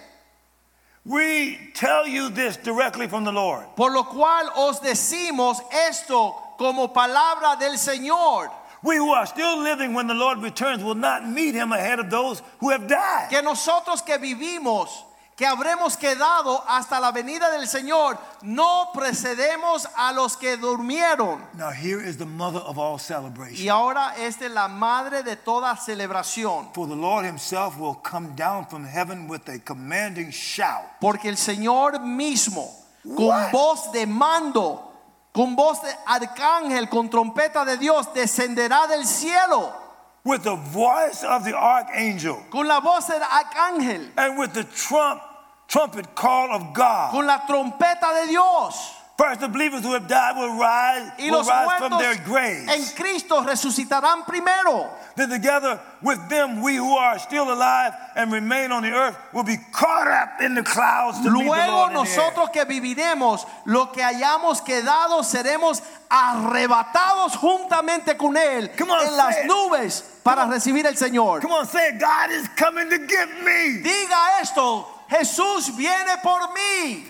We 1.08 1.70
tell 1.74 2.06
you 2.06 2.30
this 2.30 2.56
directly 2.56 3.06
from 3.06 3.22
the 3.24 3.30
Lord. 3.30 3.64
Por 3.76 3.92
lo 3.92 4.02
cual 4.04 4.50
os 4.56 4.80
decimos 4.80 5.58
esto 5.72 6.34
como 6.58 6.88
palabra 6.88 7.56
del 7.60 7.74
Señor, 7.78 8.50
We 8.82 8.96
who 8.96 9.10
are 9.10 9.26
still 9.26 9.62
living 9.62 9.94
when 9.94 10.06
the 10.06 10.14
Lord 10.14 10.38
returns 10.42 10.82
will 10.84 10.94
not 10.94 11.28
meet 11.28 11.54
him 11.54 11.72
ahead 11.72 11.98
of 11.98 12.10
those 12.10 12.42
who 12.60 12.70
have 12.70 12.86
died. 12.86 13.30
que 13.30 13.40
nosotros 13.42 14.02
que 14.04 14.18
vivimos, 14.18 14.88
que 15.36 15.44
habremos 15.46 15.98
quedado 15.98 16.64
hasta 16.66 16.98
la 16.98 17.12
venida 17.12 17.50
del 17.50 17.68
Señor, 17.68 18.18
no 18.40 18.90
precedemos 18.94 19.86
a 19.94 20.10
los 20.12 20.34
que 20.36 20.56
durmieron. 20.56 21.44
Now, 21.52 21.70
here 21.70 22.00
is 22.00 22.16
the 22.16 22.24
mother 22.24 22.60
of 22.60 22.78
all 22.78 22.96
Y 22.96 23.00
celebration. 23.00 23.68
ahora 23.68 24.14
esta 24.16 24.46
es 24.46 24.50
la 24.52 24.66
madre 24.68 25.22
de 25.22 25.36
toda 25.36 25.76
celebración, 25.76 26.70
For 26.72 26.88
the 26.88 26.96
Lord 26.96 27.26
himself 27.26 27.76
will 27.78 27.96
come 28.02 28.34
down 28.34 28.66
from 28.66 28.84
heaven 28.86 29.28
with 29.28 29.46
a 29.48 29.58
commanding 29.58 30.30
shout. 30.30 30.84
porque 31.00 31.28
el 31.28 31.36
Señor 31.36 32.00
mismo, 32.00 32.70
con 33.04 33.26
What? 33.26 33.52
voz 33.52 33.92
de 33.92 34.06
mando, 34.06 34.90
con 35.32 35.54
voz 35.54 35.82
de 35.82 35.94
arcángel, 36.06 36.88
con 36.88 37.10
trompeta 37.10 37.66
de 37.66 37.76
Dios, 37.76 38.06
descenderá 38.14 38.86
del 38.86 39.04
cielo, 39.06 39.84
With 40.24 40.42
the 40.42 40.56
voice 40.56 41.22
of 41.22 41.44
the 41.44 41.54
archangel 41.54 42.38
con 42.50 42.66
la 42.66 42.80
voz 42.80 43.06
del 43.06 43.22
arcángel, 43.22 44.10
and 44.16 44.36
with 44.36 44.54
the 44.54 44.64
trump, 44.64 45.22
trumpet 45.68 46.14
call 46.14 46.50
of 46.52 46.72
God. 46.74 47.10
con 47.12 47.26
la 47.26 47.40
trompeta 47.46 48.22
de 48.22 48.28
Dios. 48.28 48.92
First, 49.16 49.40
the 49.40 49.48
believers 49.48 49.82
who 49.82 49.94
have 49.94 50.06
died 50.06 50.36
will 50.36 50.58
rise, 50.60 51.10
Y 51.18 51.30
will 51.30 51.42
rise 51.42 51.78
from 51.78 51.98
their 51.98 52.12
en 52.12 52.22
graves. 52.22 52.92
Cristo 52.94 53.40
resucitarán 53.42 54.26
primero. 54.26 54.90
Then 55.16 55.30
together 55.30 55.80
with 56.02 56.28
them, 56.28 56.60
we 56.60 56.76
who 56.76 56.94
are 56.98 57.18
still 57.18 57.50
alive 57.50 57.94
and 58.14 58.30
remain 58.30 58.72
on 58.72 58.82
the 58.82 58.90
earth 58.92 59.16
will 59.32 59.42
be 59.42 59.56
caught 59.72 60.06
up 60.06 60.42
in 60.42 60.54
the 60.54 60.62
clouds 60.62 61.16
to 61.22 61.30
meet 61.30 61.44
the 61.44 61.48
Luego 61.48 61.72
Lord 61.72 61.92
air. 61.92 61.96
nosotros 61.96 62.50
que 62.52 62.66
viviremos, 62.66 63.46
lo 63.64 63.86
que 63.86 64.02
hayamos 64.02 64.60
quedado, 64.60 65.24
seremos 65.24 65.80
arrebatados 66.10 67.36
juntamente 67.36 68.18
con 68.18 68.36
Él 68.36 68.70
on, 68.78 69.00
en 69.08 69.16
las 69.16 69.34
say 69.34 69.44
it. 69.44 69.48
nubes 69.48 70.02
para 70.22 70.44
recibir 70.44 70.84
el 70.84 70.94
Señor. 70.94 71.40
Come 71.40 71.54
on, 71.54 71.66
say 71.66 71.88
it. 71.88 71.98
God 71.98 72.30
is 72.32 72.46
coming 72.54 72.90
to 72.90 72.98
get 72.98 73.28
me. 73.42 73.80
Diga 73.82 74.40
esto, 74.42 74.86
Jesús 75.08 75.76
viene 75.76 76.16
por 76.22 76.40
mí. 76.54 77.04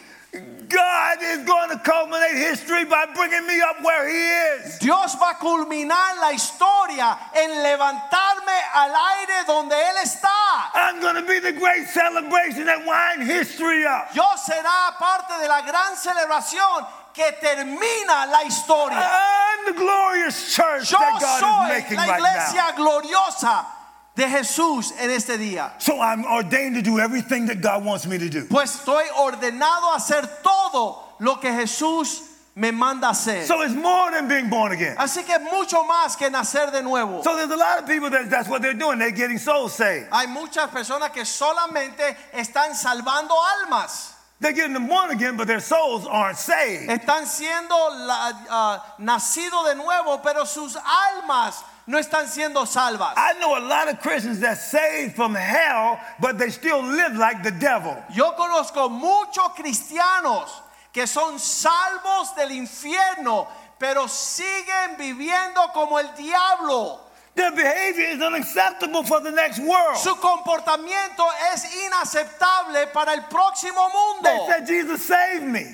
God 0.69 1.19
is 1.23 1.47
going 1.47 1.71
to 1.71 1.79
culminate 1.79 2.37
history 2.37 2.85
by 2.85 3.07
bringing 3.15 3.47
me 3.47 3.61
up 3.61 3.77
where 3.83 4.09
He 4.09 4.67
is. 4.67 4.79
Dios 4.81 5.15
va 5.15 5.31
a 5.31 5.35
culminar 5.39 6.19
la 6.21 6.33
historia 6.33 7.17
en 7.35 7.51
levantarme 7.63 8.59
al 8.75 8.91
aire 8.93 9.45
donde 9.47 9.73
Él 9.73 9.97
está. 10.03 10.29
I'm 10.75 11.01
going 11.01 11.15
to 11.15 11.23
be 11.23 11.39
the 11.39 11.53
great 11.53 11.87
celebration 11.87 12.67
that 12.67 12.85
wind 12.85 13.23
history 13.29 13.87
up. 13.87 14.09
Yo 14.15 14.25
será 14.37 14.99
parte 14.99 15.41
de 15.41 15.49
la 15.49 15.63
gran 15.63 15.95
celebración 15.97 16.87
que 17.15 17.33
termina 17.41 18.27
la 18.27 18.43
historia. 18.45 18.99
I'm 18.99 19.73
the 19.73 19.79
glorious 19.79 20.55
church 20.55 20.91
Yo 20.91 20.99
that 20.99 21.21
God 21.21 21.71
is 21.71 21.83
making 21.83 21.97
la 21.97 22.03
right 22.03 22.21
now. 22.21 22.27
iglesia 22.27 22.75
gloriosa 22.77 23.76
de 24.17 24.25
Jesús 24.29 24.93
en 24.99 25.11
este 25.11 25.37
día. 25.39 25.73
So 25.79 26.01
I'm 26.01 26.25
ordained 26.25 26.75
to 26.77 26.83
do 26.83 26.99
everything 26.99 27.47
that 27.47 27.61
God 27.61 27.85
wants 27.85 28.07
me 28.07 28.19
to 28.19 28.29
do. 28.31 28.47
Pues 28.47 28.71
estoy 28.81 29.05
ordenado 29.19 29.93
a 29.93 29.97
hacer 29.97 30.27
todo 30.43 30.97
lo 31.21 31.37
que 31.37 31.51
Jesús 31.51 32.23
me 32.55 32.73
manda 32.73 33.11
hacer. 33.11 33.45
So 33.45 33.61
it's 33.61 33.75
more 33.75 34.11
than 34.11 34.27
being 34.27 34.49
born 34.49 34.73
again. 34.73 34.97
Así 34.97 35.23
que 35.25 35.39
mucho 35.39 35.85
más 35.85 36.17
que 36.17 36.31
nacer 36.31 36.73
de 36.73 36.83
nuevo. 36.83 37.23
So 37.23 37.37
there's 37.37 37.51
a 37.51 37.57
lot 37.57 37.79
of 37.81 37.87
people 37.87 38.09
that 38.09 38.31
that's 38.31 38.49
what 38.49 38.63
they're 38.63 38.73
doing. 38.73 38.99
They're 38.99 39.11
getting 39.11 39.37
souls 39.39 39.75
saved. 39.75 40.09
Hay 40.11 40.27
muchas 40.27 40.71
personas 40.71 41.13
que 41.13 41.23
solamente 41.25 42.17
están 42.33 42.75
salvando 42.75 43.35
almas. 43.63 44.15
They're 44.41 44.53
getting 44.53 44.73
them 44.75 44.87
born 44.87 45.11
again, 45.11 45.37
but 45.37 45.47
their 45.47 45.61
souls 45.61 46.07
aren't 46.07 46.39
saved. 46.39 46.89
Están 46.89 47.27
siendo 47.27 47.77
la- 48.07 48.33
ah, 48.51 48.95
nacido 48.99 49.65
de 49.67 49.75
nuevo, 49.75 50.23
pero 50.23 50.45
sus 50.47 50.77
almas 50.77 51.63
no 51.87 51.99
están 51.99 52.29
siendo 52.29 52.67
salvas. 52.67 53.15
I 53.17 53.35
know 53.39 53.57
a 53.57 53.61
lot 53.61 53.89
of 53.89 54.01
Christians 54.01 54.41
that 54.41 54.59
saved 54.59 55.15
from 55.15 55.35
hell, 55.35 56.01
but 56.21 56.39
they 56.39 56.51
still 56.51 56.83
live 56.83 57.17
like 57.17 57.43
the 57.43 57.53
devil. 57.53 57.97
Yo 58.15 58.33
conozco 58.33 58.91
muchos 58.91 59.55
cristianos 59.57 60.51
que 60.93 61.07
son 61.07 61.39
salvos 61.39 62.35
del 62.37 62.51
infierno, 62.53 63.47
pero 63.79 64.09
siguen 64.09 64.97
viviendo 64.99 65.73
como 65.73 65.99
el 65.99 66.09
diablo. 66.17 67.01
Their 67.35 67.51
behavior 67.53 68.09
is 68.09 68.23
unacceptable 68.23 69.05
for 69.05 69.21
the 69.21 69.31
next 69.31 69.59
world. 69.59 69.99
Su 69.99 70.15
comportamiento 70.17 71.23
es 71.53 71.67
inaceptable 71.85 72.87
para 72.95 73.13
el 73.13 73.21
próximo 73.29 73.91
They 74.23 74.35
mundo. 74.35 74.47
said, 74.49 74.67
Jesus 74.67 75.03
saved 75.05 75.45
me. 75.45 75.67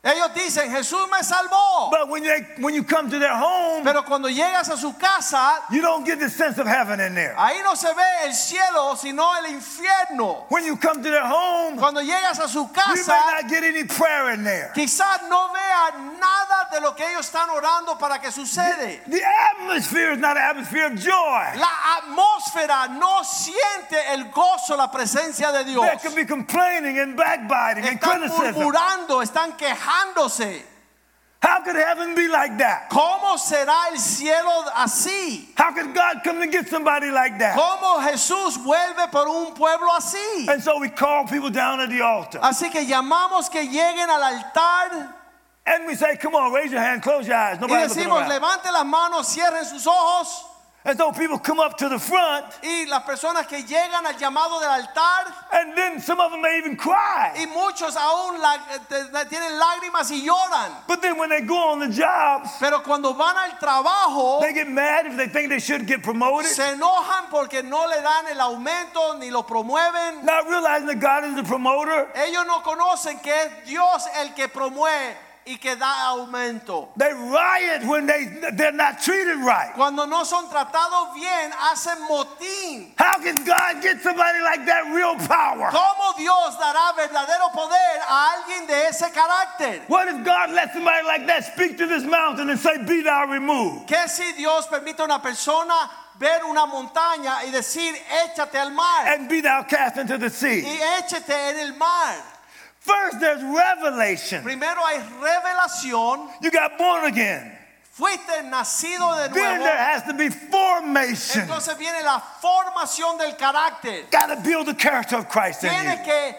Ellos 0.00 0.32
dicen, 0.32 0.70
Jesús 0.70 1.10
me 1.10 1.18
salvó. 1.24 1.90
But 1.90 2.08
when, 2.08 2.22
they, 2.22 2.46
when 2.60 2.72
you 2.72 2.84
come 2.84 3.10
to 3.10 3.18
their 3.18 3.34
home, 3.36 3.82
Pero 3.82 4.04
cuando 4.04 4.28
llegas 4.28 4.68
a 4.70 4.76
su 4.76 4.92
casa, 4.96 5.58
you 5.72 5.82
don't 5.82 6.04
get 6.06 6.20
the 6.20 6.30
sense 6.30 6.56
of 6.58 6.68
heaven 6.68 7.00
in 7.00 7.14
there. 7.16 7.34
ahí 7.36 7.60
no 7.64 7.74
se 7.74 7.88
ve 7.92 8.24
el 8.26 8.32
cielo, 8.32 8.94
sino 8.96 9.28
el 9.38 9.46
infierno. 9.52 10.44
When 10.50 10.64
you 10.64 10.76
come 10.76 11.02
to 11.02 11.10
their 11.10 11.26
home, 11.26 11.76
Cuando 11.78 12.00
llegas 12.00 12.38
a 12.38 12.48
su 12.48 12.60
you 12.60 12.66
may 12.68 12.72
casa, 12.94 13.12
not 13.42 13.48
get 13.50 13.64
any 13.64 13.84
prayer 13.84 14.30
in 14.34 14.44
there. 14.44 14.70
quizás 14.72 15.28
no 15.28 15.48
vea 15.52 15.90
nada 16.20 16.68
de 16.70 16.80
lo 16.80 16.92
que 16.94 17.04
ellos 17.04 17.26
están 17.26 17.50
orando 17.50 17.98
para 17.98 18.20
que 18.20 18.30
sucede. 18.30 19.00
The 19.08 19.20
atmosphere 19.24 20.12
is 20.12 20.18
not 20.20 20.36
an 20.36 20.44
atmosphere 20.44 20.86
of 20.86 20.94
joy. 20.94 21.44
La 21.56 21.98
atmósfera 21.98 22.88
no 22.96 23.24
siente 23.24 23.98
el 24.14 24.30
gozo, 24.30 24.76
la 24.76 24.90
presencia 24.92 25.50
de 25.52 25.64
Dios. 25.64 25.84
Could 26.02 26.14
be 26.14 26.24
complaining 26.24 26.98
and 27.00 27.16
backbiting 27.16 27.84
and 27.84 27.98
Están 28.00 28.20
criticism. 28.20 28.54
murmurando, 28.62 29.22
están 29.22 29.56
quejándose. 29.88 30.62
How 31.40 31.62
could 31.62 31.76
heaven 31.76 32.16
be 32.16 32.26
like 32.26 32.58
that? 32.58 32.90
¿Cómo 32.90 33.38
será 33.38 33.92
el 33.92 33.98
cielo 33.98 34.64
así? 34.74 35.46
How 35.56 35.72
could 35.72 35.94
God 35.94 36.24
come 36.24 36.40
to 36.40 36.48
get 36.48 36.68
somebody 36.68 37.12
like 37.12 37.38
that? 37.38 37.56
¿Cómo 37.56 38.00
Jesús 38.02 38.58
vuelve 38.64 39.08
por 39.12 39.28
un 39.28 39.54
pueblo 39.54 39.88
así? 39.96 40.48
And 40.48 40.60
so 40.60 40.80
we 40.80 40.88
call 40.88 41.26
people 41.26 41.50
down 41.50 41.78
at 41.78 41.90
the 41.90 42.00
altar. 42.00 42.40
Así 42.40 42.72
que 42.72 42.84
llamamos 42.84 43.48
que 43.50 43.62
lleguen 43.62 44.08
al 44.08 44.22
altar 44.22 45.14
And 45.64 45.86
we 45.86 45.94
say, 45.94 46.16
come 46.16 46.34
on, 46.34 46.50
raise 46.52 46.72
your 46.72 46.80
hand, 46.80 47.02
close 47.02 47.26
your 47.26 47.36
eyes. 47.36 47.58
y 47.58 47.60
Nobody 47.60 47.88
looking 47.88 48.04
decimos, 48.04 48.26
levante 48.26 48.72
las 48.72 48.86
manos, 48.86 49.26
cierren 49.26 49.64
sus 49.64 49.86
ojos. 49.86 50.47
And 50.88 50.96
so 50.96 51.12
people 51.12 51.38
come 51.38 51.60
up 51.60 51.76
to 51.78 51.88
the 51.90 51.98
front, 51.98 52.46
Y 52.62 52.86
las 52.88 53.02
personas 53.02 53.46
que 53.46 53.58
llegan 53.62 54.06
al 54.06 54.14
llamado 54.14 54.58
del 54.58 54.70
altar 54.70 55.34
and 55.52 55.76
then 55.76 56.00
some 56.00 56.18
of 56.18 56.30
them 56.32 56.40
may 56.40 56.56
even 56.56 56.76
cry. 56.76 57.30
y 57.36 57.44
muchos 57.46 57.94
aún 57.94 58.40
la- 58.40 58.56
tienen 59.28 59.58
lágrimas 59.58 60.10
y 60.10 60.22
lloran. 60.24 60.72
But 60.86 61.02
then 61.02 61.18
when 61.18 61.28
they 61.28 61.42
go 61.42 61.72
on 61.72 61.80
the 61.80 61.88
jobs, 61.88 62.48
Pero 62.58 62.80
cuando 62.80 63.12
van 63.12 63.36
al 63.36 63.58
trabajo 63.58 64.40
they 64.40 64.54
get 64.54 64.66
mad 64.68 65.04
if 65.04 65.16
they 65.18 65.28
think 65.28 65.50
they 65.50 65.58
should 65.60 65.86
get 65.86 66.02
promoted, 66.02 66.48
se 66.50 66.62
enojan 66.62 67.28
porque 67.30 67.62
no 67.62 67.86
le 67.86 68.00
dan 68.00 68.26
el 68.30 68.40
aumento 68.40 69.18
ni 69.18 69.28
lo 69.30 69.42
promueven. 69.42 70.24
not 70.24 70.46
realizing 70.48 70.86
that 70.86 71.00
God 71.00 71.24
is 71.24 71.34
the 71.36 71.42
promoter. 71.44 72.08
Ellos 72.14 72.46
no 72.46 72.60
conocen 72.60 73.22
que 73.22 73.30
es 73.34 73.50
Dios 73.66 74.06
el 74.22 74.28
que 74.34 74.48
promueve 74.48 75.14
y 75.48 75.56
que 75.56 75.74
da 75.76 76.12
aumento. 76.12 76.88
They 76.96 77.12
riot 77.12 77.84
when 77.88 78.06
they, 78.06 78.26
they're 78.52 78.70
not 78.72 79.00
treated 79.00 79.38
right. 79.38 79.72
Cuando 79.74 80.04
no 80.04 80.24
son 80.24 80.48
tratados 80.50 81.14
bien, 81.14 81.50
hacen 81.52 81.96
motín. 82.08 82.92
How 82.98 83.18
can 83.18 83.42
God 83.44 83.82
get 83.82 84.00
somebody 84.02 84.40
like 84.40 84.66
that 84.66 84.92
real 84.94 85.16
power? 85.26 85.70
¿Cómo 85.70 86.16
Dios 86.18 86.56
dará 86.58 86.92
verdadero 86.94 87.50
poder 87.52 88.00
a 88.08 88.32
alguien 88.34 88.66
de 88.66 88.88
ese 88.88 89.10
carácter? 89.10 89.80
What 89.88 90.08
if 90.08 90.22
God 90.24 90.50
let 90.50 90.72
somebody 90.74 91.06
like 91.06 91.26
that 91.26 91.44
speak 91.52 91.78
to 91.78 91.86
this 91.86 92.04
mountain 92.04 92.50
and 92.50 92.58
say, 92.58 92.76
Be 92.84 93.02
thou 93.02 93.26
removed? 93.26 93.88
¿Qué 93.88 94.06
si 94.08 94.32
Dios 94.34 94.66
permite 94.66 95.00
a 95.00 95.04
una 95.04 95.20
persona 95.22 95.74
ver 96.18 96.44
una 96.44 96.66
montaña 96.66 97.44
y 97.46 97.50
decir, 97.50 97.94
échate 98.26 98.56
al 98.58 98.72
mar 98.72 99.06
And 99.06 99.28
be 99.28 99.40
thou 99.40 99.62
cast 99.62 99.96
into 99.96 100.18
the 100.18 100.28
sea. 100.28 100.60
y 100.62 100.78
échate 101.00 101.30
en 101.30 101.58
el 101.60 101.72
mar? 101.76 102.16
First, 102.88 103.20
there's 103.20 103.42
revelation. 103.42 104.42
Primero 104.42 104.80
hay 104.86 104.98
revelación, 105.20 106.30
You 106.40 106.50
got 106.50 106.78
born 106.78 107.04
again. 107.04 107.52
fuiste 107.92 108.42
nacido 108.44 109.14
de 109.16 109.34
Then 109.34 109.58
nuevo. 109.58 109.64
there 109.64 109.76
has 109.76 110.02
to 110.04 110.14
be 110.14 110.30
formation. 110.30 111.42
Entonces 111.42 111.76
viene 111.76 112.02
la 112.02 112.18
formación 112.40 113.18
del 113.18 113.36
carácter. 113.36 114.04
Got 114.10 114.26
to 114.28 114.36
build 114.42 114.66
the 114.68 114.74
character 114.74 115.16
of 115.18 115.28
Christ 115.28 115.64
in 115.64 115.70
you. 115.70 116.04
que 116.04 116.34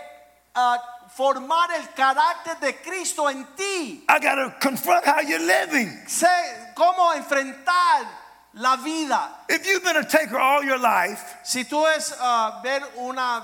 ah, 0.56 0.78
formar 1.16 1.70
el 1.78 1.86
carácter 1.95 2.60
de 2.60 2.74
Cristo 2.82 3.28
en 3.28 3.45
ti. 3.56 4.04
I 4.10 4.20
got 4.20 4.36
to 4.36 4.56
confront 4.60 5.06
how 5.06 5.20
you're 5.20 5.39
living. 5.45 5.89
Sé 6.08 6.74
cómo 6.76 7.14
enfrentar 7.14 8.08
la 8.56 8.78
vida. 8.78 9.30
If 9.50 9.68
you've 9.68 9.84
been 9.84 9.97
a 9.97 10.04
taker 10.04 10.39
all 10.39 10.64
your 10.64 10.80
life, 10.80 11.22
Si 11.43 11.64
tú 11.66 11.86
es 11.95 12.14
ah, 12.20 12.60
ver 12.64 12.82
una... 12.97 13.43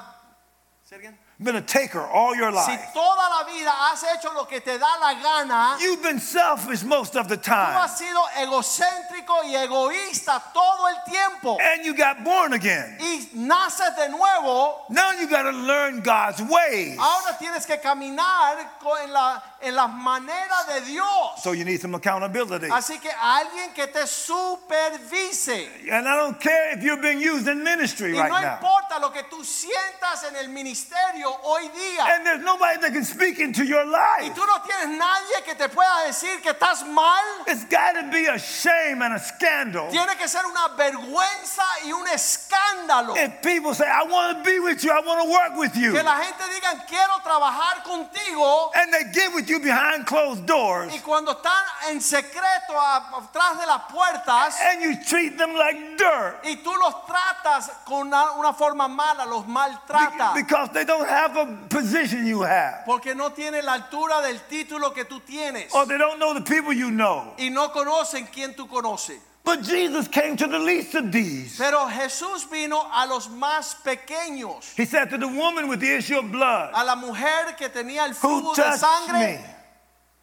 ¿Sí? 0.90 0.96
Been 1.44 1.56
a 1.58 1.62
taker 1.62 2.00
all 2.00 2.36
your 2.36 2.52
life. 2.52 2.66
Si 2.66 2.94
toda 2.94 3.30
la 3.30 3.44
vida 3.44 3.70
has 3.70 4.04
hecho 4.04 4.34
lo 4.34 4.46
que 4.46 4.62
te 4.62 4.78
da 4.78 4.96
la 5.00 5.14
gana, 5.22 5.78
you've 5.82 6.02
been 6.02 6.20
selfish 6.20 6.84
most 6.84 7.16
of 7.18 7.28
the 7.28 7.36
time. 7.36 7.74
tú 7.74 7.80
has 7.82 7.98
sido 7.98 8.22
egocéntrico 8.38 9.44
y 9.44 9.56
egoísta 9.56 10.42
todo 10.54 10.88
el 10.88 11.12
tiempo 11.12 11.58
and 11.60 11.86
you 11.86 11.94
got 11.94 12.24
born 12.24 12.54
again. 12.54 12.98
y 13.00 13.28
naces 13.34 13.96
de 13.98 14.10
nuevo, 14.10 14.86
Now 14.90 15.12
you 15.20 15.28
got 15.28 15.44
to 15.44 15.52
learn 15.52 16.00
God's 16.02 16.42
ways. 16.42 16.98
ahora 16.98 17.38
tienes 17.38 17.66
que 17.66 17.78
caminar 17.80 18.58
en, 19.04 19.12
la, 19.12 19.44
en 19.66 19.76
las 19.76 19.90
maneras 19.90 20.68
de 20.68 20.82
Dios. 20.82 21.42
So 21.44 21.54
you 21.54 21.66
need 21.66 21.82
some 21.82 21.96
accountability. 21.96 22.68
Así 22.70 23.00
que 23.02 23.10
alguien 23.12 23.74
que 23.74 23.88
te 23.88 24.06
supervise. 24.08 25.68
And 25.92 26.08
I 26.08 26.16
don't 26.16 26.40
care 26.40 26.72
if 26.78 26.84
you're 26.84 27.02
being 27.02 27.20
used 27.20 27.48
in 27.48 27.64
ministry 27.64 28.14
Y 28.16 28.20
right 28.22 28.30
no 28.30 28.40
now. 28.42 28.54
importa 28.56 29.00
lo 29.00 29.10
que 29.12 29.24
tú 29.30 29.44
sientas 29.44 30.24
en 30.28 30.36
el 30.36 30.50
ministerio 30.50 31.30
hoy 31.44 31.68
día. 31.70 32.06
And 32.16 32.26
there's 32.26 32.44
nobody 32.44 32.80
that 32.82 32.94
can 32.94 33.04
speak 33.04 33.40
into 33.40 33.64
your 33.66 33.86
Y 33.86 33.92
life. 34.26 34.36
tú 34.36 34.46
no 34.46 34.62
tienes 34.62 34.98
nadie 34.98 35.44
que 35.46 35.56
te 35.56 35.68
pueda 35.70 36.06
decir 36.08 36.42
que 36.42 36.52
estás 36.52 36.86
mal. 36.88 37.24
It's 37.48 37.66
got 37.66 37.94
to 37.94 38.10
be 38.12 38.28
a 38.28 38.38
shame 38.38 39.02
and 39.02 39.14
a 39.16 39.20
scandal 39.20 39.90
Tiene 39.92 40.16
que 40.18 40.28
ser 40.28 40.46
una 40.46 40.76
vergüenza 40.76 41.64
y 41.86 41.92
un 41.92 42.06
escándalo. 42.08 43.16
if 43.18 43.42
people 43.42 43.74
say, 43.74 43.88
I 43.88 44.04
want 44.04 44.38
to 44.38 44.44
be 44.44 44.60
with 44.60 44.84
you, 44.84 44.92
I 44.92 45.00
want 45.02 45.24
to 45.24 45.30
work 45.30 45.58
with 45.58 45.76
you. 45.76 45.94
Que 45.94 46.04
la 46.04 46.16
gente 46.22 46.44
diga, 46.54 46.86
quiero 46.88 47.20
trabajar 47.24 47.84
contigo. 47.84 48.72
And 48.76 48.94
they 48.94 49.04
get 49.12 49.34
with 49.34 49.50
you 49.50 49.55
behind 49.60 50.06
closed 50.06 50.46
doors 50.46 50.94
Y 50.94 51.00
cuando 51.00 51.32
están 51.34 51.64
en 51.90 52.02
secreto 52.02 52.74
atrás 52.80 53.60
de 53.60 53.66
las 53.66 53.82
puertas 53.92 54.56
and 54.62 54.82
you 54.84 54.96
treat 55.08 55.38
them 55.38 55.54
like 55.56 55.98
dirt 55.98 56.44
y 56.44 56.56
tú 56.58 56.72
los 56.78 56.94
tratas 57.06 57.70
con 57.86 58.08
una, 58.08 58.32
una 58.34 58.54
forma 58.54 58.88
mala, 58.88 59.26
los 59.26 59.46
be- 59.46 59.52
maltratas. 59.54 60.34
because 60.36 60.70
they 60.74 60.84
don't 60.86 61.08
have 61.08 61.36
a 61.38 61.46
position 61.70 62.26
you 62.26 62.42
have 62.44 62.84
Porque 62.86 63.16
no 63.16 63.30
tienen 63.32 63.66
la 63.66 63.74
altura 63.74 64.22
del 64.22 64.40
título 64.50 64.94
que 64.94 65.06
tú 65.06 65.20
tienes. 65.22 65.74
or 65.74 65.86
they 65.86 65.98
don't 65.98 66.18
know 66.20 66.34
the 66.34 66.42
people 66.42 66.74
you 66.74 66.90
know. 66.92 67.34
Y 67.38 67.50
no 67.50 67.70
conocen 67.72 68.28
quién 68.32 68.56
tú 68.56 68.68
conoces. 68.68 69.20
But 69.46 69.62
Jesus 69.62 70.08
came 70.08 70.36
to 70.38 70.48
the 70.48 70.58
least 70.58 70.96
of 70.96 71.12
these. 71.12 71.56
Pero 71.58 71.88
Jesús 71.88 72.50
vino 72.52 72.82
a 72.92 73.06
los 73.08 73.28
más 73.30 73.76
pequeños. 73.84 74.74
He 74.76 74.86
said 74.86 75.12
to 75.12 75.20
the 75.20 75.28
woman 75.28 75.68
with 75.68 75.80
the 75.80 75.96
issue 75.96 76.18
of 76.18 76.32
blood, 76.32 76.72
A 76.74 76.84
la 76.84 76.96
mujer 76.96 77.56
que 77.56 77.70
tenía 77.70 78.08
el 78.08 78.16
flujo 78.16 78.56
de 78.56 78.62
touched 78.64 78.80
sangre. 78.80 79.20
me? 79.20 79.46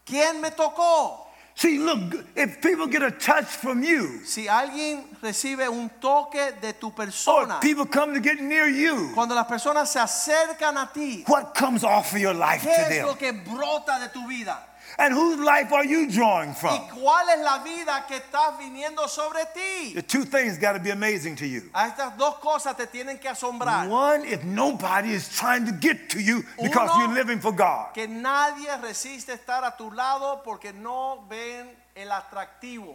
¿Quién 0.05 0.41
me 0.41 0.51
tocó? 0.51 1.21
See, 1.55 1.79
look, 1.79 2.25
if 2.35 2.61
people 2.63 2.87
get 2.87 3.03
a 3.03 3.11
touch 3.11 3.45
from 3.45 3.85
you, 3.85 4.25
Si 4.25 4.47
alguien 4.49 5.05
recibe 5.23 5.69
un 5.69 5.91
toque 6.01 6.61
de 6.61 6.73
tu 6.73 6.89
or 6.89 6.93
persona, 6.93 7.59
people 7.61 7.87
come 7.87 8.15
to 8.15 8.21
get 8.21 8.41
near 8.41 8.67
you, 8.67 9.13
cuando 9.15 9.35
las 9.35 9.47
personas 9.47 9.89
se 9.89 10.01
acercan 10.01 10.77
a 10.79 10.91
ti, 10.93 11.25
what 11.29 11.55
comes 11.55 11.85
off 11.85 12.13
of 12.13 12.19
your 12.19 12.35
life 12.35 12.63
¿qué 12.63 12.75
to 12.75 12.95
es 12.95 13.05
lo 13.05 13.15
que 13.15 13.33
brota 13.33 14.01
de 14.01 14.09
tu 14.09 14.27
vida? 14.27 14.59
And 14.99 15.15
whose 15.15 15.39
life 15.39 15.73
are 15.73 15.85
you 15.85 16.11
drawing 16.11 16.51
¿Y 16.51 16.55
from? 16.55 16.79
cuál 16.91 17.29
es 17.31 17.41
la 17.43 17.59
vida 17.65 18.05
que 18.07 18.17
estás 18.17 18.59
viniendo 18.59 19.09
sobre 19.09 19.45
ti? 19.55 19.95
The 19.95 20.03
two 20.03 20.25
things 20.25 20.59
got 20.59 20.73
to 20.75 20.81
be 20.81 20.91
amazing 20.91 21.37
to 21.37 21.47
you. 21.47 21.71
A 21.75 21.89
estas 21.89 22.17
dos 22.19 22.35
cosas 22.41 22.77
te 22.77 22.87
tienen 22.87 23.19
que 23.21 23.29
asombrar. 23.29 23.89
One, 23.89 24.25
if 24.25 24.45
nobody 24.45 25.13
is 25.13 25.29
trying 25.29 25.65
to 25.67 25.73
get 25.73 26.11
to 26.11 26.21
you 26.21 26.45
because 26.61 26.91
Uno, 26.95 27.07
you're 27.07 27.15
living 27.15 27.41
for 27.41 27.53
God. 27.53 27.95
Que 27.95 28.07
nadie 28.07 28.69
resiste 28.83 29.33
estar 29.33 29.65
a 29.65 29.75
tu 29.77 29.91
lado 29.91 30.43
porque 30.45 30.73
no 30.75 31.25
ven. 31.29 31.82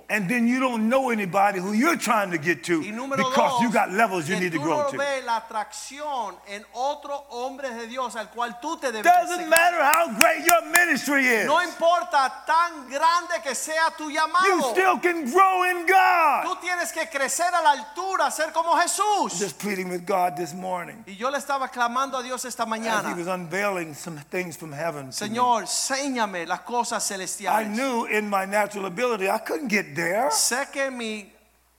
And 0.10 0.28
then 0.28 0.48
you 0.48 0.60
don't 0.60 0.90
know 0.90 1.12
anybody 1.12 1.60
who 1.60 1.74
you're 1.74 1.98
trying 1.98 2.32
to 2.32 2.38
get 2.40 2.64
to 2.64 2.82
because 2.82 3.36
dos, 3.36 3.62
you 3.62 3.72
got 3.72 3.92
levels 3.92 4.28
you 4.28 4.40
need 4.40 4.52
to 4.54 4.58
grow 4.58 4.84
no 4.84 4.90
to. 4.90 4.98
ves 4.98 5.24
la 5.24 5.38
atracción 5.42 6.36
en 6.48 6.66
otro 6.74 7.26
hombre 7.30 7.70
de 7.70 7.86
Dios 7.88 8.16
al 8.16 8.30
cual 8.32 8.60
tú 8.60 8.78
te 8.80 8.92
debes 8.92 9.04
Doesn't 9.04 9.50
matter 9.50 9.80
how 9.84 10.08
great 10.18 10.44
your 10.46 10.66
ministry 10.72 11.26
is, 11.28 11.46
No 11.46 11.62
importa 11.62 12.44
tan 12.48 12.90
grande 12.90 13.42
que 13.44 13.54
sea 13.54 13.92
tu 13.96 14.10
you 14.10 14.18
llamado. 14.18 14.72
still 14.72 14.98
can 15.00 15.30
grow 15.32 15.64
in 15.70 15.86
God. 15.86 16.44
Tú 16.46 16.56
tienes 16.62 16.92
que 16.92 17.08
crecer 17.08 17.54
a 17.54 17.62
la 17.62 17.72
altura, 17.74 18.32
ser 18.32 18.52
como 18.52 18.76
Jesús. 18.78 19.38
Just 19.40 19.60
pleading 19.60 19.90
with 19.90 20.06
God 20.08 20.36
this 20.36 20.54
morning 20.56 21.04
Y 21.06 21.16
yo 21.16 21.30
le 21.30 21.38
estaba 21.38 21.70
clamando 21.70 22.18
a 22.18 22.24
Dios 22.24 22.44
esta 22.46 22.64
as 22.64 22.68
He 22.68 22.72
mañana. 22.72 23.16
was 23.16 23.28
unveiling 23.28 23.94
some 23.94 24.18
things 24.32 24.58
from 24.58 24.72
heaven. 24.72 25.12
Señor, 25.12 25.68
séñame 25.68 26.48
las 26.48 26.62
cosas 26.62 27.04
I 27.12 27.14
celestiales. 27.16 27.68
knew 27.76 28.06
in 28.06 28.28
my 28.28 28.46
natural 28.46 28.87
ability 28.88 29.30
I 29.30 29.40
couldn't 29.40 29.70
get 29.70 29.96
there. 29.96 30.30
Sé 30.32 30.68
que 30.72 30.90
mi 30.92 31.32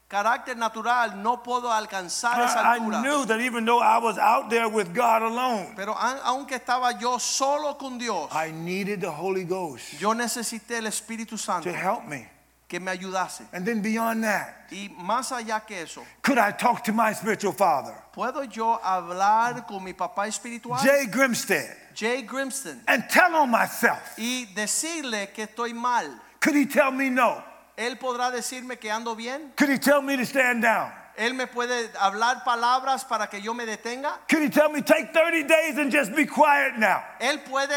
carácter 0.09 0.57
natural 0.57 1.23
no 1.23 1.43
puedo 1.43 1.71
alcanzar 1.71 2.41
esa 2.41 2.63
I, 2.63 2.77
I 2.77 3.03
knew 3.03 3.27
that 3.27 3.41
even 3.41 3.65
though 3.65 3.81
I 3.81 3.99
was 3.99 4.17
out 4.19 4.49
there 4.49 4.69
with 4.69 4.95
God 4.95 5.23
alone, 5.23 5.75
Pero 5.77 5.95
aunque 6.25 6.57
estaba 6.57 6.99
yo 6.99 7.19
solo 7.19 7.75
con 7.75 7.99
Dios, 7.99 8.31
I 8.33 8.51
needed 8.51 9.01
the 9.01 9.11
Holy 9.11 9.45
Ghost 9.45 10.01
yo 10.01 10.15
necesité 10.15 10.79
el 10.79 10.87
Espíritu 10.87 11.37
Santo 11.39 11.71
to 11.71 11.77
help 11.77 12.07
me. 12.07 12.27
que 12.67 12.79
me 12.79 12.91
ayudase. 12.91 13.45
And 13.53 13.65
then 13.67 13.81
beyond 13.81 14.25
that, 14.25 14.71
Y 14.71 14.91
más 14.99 15.33
allá 15.33 15.65
que 15.67 15.83
eso, 15.83 16.03
could 16.23 16.39
I 16.39 16.53
talk 16.53 16.85
to 16.85 16.93
my 16.93 17.13
spiritual 17.15 17.53
father, 17.53 17.95
¿puedo 18.15 18.45
yo 18.45 18.79
hablar 18.83 19.67
con 19.67 19.83
mi 19.85 19.93
papá 19.93 20.27
espiritual, 20.27 20.79
Jay 20.81 21.07
Grimstead, 21.07 21.95
Jay 21.95 22.23
Grimston, 22.23 22.81
and 22.87 23.09
tell 23.09 23.35
on 23.35 23.51
myself? 23.51 24.17
y 24.19 24.47
decirle 24.55 25.33
que 25.33 25.45
estoy 25.45 25.73
mal? 25.75 26.19
Could 26.41 26.57
he 26.57 26.67
tell 26.67 26.91
me 26.91 27.11
no? 27.11 27.43
Él 27.77 27.97
podrá 27.99 28.31
decirme 28.31 28.79
que 28.79 28.91
ando 28.91 29.17
bien. 29.17 29.53
Could 29.57 29.71
he 29.71 29.79
tell 29.79 30.03
me 30.03 30.17
to 30.17 30.25
stand 30.25 30.63
down? 30.63 30.93
Él 31.17 31.35
me 31.35 31.47
puede 31.47 31.91
hablar 31.99 32.45
palabras 32.45 33.05
para 33.05 33.29
que 33.29 33.41
yo 33.41 33.53
me 33.53 33.67
detenga. 33.67 34.21
Could 34.29 34.43
he 34.43 34.49
tell 34.51 34.69
me 34.69 34.83
take 34.83 35.13
30 35.13 35.45
days 35.45 35.77
and 35.77 35.91
just 35.91 36.15
be 36.15 36.25
quiet 36.25 36.79
now? 36.79 37.03
Él 37.21 37.43
puede 37.45 37.75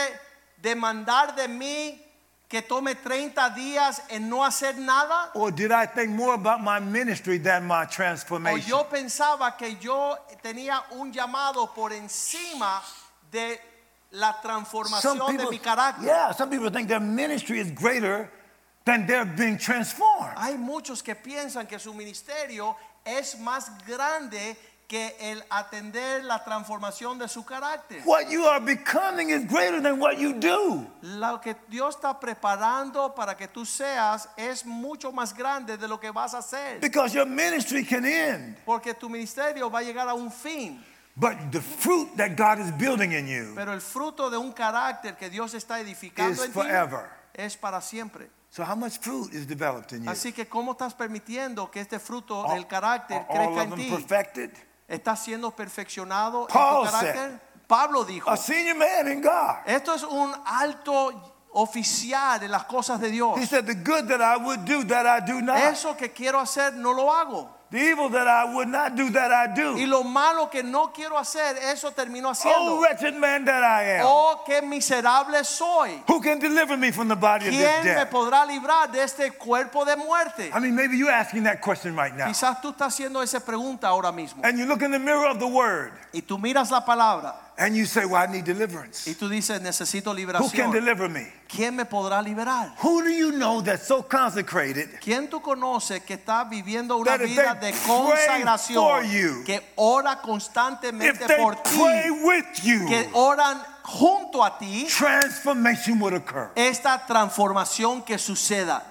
demandar 0.62 1.36
de 1.36 1.48
mí 1.48 2.00
que 2.48 2.62
tome 2.62 2.96
30 2.96 3.50
días 3.52 4.02
en 4.10 4.30
no 4.30 4.44
hacer 4.44 4.78
nada. 4.78 5.32
Or 5.34 5.52
did 5.52 5.72
I 5.72 5.86
think 5.88 6.12
more 6.12 6.36
about 6.36 6.62
my 6.62 6.80
ministry 6.80 7.40
than 7.40 7.66
my 7.66 7.86
transformation? 7.86 8.60
O 8.60 8.78
yo 8.78 8.90
pensaba 8.90 9.58
que 9.58 9.78
yo 9.80 10.18
tenía 10.44 10.84
un 10.92 11.12
llamado 11.12 11.74
por 11.74 11.94
encima 11.94 12.82
de 13.32 13.60
la 14.12 14.40
transformación 14.42 15.38
de 15.38 15.48
mi 15.50 15.60
carácter. 15.60 16.06
yeah, 16.06 16.32
some 16.32 16.50
people 16.50 16.70
think 16.70 16.88
their 16.88 17.00
ministry 17.00 17.60
is 17.60 17.72
greater 17.72 18.30
than 18.86 19.06
they're 19.06 19.26
being 19.26 19.58
transformed. 19.58 20.34
Hay 20.38 20.58
muchos 20.58 21.02
que 21.04 21.16
piensan 21.16 21.68
que 21.68 21.80
su 21.80 21.94
ministerio 21.94 22.76
es 23.06 23.40
más 23.40 23.70
grande 23.86 24.56
que 24.92 25.16
el 25.22 25.42
atender 25.50 26.26
la 26.26 26.44
transformación 26.44 27.18
de 27.18 27.30
su 27.30 27.46
carácter. 27.46 28.02
What 28.04 28.30
you 28.30 28.46
are 28.46 28.60
becoming 28.60 29.30
is 29.30 29.46
greater 29.46 29.82
than 29.82 30.02
what 30.02 30.18
you 30.18 30.34
do. 30.34 30.86
Lo 31.02 31.40
que 31.40 31.56
Dios 31.70 31.96
está 31.96 32.20
preparando 32.20 33.16
para 33.16 33.38
que 33.38 33.48
tú 33.48 33.66
seas 33.66 34.28
es 34.36 34.66
mucho 34.66 35.14
más 35.14 35.34
grande 35.34 35.78
de 35.78 35.88
lo 35.88 35.98
que 35.98 36.12
vas 36.12 36.34
a 36.34 36.40
hacer. 36.40 36.82
Because 36.82 37.14
your 37.14 37.26
ministry 37.26 37.86
can 37.86 38.06
end. 38.06 38.58
Porque 38.66 38.94
tu 38.94 39.08
ministerio 39.08 39.70
va 39.70 39.80
a 39.80 39.84
llegar 39.84 40.10
a 40.10 40.14
un 40.14 40.30
fin. 40.30 40.84
But 41.16 41.52
the 41.52 41.62
fruit 41.62 42.18
that 42.18 42.36
God 42.36 42.60
is 42.60 42.72
building 42.72 43.14
in 43.14 43.28
you 43.28 43.54
Pero 43.56 43.74
el 43.74 43.82
fruto 43.82 44.30
de 44.30 44.38
un 44.38 44.52
carácter 44.52 45.16
que 45.16 45.30
Dios 45.30 45.54
está 45.54 45.80
edificando 45.80 46.34
is 46.34 46.40
en 46.42 46.48
ti 46.48 46.54
forever. 46.54 47.10
es 47.34 47.56
para 47.56 47.80
siempre. 47.80 48.30
So 48.52 48.66
how 48.66 48.76
much 48.76 49.00
fruit 49.00 49.34
is 49.34 49.48
developed 49.48 49.94
in 49.94 50.04
you? 50.04 50.10
Así 50.10 50.34
que 50.34 50.46
¿cómo 50.46 50.74
estás 50.74 50.94
permitiendo 50.94 51.72
que 51.72 51.80
este 51.80 52.00
fruto 52.00 52.44
All- 52.44 52.56
del 52.56 52.68
carácter 52.68 53.26
all 53.30 53.36
crezca 53.38 53.62
of 53.64 53.72
en 53.72 53.76
ti? 53.76 53.90
perfected? 53.90 54.52
¿Estás 54.90 55.24
siendo 55.24 55.52
perfeccionado 55.52 56.48
Paul 56.48 56.86
en 56.86 56.92
tu 56.92 56.98
carácter? 56.98 57.42
Pablo 57.66 58.04
dijo, 58.04 58.30
A 58.30 58.36
senior 58.36 58.76
man 58.76 59.10
in 59.10 59.22
God. 59.22 59.56
esto 59.66 59.94
es 59.96 60.04
un 60.04 60.34
alto 60.46 61.14
oficial 61.54 62.44
en 62.44 62.52
las 62.52 62.66
cosas 62.66 63.00
de 63.00 63.10
Dios. 63.10 63.38
He 63.40 63.46
said, 63.46 63.66
The 63.66 63.76
good 63.76 64.10
that 64.10 64.20
I 64.20 64.36
would 64.36 64.66
do, 64.66 64.84
that 64.86 65.06
I 65.06 65.26
do 65.26 65.42
not. 65.42 65.58
Eso 65.58 65.96
que 65.96 66.12
quiero 66.12 66.38
hacer 66.38 66.74
no 66.74 66.92
lo 66.92 67.10
hago. 67.10 67.50
The 67.72 67.80
evil 67.80 68.10
that 68.10 68.28
I 68.28 68.54
would 68.54 68.68
not 68.68 68.98
do, 68.98 69.10
that 69.12 69.32
I 69.32 69.48
do. 69.56 69.78
Y 69.78 69.86
lo 69.86 70.04
malo 70.04 70.50
que 70.50 70.62
no 70.62 70.92
quiero 70.92 71.18
hacer, 71.18 71.58
eso 71.72 71.92
termino 71.92 72.28
oh, 72.28 72.32
haciendo. 72.32 72.78
Oh, 72.78 72.82
wretched 72.82 73.16
man 73.16 73.46
that 73.46 73.64
I 73.64 74.00
am. 74.00 74.06
Oh, 74.06 74.44
qué 74.46 74.62
miserable 74.62 75.42
soy. 75.46 76.04
Who 76.06 76.20
can 76.20 76.38
deliver 76.38 76.76
me 76.76 76.92
from 76.92 77.08
the 77.08 77.16
body 77.16 77.48
of 77.48 77.54
this 77.54 77.62
¿Quién 77.62 77.96
me 77.96 78.06
podrá 78.08 78.46
librar 78.46 78.92
de 78.92 79.02
este 79.02 79.32
cuerpo 79.38 79.86
de 79.86 79.96
muerte? 79.96 80.52
I 80.54 80.60
mean, 80.60 80.76
maybe 80.76 80.98
you're 80.98 81.10
asking 81.10 81.44
that 81.44 81.62
question 81.62 81.96
right 81.96 82.14
now. 82.14 82.28
Quizás 82.28 82.62
tú 82.62 82.72
estás 82.72 82.94
haciendo 82.94 83.24
esa 83.24 83.40
pregunta 83.40 83.88
ahora 83.88 84.12
mismo. 84.12 84.44
And 84.44 84.60
you 84.60 84.66
look 84.66 84.82
in 84.82 84.92
the 84.92 85.00
mirror 85.00 85.28
of 85.28 85.40
the 85.40 85.48
word 85.48 85.94
Y 86.12 86.22
tú 86.24 86.38
miras 86.38 86.72
la 86.72 86.84
palabra 86.84 87.36
and 87.62 87.76
you 87.78 87.86
say, 87.86 88.06
Well, 88.06 88.16
I 88.16 88.26
need 88.26 88.44
deliverance. 88.44 89.08
y 89.08 89.14
tú 89.14 89.30
dices, 89.30 89.62
necesito 89.62 90.12
Who 90.12 90.16
can 90.16 90.72
liberación. 90.72 90.72
deliver 90.72 91.10
me? 91.10 91.32
¿Quién 91.48 91.76
me 91.76 91.86
podrá 91.86 92.22
liberar? 92.22 92.74
Who 92.82 93.04
do 93.04 93.10
you 93.10 93.32
know 93.34 93.62
that's 93.62 93.86
so 93.86 94.02
consecrated 94.02 95.00
¿Quién 95.00 95.30
tú 95.30 95.42
conoces 95.42 96.02
que 96.04 96.16
está 96.16 96.44
viviendo 96.50 96.98
una 96.98 97.18
vida 97.18 97.54
de 97.54 97.72
consagración? 97.86 99.06
you, 99.12 99.44
Que 99.46 99.62
ora 99.76 100.22
constantemente 100.22 101.26
por 101.38 101.56
ti. 101.62 101.72
you, 102.64 102.88
Que 102.88 103.10
oran 103.14 103.62
junto 103.84 104.44
a 104.44 104.58
ti. 104.58 104.88
transformation 104.90 106.00
would 106.00 106.14
occur. 106.14 106.52
Esta 106.56 107.06
transformación 107.06 108.04
que 108.04 108.18
suceda. 108.18 108.82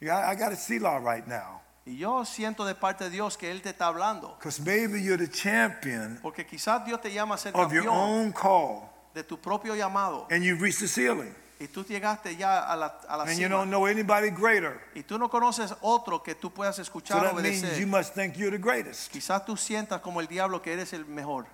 Yeah, 0.00 0.28
I, 0.30 0.34
got 0.34 0.52
a 0.52 0.56
Selah 0.56 0.98
right 1.00 1.26
now. 1.26 1.60
Y 1.86 1.98
yo 1.98 2.24
siento 2.24 2.64
de 2.64 2.74
parte 2.74 3.04
de 3.04 3.10
Dios 3.10 3.36
que 3.36 3.50
Él 3.50 3.60
te 3.60 3.70
está 3.70 3.88
hablando. 3.88 4.36
Because 4.38 4.60
maybe 4.62 5.02
you're 5.02 5.18
the 5.18 5.30
champion 5.30 6.18
Porque 6.22 6.46
quizás 6.46 6.84
Dios 6.86 7.00
te 7.00 7.12
llama 7.12 7.34
a 7.34 7.38
ser 7.38 7.52
of 7.54 7.70
your 7.72 7.84
campeón 7.84 7.94
own 7.94 8.32
call 8.32 8.90
de 9.14 9.22
tu 9.22 9.38
propio 9.38 9.74
llamado. 9.76 10.26
and 10.30 10.42
you've 10.42 10.62
reached 10.62 10.80
the 10.80 10.88
ceiling 10.88 11.34
Y 11.60 11.68
tú 11.68 11.84
llegaste 11.84 12.36
ya 12.36 12.64
a 12.64 12.74
la, 12.74 12.86
a 13.08 13.16
la 13.16 13.22
and 13.24 13.32
you 13.38 13.44
cima. 13.46 13.48
don't 13.50 13.68
know 13.70 13.86
anybody 13.86 14.30
greater. 14.30 14.80
Y 14.94 15.02
tú 15.02 15.18
no 15.18 15.28
conoces 15.30 15.74
otro 15.82 16.22
que 16.22 16.34
tú 16.34 16.50
puedas 16.52 16.76
So 16.76 16.82
escuchar 16.82 17.22
that 17.22 17.32
o 17.32 17.36
means 17.36 17.62
obedecer. 17.62 17.78
you 17.80 17.86
must 17.86 18.14
think 18.14 18.36
you're 18.36 18.50
the 18.50 18.58
greatest. 18.62 19.12
Quizás 19.12 19.44
tú 19.44 19.56
sientas 19.56 20.00
como 20.00 20.20
el 20.20 20.26
diablo 20.26 20.60
que 20.62 20.72
eres 20.72 20.92
el 20.94 21.04
mejor. 21.04 21.46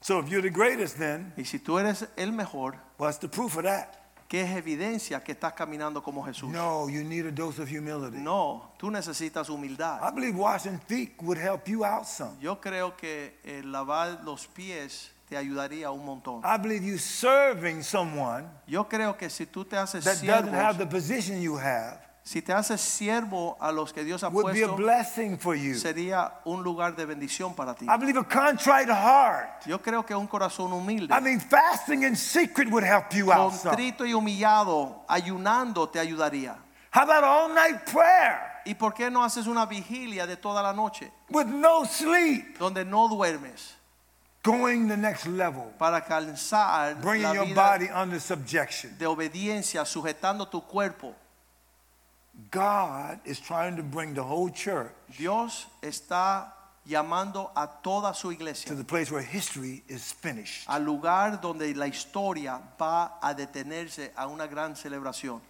So 0.00 0.20
if 0.20 0.28
you're 0.28 0.42
the 0.42 0.50
greatest, 0.54 0.96
then 0.98 1.32
Y 1.36 1.44
si 1.44 1.58
tú 1.58 1.78
eres 1.78 2.06
el 2.16 2.30
mejor, 2.32 2.76
what's 2.98 3.18
the 3.18 3.28
proof 3.28 3.56
of 3.56 3.64
that? 3.64 3.88
¿Qué 4.34 4.40
es 4.40 4.56
evidencia 4.56 5.22
que 5.22 5.30
estás 5.30 5.52
caminando 5.52 6.02
como 6.02 6.24
Jesús? 6.24 6.50
No, 6.50 6.88
you 6.88 7.04
need 7.04 7.24
a 7.24 7.30
dose 7.30 7.62
of 7.62 7.70
humility. 7.70 8.16
No, 8.16 8.72
tú 8.76 8.90
necesitas 8.90 9.48
humildad. 9.48 10.00
I 10.02 10.12
believe 10.12 10.36
washing 10.36 10.80
feet 10.88 11.14
would 11.22 11.38
help 11.38 11.68
you 11.68 11.84
out 11.84 12.04
some. 12.04 12.36
Yo 12.40 12.60
creo 12.60 12.96
que 12.96 13.38
el 13.44 13.70
lavar 13.70 14.24
los 14.24 14.48
pies 14.48 15.12
te 15.28 15.36
ayudaría 15.36 15.92
un 15.92 16.04
montón. 16.04 16.42
I 16.44 16.58
believe 16.58 16.84
you 16.84 16.98
serving 16.98 17.84
someone 17.84 18.48
Yo 18.66 18.88
creo 18.88 19.16
que 19.16 19.30
si 19.30 19.46
tú 19.46 19.64
te 19.64 19.76
haces 19.76 20.02
that 20.04 20.20
doesn't 20.20 20.52
have 20.52 20.78
the 20.78 20.86
position 20.86 21.40
you 21.40 21.56
have 21.56 22.00
si 22.26 22.40
te 22.40 22.54
haces 22.54 22.80
siervo 22.80 23.54
a 23.60 23.70
los 23.70 23.92
que 23.92 24.02
Dios 24.02 24.24
ha 24.24 24.28
would 24.28 24.54
be 24.54 24.64
a 24.64 24.66
puesto, 24.66 24.76
blessing 24.76 25.38
for 25.38 25.54
you. 25.54 25.74
sería 25.74 26.40
un 26.46 26.62
lugar 26.62 26.96
de 26.96 27.04
bendición 27.04 27.54
para 27.54 27.74
ti. 27.74 27.84
I 27.84 27.98
believe 27.98 28.18
a 28.18 28.24
contrite 28.24 28.90
heart. 28.90 29.66
Yo 29.66 29.78
creo 29.80 30.04
que 30.06 30.14
un 30.14 30.26
corazón 30.26 30.72
humilde, 30.72 31.14
I 31.14 31.20
mean, 31.20 31.38
fasting 31.38 32.02
in 32.02 32.16
secret 32.16 32.70
would 32.70 32.82
help 32.84 33.12
you 33.12 33.30
out 33.30 33.52
some. 33.52 33.76
contrito 33.76 34.06
y 34.06 34.14
humillado, 34.14 35.04
ayunando 35.06 35.86
te 35.90 35.98
ayudaría. 36.00 36.56
How 36.94 37.02
about 37.02 37.24
all 37.24 37.54
night 37.54 37.84
prayer 37.92 38.52
¿Y 38.64 38.74
por 38.74 38.94
qué 38.94 39.10
no 39.10 39.22
haces 39.22 39.46
una 39.46 39.66
vigilia 39.66 40.26
de 40.26 40.36
toda 40.38 40.62
la 40.62 40.72
noche 40.72 41.12
with 41.28 41.44
no 41.46 41.84
sleep? 41.84 42.56
donde 42.58 42.84
no 42.86 43.08
duermes 43.08 43.74
Going 44.42 44.88
the 44.88 44.96
next 44.96 45.26
level, 45.26 45.72
para 45.78 45.96
alcanzar 45.98 46.94
bringing 47.02 47.22
la 47.22 47.34
your 47.34 47.46
vida 47.46 47.54
body 47.54 47.88
under 47.90 48.18
subjection. 48.20 48.96
de 48.96 49.06
obediencia, 49.06 49.84
sujetando 49.84 50.48
tu 50.48 50.62
cuerpo? 50.62 51.14
God 52.50 53.20
is 53.24 53.40
trying 53.40 53.76
to 53.76 53.82
bring 53.82 54.14
the 54.14 54.22
whole 54.22 54.50
church 54.50 54.92
Dios 55.16 55.66
está 55.82 56.52
llamando 56.86 57.50
a 57.54 57.66
toda 57.82 58.12
su 58.14 58.28
to 58.28 58.34
iglesia 58.34 58.74
the 58.74 58.84
place 58.84 59.10
where 59.10 59.22
history 59.22 59.82
is 59.88 60.12
finished. 60.12 60.68
al 60.68 60.82
lugar 60.84 61.40
donde 61.40 61.74
la 61.76 61.86
historia 61.86 62.60
va 62.78 63.18
a 63.22 63.34
detenerse 63.34 64.12
a 64.16 64.26
una 64.28 64.46
gran 64.46 64.74
celebración. 64.74 65.40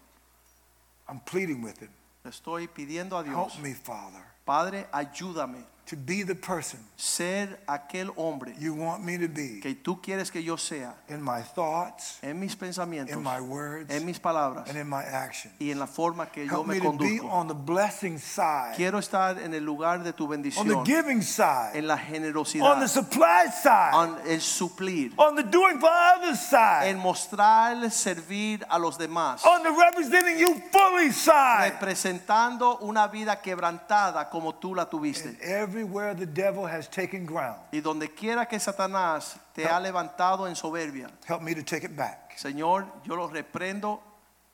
I'm 1.08 1.20
pleading 1.20 1.62
with 1.62 1.78
him. 1.80 1.90
Le 2.24 2.30
estoy 2.30 2.68
pidiendo 2.68 3.18
a 3.18 3.22
Dios, 3.24 3.54
Help 3.54 3.62
me, 3.62 3.74
Father, 3.74 4.22
Padre, 4.44 4.86
ayúdame 4.92 5.64
to 5.86 5.96
be 5.96 6.22
the 6.22 6.34
person 6.34 6.80
ser 6.96 7.58
aquel 7.66 8.10
hombre 8.16 8.54
you 8.58 8.72
want 8.72 9.04
me 9.04 9.18
to 9.18 9.28
be 9.28 9.60
que 9.60 9.74
tú 9.74 10.00
quieres 10.00 10.30
que 10.30 10.42
yo 10.42 10.56
sea 10.56 10.94
in 11.08 11.22
my 11.22 11.42
thoughts, 11.42 12.18
en 12.22 12.38
mis 12.40 12.54
pensamientos, 12.56 13.14
in 13.14 13.22
my 13.22 13.40
words, 13.40 13.90
en 13.90 14.04
mis 14.06 14.18
palabras 14.18 14.68
and 14.68 14.78
in 14.78 14.88
my 14.88 15.02
actions. 15.02 15.52
y 15.60 15.70
en 15.70 15.78
la 15.78 15.86
forma 15.86 16.26
que 16.26 16.46
yo 16.46 16.64
me 16.64 16.78
to 16.78 16.92
be 16.92 17.18
conduzco. 17.18 17.30
on 17.30 17.48
the 17.48 17.54
blessing 17.54 18.18
side, 18.18 18.74
Quiero 18.76 18.98
estar 18.98 19.38
en 19.38 19.52
el 19.52 19.64
lugar 19.64 20.02
de 20.02 20.12
tu 20.12 20.24
on 20.24 20.30
the 20.30 20.36
bendición, 20.36 20.84
giving 20.86 21.22
side, 21.22 21.72
en 21.74 21.86
la 21.86 21.94
on 21.94 22.00
the 22.00 22.06
generosidad, 22.06 22.88
supply 22.88 23.50
side, 23.50 23.92
en 23.94 24.30
el 24.32 24.40
suplir, 24.40 25.12
on 25.18 25.36
the 25.36 25.42
doing 25.42 25.78
for 25.78 25.90
others 25.90 26.40
side, 26.40 26.88
en 26.88 26.98
mostrar 26.98 27.90
servir 27.90 28.64
a 28.70 28.78
los 28.78 28.96
demás, 28.96 29.44
on 29.44 29.62
the 29.62 29.70
representing 29.70 30.38
you 30.38 30.54
fully 30.72 31.12
side. 31.12 31.72
representando 31.72 32.78
una 32.78 33.08
vida 33.08 33.40
quebrantada 33.42 34.30
como 34.30 34.54
tú 34.54 34.74
la 34.74 34.88
tuviste. 34.88 35.36
Everywhere 35.74 36.14
the 36.14 36.26
devil 36.26 36.64
has 36.66 36.88
taken 36.88 37.26
ground, 37.26 37.58
Y 37.72 37.80
donde 37.80 38.08
quiera 38.14 38.46
que 38.46 38.58
Satanás 38.60 39.36
te 39.54 39.66
ha 39.66 39.80
levantado 39.80 40.46
en 40.46 40.54
soberbia, 40.54 41.08
help 41.26 41.42
me 41.42 41.54
to 41.54 41.62
take 41.62 41.84
it 41.84 41.96
back. 41.96 42.36
Señor, 42.36 42.86
yo 43.04 43.16
lo 43.16 43.28
reprendo 43.28 44.00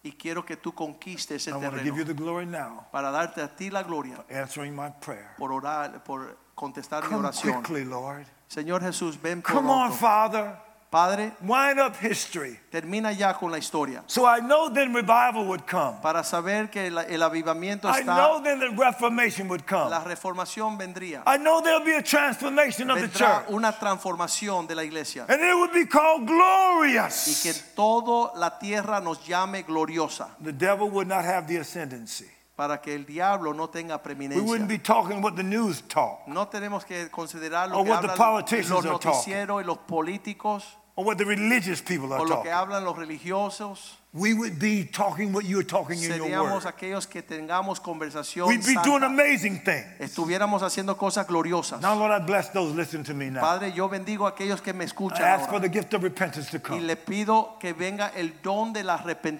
y 0.02 0.12
quiero 0.12 0.44
que 0.44 0.56
tú 0.56 0.72
conquistes 0.74 1.46
I 1.46 1.50
ese 1.50 1.52
want 1.52 1.76
to 1.76 1.82
give 1.82 1.96
you 1.96 2.04
terreno 2.04 2.06
the 2.06 2.14
glory 2.14 2.46
now, 2.46 2.86
para 2.90 3.10
darte 3.10 3.42
a 3.42 3.48
ti 3.48 3.68
la 3.70 3.82
gloria 3.82 4.24
answering 4.30 4.74
my 4.74 4.90
prayer. 5.00 5.34
por 5.36 5.52
orar, 5.52 6.02
por 6.04 6.36
contestar 6.54 7.02
mi 7.04 7.10
Come 7.10 7.28
oración. 7.28 7.62
quickly, 7.62 7.84
Lord. 7.84 8.26
Señor 8.48 8.80
Jesús, 8.82 9.20
ven 9.20 9.42
Come 9.42 9.68
on. 9.70 9.92
Father. 9.92 10.56
Padre, 10.91 11.32
Wind 11.43 11.78
up 11.78 11.95
history. 12.03 12.59
termina 12.68 13.12
ya 13.12 13.32
con 13.34 13.53
la 13.53 13.59
historia 13.59 14.03
So 14.07 14.26
I 14.26 14.41
know 14.41 14.68
then 14.68 14.93
revival 14.93 15.47
would 15.47 15.64
come. 15.64 15.99
para 16.03 16.24
saber 16.24 16.68
que 16.68 16.88
el, 16.88 16.99
el 16.99 17.22
avivamiento 17.22 17.88
I 17.88 18.01
está, 18.01 18.16
know 18.16 18.41
then 18.43 18.59
the 18.59 18.70
reformation 18.70 19.49
would 19.49 19.64
come. 19.66 19.88
la 19.88 20.03
reformación 20.03 20.76
vendría. 20.76 21.22
I 21.26 21.36
know 21.38 21.61
there'll 21.62 21.84
be 21.84 21.95
a 21.95 22.03
transformation 22.03 22.91
of 22.91 23.01
the 23.01 23.07
church. 23.09 23.45
una 23.51 23.70
transformación 23.70 24.66
de 24.66 24.74
la 24.74 24.82
iglesia 24.82 25.26
And 25.28 25.41
it 25.41 25.55
would 25.55 25.72
be 25.72 25.86
called 25.86 26.22
y 26.22 26.26
glorious. 26.26 27.41
que 27.45 27.53
toda 27.76 28.32
la 28.36 28.59
tierra 28.59 29.01
nos 29.01 29.24
llame 29.24 29.62
gloriosa 29.62 30.30
The 30.43 30.53
devil 30.53 30.91
would 30.91 31.07
not 31.07 31.24
have 31.24 31.47
the 31.47 31.59
ascendancy. 31.59 32.26
para 32.57 32.80
que 32.82 32.95
el 32.97 33.05
diablo 33.07 33.55
no 33.55 33.68
tenga 33.68 34.01
We 34.05 34.41
wouldn't 34.41 34.68
be 34.68 34.78
talking 34.78 35.22
what 35.22 35.36
the 35.36 35.45
news 35.45 35.82
talk 35.82 36.26
No 36.26 36.49
tenemos 36.49 36.84
que 36.84 37.09
considerar 37.11 37.68
lo 37.70 37.78
Or 37.78 37.84
que 37.84 37.91
what 37.91 38.03
the 38.03 38.09
politicians 38.09 38.70
los 38.70 38.84
noticieros 38.84 39.62
y 39.62 39.64
los 39.64 39.78
políticos 39.78 40.76
or 40.97 41.05
what 41.05 41.18
the 41.18 41.24
religious 41.24 41.80
people 41.80 42.12
are 42.12 42.20
o 42.20 42.24
lo 42.24 42.43
que 42.43 42.51
talking. 42.51 42.53
hablan 42.53 42.84
los 42.84 42.97
religiosos. 42.97 43.97
We 44.12 44.34
would 44.34 44.59
be 44.59 44.84
talking 44.86 45.32
what 45.32 45.45
you're 45.45 45.62
talking 45.62 45.97
in 46.03 46.11
your 46.11 46.18
Seríamos 46.28 46.64
word. 46.64 46.74
aquellos 46.74 47.07
que 47.07 47.22
tengamos 47.22 47.78
conversación 47.80 48.49
We'd 48.49 48.57
be 48.66 48.74
santa. 48.74 48.82
doing 48.82 49.05
amazing 49.05 49.61
things. 49.62 49.86
Estuviéramos 50.01 50.62
haciendo 50.64 50.97
cosas 50.99 51.28
gloriosas. 51.28 51.80
Now, 51.80 51.95
Lord, 51.95 52.11
I 52.11 52.18
bless 52.18 52.49
those 52.49 52.74
listening 52.74 53.05
to 53.05 53.14
me 53.14 53.30
now. 53.30 53.41
Padre, 53.41 53.70
yo 53.72 53.88
bendigo 53.88 54.26
a 54.26 54.30
aquellos 54.34 54.61
que 54.61 54.72
me 54.72 54.82
I 54.84 54.88
escuchan 54.88 55.20
ask 55.20 55.45
for 55.49 55.55
ahora. 55.59 55.61
the 55.61 55.68
gift 55.68 55.95
of 55.95 56.03
repentance 56.03 56.51
to 56.51 56.57
y 56.57 56.61
come. 56.61 56.80
le 56.80 56.97
pido 56.97 57.57
que 57.61 57.72
venga 57.72 58.11
el 58.16 58.32
don 58.43 58.72
del 58.72 58.91
I 58.91 58.95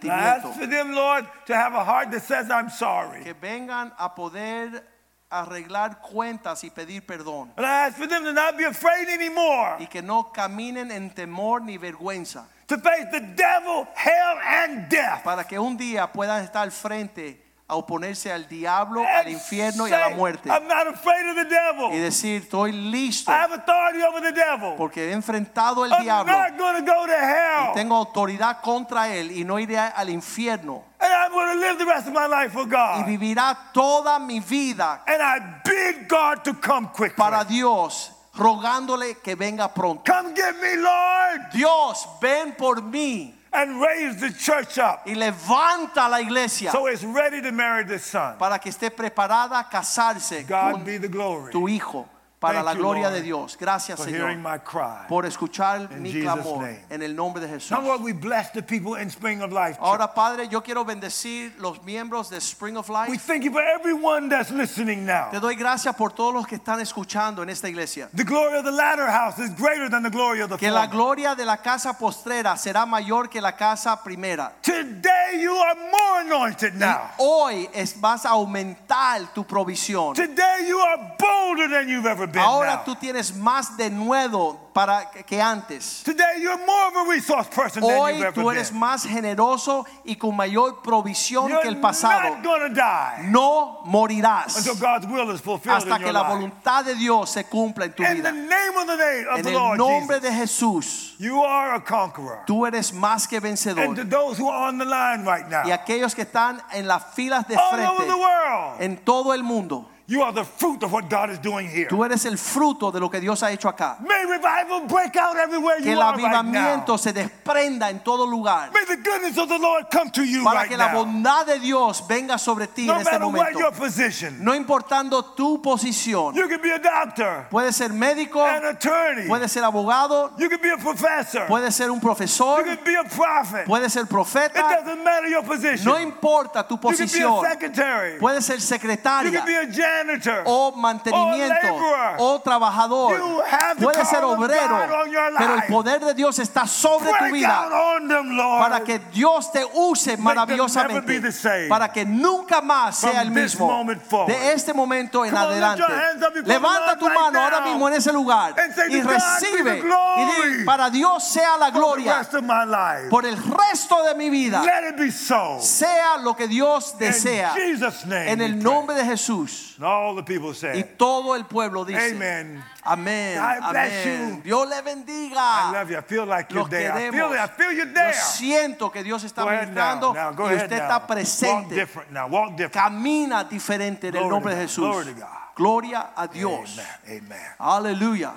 ask 0.09 0.57
for 0.57 0.68
them, 0.68 0.92
Lord, 0.94 1.26
to 1.46 1.55
have 1.57 1.74
a 1.74 1.82
heart 1.84 2.12
that 2.12 2.22
says, 2.22 2.48
I'm 2.48 2.70
sorry. 2.70 3.24
Que 3.24 3.34
vengan 3.34 3.92
a 3.98 4.14
poder 4.14 4.84
arreglar 5.30 6.00
cuentas 6.00 6.62
y 6.64 6.70
pedir 6.70 7.06
perdón. 7.06 7.52
And 7.56 7.64
I 7.64 7.86
ask 7.86 7.96
for 7.96 8.08
them 8.08 8.24
to 8.24 8.32
not 8.32 8.56
be 8.56 8.64
afraid 8.64 9.08
anymore, 9.08 9.76
Y 9.80 9.86
que 9.86 10.02
no 10.02 10.32
caminen 10.32 10.90
en 10.90 11.10
temor 11.10 11.62
ni 11.62 11.78
vergüenza. 11.78 12.46
to 12.66 12.78
face 12.78 13.06
the 13.10 13.20
devil, 13.20 13.86
hell, 13.96 14.38
and 14.44 14.88
death. 14.88 15.24
Para 15.24 15.44
que 15.44 15.58
un 15.58 15.76
día 15.76 16.12
puedan 16.12 16.44
estar 16.44 16.70
frente 16.70 17.40
a 17.70 17.76
oponerse 17.76 18.32
al 18.32 18.48
diablo, 18.48 19.02
al 19.06 19.28
infierno 19.28 19.86
y 19.86 19.92
a 19.92 19.98
la 20.00 20.08
muerte. 20.10 20.48
I'm 20.50 20.66
not 20.66 20.86
afraid 20.88 21.24
of 21.30 21.36
the 21.36 21.44
devil. 21.44 21.90
Y 21.92 21.98
decir, 21.98 22.42
estoy 22.42 22.72
listo 22.72 23.30
I 23.30 23.34
have 23.36 23.52
authority 23.54 24.02
over 24.02 24.20
the 24.20 24.32
devil. 24.32 24.74
porque 24.76 25.08
he 25.08 25.12
enfrentado 25.12 25.84
al 25.84 25.92
I'm 25.92 26.02
diablo. 26.02 26.32
not 26.32 26.56
to 26.76 26.82
go 26.84 27.06
to 27.06 27.12
hell. 27.12 27.72
Tengo 27.74 27.94
autoridad 27.96 28.60
contra 28.60 29.08
él 29.08 29.30
y 29.30 29.44
no 29.44 29.58
iré 29.58 29.78
al 29.78 30.08
infierno. 30.10 30.82
And 30.98 31.12
I'm 31.12 31.30
going 31.32 31.46
to 31.54 31.60
live 31.60 31.78
the 31.78 31.86
rest 31.86 32.06
of 32.08 32.12
my 32.12 32.26
life 32.26 32.52
for 32.52 32.64
Y 32.66 32.70
God. 32.70 33.06
vivirá 33.06 33.56
toda 33.72 34.18
mi 34.18 34.40
vida 34.40 35.02
And 35.06 35.22
I 35.22 35.60
bid 35.64 36.08
God 36.08 36.42
to 36.44 36.54
come 36.54 36.88
quickly. 36.88 37.16
para 37.16 37.44
Dios, 37.44 38.10
rogándole 38.34 39.18
que 39.22 39.34
venga 39.36 39.72
pronto. 39.72 40.02
Come 40.04 40.34
get 40.34 40.56
me, 40.60 40.76
Lord, 40.76 41.50
Dios, 41.52 42.06
ven 42.20 42.52
por 42.58 42.82
mí 42.82 43.34
and 43.53 43.80
raise 43.80 44.20
the 44.20 44.32
church 44.32 44.78
up. 44.78 45.07
Y 45.07 45.14
levanta 45.14 46.09
la 46.09 46.20
iglesia. 46.20 46.70
So 46.70 46.86
it's 46.86 47.05
ready 47.05 47.42
to 47.42 47.53
marry 47.53 47.84
the 47.84 47.98
son. 47.98 48.36
para 48.38 48.59
que 48.59 48.70
esté 48.70 48.90
preparada 48.90 49.59
a 49.59 49.68
casarse 49.68 50.46
God 50.46 50.72
con 50.72 50.84
be 50.84 50.98
the 50.98 51.09
glory. 51.09 51.53
tu 51.53 51.68
hijo 51.68 52.07
para 52.41 52.55
Thank 52.55 52.64
la 52.64 52.72
you, 52.72 52.78
gloria 52.80 53.03
Lord, 53.03 53.14
de 53.14 53.22
Dios. 53.22 53.57
Gracias, 53.61 54.01
Señor, 54.01 54.34
my 54.38 54.59
cry. 54.64 55.07
por 55.09 55.26
escuchar 55.26 55.91
mi 55.91 56.11
Jesus' 56.11 56.22
clamor 56.24 56.62
name. 56.62 56.80
en 56.88 57.03
el 57.03 57.14
nombre 57.14 57.43
de 57.43 57.49
Jesús. 57.49 57.70
Now, 57.70 57.82
Lord, 57.82 58.01
we 58.03 58.12
bless 58.14 58.51
the 58.53 58.62
people 58.62 58.95
in 58.99 59.11
Spring 59.11 59.43
of 59.43 59.53
Life. 59.53 59.76
Church. 59.76 59.82
Ahora, 59.86 60.14
Padre, 60.14 60.49
yo 60.49 60.62
quiero 60.62 60.82
bendecir 60.84 61.53
los 61.59 61.82
miembros 61.84 62.30
de 62.30 62.38
Spring 62.41 62.78
of 62.78 62.88
We 62.88 62.95
Life. 63.11 63.18
thank 63.26 63.45
you 63.45 63.53
for 63.53 63.61
everyone 63.62 64.30
that's 64.30 64.51
listening 64.51 65.01
Te 65.07 65.12
now. 65.12 65.30
doy 65.38 65.55
gracias 65.55 65.95
por 65.95 66.12
todos 66.12 66.32
los 66.32 66.47
que 66.47 66.57
están 66.57 66.80
escuchando 66.80 67.43
en 67.43 67.51
esta 67.51 67.68
iglesia. 67.68 68.09
The 68.14 68.24
glory 68.24 68.57
of 68.57 68.64
the 68.64 68.72
latter 68.72 69.07
house 69.07 69.38
is 69.38 69.51
greater 69.55 69.91
than 69.91 70.03
the 70.03 70.11
glory 70.11 70.41
of 70.41 70.49
the 70.49 70.57
Que 70.57 70.70
la 70.70 70.86
gloria 70.86 71.34
de 71.34 71.45
la 71.45 71.59
casa 71.59 71.93
postrera 71.99 72.57
será 72.57 72.86
mayor 72.86 73.28
que 73.28 73.43
la 73.43 73.53
casa 73.53 74.03
primera. 74.03 74.53
Today 74.62 75.41
you 75.43 75.53
are 75.55 75.74
more 75.74 76.20
anointed 76.22 76.74
now. 76.74 77.11
Hoy 77.18 77.68
es, 77.74 78.01
vas 78.01 78.24
a 78.24 78.30
aumentar 78.30 79.34
tu 79.34 79.45
provisión. 79.45 80.14
Today 80.14 80.66
you 80.66 80.78
are 80.80 81.14
bolder 81.18 81.68
than 81.68 81.86
you've 81.86 82.07
ever 82.07 82.29
been 82.32 82.42
Ahora 82.42 82.76
now. 82.76 82.84
tú 82.84 82.94
tienes 82.96 83.34
más 83.36 83.76
de 83.76 83.90
nuevo 83.90 84.58
para 84.72 85.10
que 85.26 85.40
antes. 85.42 86.02
Today 86.04 86.40
you're 86.40 86.56
more 86.64 86.86
of 86.88 86.96
a 87.06 87.10
resource 87.10 87.48
person 87.48 87.82
than 87.82 87.90
Hoy 87.98 88.12
you've 88.14 88.26
ever 88.28 88.32
tú 88.42 88.50
eres 88.50 88.70
been. 88.70 88.80
más 88.80 89.04
generoso 89.04 89.84
y 90.04 90.14
con 90.16 90.36
mayor 90.36 90.80
provisión 90.82 91.48
You're 91.48 91.60
que 91.62 91.68
el 91.68 91.80
pasado. 91.80 92.36
not 92.36 92.42
to 92.42 92.68
die 92.74 93.28
No 93.30 93.80
morirás 93.84 94.56
until 94.56 94.76
God's 94.76 95.06
will 95.06 95.30
is 95.34 95.40
fulfilled 95.40 95.76
hasta 95.76 95.96
in 95.96 95.98
que 95.98 96.04
your 96.06 96.12
la 96.12 96.22
voluntad 96.22 96.84
de 96.84 96.94
Dios 96.94 97.30
se 97.30 97.44
cumpla 97.44 97.86
en 97.86 97.92
tu 97.94 98.02
In 98.04 98.08
the 98.08 98.14
vida. 98.14 98.32
name 98.32 98.76
of 98.76 98.86
the, 98.86 98.96
name 98.96 99.26
of 99.28 99.38
En 99.38 99.42
the 99.44 99.50
el 99.50 99.54
Lord 99.56 99.78
nombre 99.78 100.20
Jesus, 100.20 100.22
de 100.30 100.36
Jesús, 100.36 101.14
you 101.18 101.42
are 101.42 101.74
a 101.74 101.80
conqueror. 101.84 102.44
tú 102.46 102.64
eres 102.66 102.92
más 102.92 103.26
que 103.26 103.36
And 103.36 103.42
to 103.42 103.48
vencedor. 103.48 104.08
those 104.08 104.38
who 104.38 104.48
are 104.48 104.68
on 104.68 104.78
the 104.78 104.84
line 104.84 105.24
right 105.24 105.48
now, 105.48 105.64
Y 105.66 105.72
aquellos 105.72 106.14
que 106.14 106.22
están 106.22 106.62
en 106.72 106.86
las 106.86 107.12
filas 107.14 107.46
de 107.48 107.56
all 107.56 107.74
over 107.74 108.06
the 108.06 108.12
frente, 108.12 108.14
world, 108.14 108.80
en 108.82 108.96
todo 109.04 109.34
el 109.34 109.42
mundo, 109.42 109.88
you 110.11 110.22
are 110.22 110.32
the 110.32 110.44
fruit 110.44 110.82
of 110.82 110.92
what 110.92 111.08
God 111.08 111.30
is 111.30 111.38
doing 111.38 111.68
here. 111.68 111.86
tú 111.88 112.04
eres 112.04 112.24
el 112.24 112.36
fruto 112.36 112.90
de 112.90 112.98
lo 112.98 113.08
que 113.08 113.20
Dios 113.20 113.40
ha 113.44 113.52
hecho 113.52 113.68
acá. 113.68 113.96
May 114.00 114.26
revival 114.26 114.88
break 114.88 115.14
out 115.16 115.36
everywhere 115.36 115.76
Que 115.78 115.90
you 115.90 115.92
el 115.92 116.02
are 116.02 116.16
right 116.16 116.26
avivamiento 116.26 116.98
se 116.98 117.12
desprenda 117.12 117.90
en 117.90 118.00
todo 118.00 118.26
lugar. 118.26 118.72
May 118.72 118.84
the 118.86 118.96
goodness 118.96 119.38
of 119.38 119.48
the 119.48 119.58
Lord 119.58 119.86
come 119.88 120.11
to 120.11 120.24
you 120.24 120.42
Para 120.42 120.62
right 120.62 120.68
que 120.68 120.76
la 120.76 120.92
bondad 120.92 121.46
de 121.46 121.61
Dios 121.61 122.04
venga 122.08 122.38
sobre 122.38 122.66
ti 122.66 122.86
No 122.86 122.94
en 122.96 123.02
este 123.02 123.18
what 123.18 123.52
your 123.52 123.72
position, 123.72 124.42
No 124.42 124.52
importando 124.54 125.24
tu 125.36 125.62
posición. 125.62 126.34
you 126.34 126.48
can 126.48 126.61
be 126.61 126.72
a 126.72 126.78
doctor, 126.80 127.46
Puede 127.48 127.72
ser 127.72 127.92
médico, 127.92 128.44
an 128.44 128.64
attorney, 128.64 129.28
puede 129.28 129.48
ser 129.48 129.62
abogado, 129.62 130.32
you 130.38 130.48
can 130.48 130.61
be 130.61 130.72
a 130.72 130.76
professor, 130.76 131.46
puede 131.46 131.70
ser 131.70 131.88
un 131.88 132.00
you 132.00 132.64
can 132.64 132.84
be 132.84 132.96
a 132.96 133.04
prophet. 133.04 133.64
puede 133.64 133.88
ser 133.88 134.00
It 134.00 134.54
doesn't 134.54 135.04
matter 135.04 135.28
your 135.28 135.44
position. 135.44 135.84
No 135.84 136.00
importa 136.00 136.66
tu 136.66 136.74
you 136.74 136.80
can 136.80 137.06
be 137.06 137.22
a 137.22 137.40
secretary, 137.48 138.18
Puede 138.18 138.42
ser 138.42 138.56
you 138.58 139.30
can 139.30 139.46
be 139.46 139.54
a 139.54 139.66
janitor. 139.66 139.99
O 140.44 140.72
mantenimiento 140.72 141.55
laborer. 141.62 142.16
o 142.18 142.40
trabajador. 142.40 143.16
You 143.18 143.40
have 143.42 143.78
the 143.78 143.84
Puede 143.84 144.05
ser 144.05 144.20
power 144.20 144.32
of 144.34 144.38
obrero, 144.40 144.68
God 144.68 144.90
on 145.01 145.11
your 145.12 145.30
pero 145.38 145.51
el 145.55 145.57
life. 145.61 145.68
poder 145.72 146.01
de 146.01 146.14
Dios 146.14 146.38
está 146.38 146.66
sobre 146.66 147.07
tu 147.11 147.12
Break 147.18 147.24
out 147.24 147.32
vida 147.32 147.68
on 147.72 148.09
them, 148.09 148.36
Lord. 148.36 148.61
para 148.62 148.80
que 148.84 148.98
Dios 149.12 149.51
te 149.53 149.64
use 149.74 150.05
them 150.05 150.22
never 150.24 150.46
be 150.46 150.57
maravillosamente, 150.57 151.20
the 151.22 151.32
same. 151.32 151.68
para 151.68 151.92
que 151.92 152.05
nunca 152.05 152.61
más 152.61 153.01
From 153.01 153.12
sea 153.12 153.22
el 153.22 153.28
this 153.32 153.55
mismo. 153.55 153.66
moment 153.66 154.03
forward. 154.03 154.28
De 154.34 154.53
este 154.53 154.72
momento 154.72 155.24
en 155.24 155.30
Come 155.30 155.42
on, 155.42 155.51
lift 155.51 155.62
adelante, 155.62 155.80
your 155.80 155.90
hands 155.90 156.22
up 156.22 156.32
before 156.34 156.42
the 156.42 156.48
levanta 156.48 156.86
Lord 156.86 156.98
tu 156.98 157.07
right 157.09 157.18
mano 157.18 157.40
ahora 157.40 157.61
now. 157.61 157.66
mismo 157.68 157.88
en 157.88 157.94
ese 157.94 158.12
lugar 158.12 158.55
And 158.59 158.74
say, 158.74 158.86
y 158.90 159.01
"To 159.01 159.07
God 159.07 159.09
be 159.09 159.14
recibe 159.14 159.74
the 159.74 159.80
glory 159.80 160.22
y 160.22 160.57
di, 160.59 160.64
para 160.64 160.90
Dios 160.90 161.24
sea 161.24 161.57
la 161.59 161.66
for 161.66 161.72
the 161.72 161.78
gloria 161.78 162.16
rest 162.18 162.34
of 162.34 162.42
my 162.44 162.64
life. 162.64 163.09
por 163.11 163.24
el 163.26 163.36
resto 163.36 164.03
de 164.05 164.14
mi 164.14 164.30
vida. 164.30 164.62
Let 164.62 164.88
it 164.90 164.96
be 164.96 165.11
so. 165.11 165.59
Sea 165.61 166.18
lo 166.22 166.34
que 166.34 166.46
Dios 166.48 166.96
desea 166.98 167.53
In 167.57 167.76
Jesus' 167.78 168.05
name. 168.07 168.30
en 168.32 168.40
el 168.40 168.55
we 168.57 168.62
nombre 168.62 168.94
de 168.96 169.05
Jesús. 169.05 169.74
pray. 169.78 169.88
All 169.91 170.14
the 170.14 170.22
people 170.22 170.51
Y 170.51 170.55
say, 170.55 170.84
todo 170.97 171.34
el 171.34 171.47
pueblo 171.47 171.84
dice, 171.84 172.12
Amen. 172.12 172.62
amén, 172.84 173.36
amén. 173.38 174.36
you. 174.36 174.43
Dios 174.43 174.68
le 174.68 174.76
I 174.76 174.82
bendiga. 174.82 175.72
love 175.72 175.91
you. 175.91 175.99
I 175.99 176.03
feel 176.03 176.26
like 176.26 176.53
you're 176.55 176.68
there. 176.68 176.93
I 176.93 177.11
feel. 177.11 177.24
I 177.32 177.49
feel 177.49 177.72
you 177.72 177.86
Yo 177.86 177.93
there. 177.93 178.12
siento 178.14 178.93
que 178.93 179.03
Dios 179.03 179.24
está 179.24 179.45
now. 179.45 179.51
ministrando 179.51 180.14
Now, 180.14 180.32
y 180.49 180.55
usted 180.55 180.70
now. 180.70 180.82
está 180.82 181.07
presente. 181.09 181.88
Walk. 182.28 182.70
Camina 182.70 183.43
diferente 183.45 184.09
en 184.09 184.16
el 184.16 184.28
nombre 184.28 184.55
de. 184.55 184.62
Jesús. 184.62 184.84
Glory 184.84 185.14
to 185.14 185.20
God. 185.20 185.55
Gloria 185.57 186.11
a 186.14 186.26
Dios. 186.28 186.78
Amen. 187.05 187.24
Amen. 187.24 187.43
Aleluya. 187.59 188.32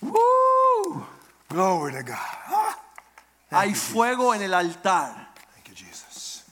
Woo. 0.00 1.06
Glory 1.50 1.92
to 1.92 2.02
God. 2.02 2.16
Ah. 2.48 2.76
Hay 3.50 3.74
fuego 3.74 4.34
en 4.34 4.42
el 4.42 4.54
altar. 4.54 5.27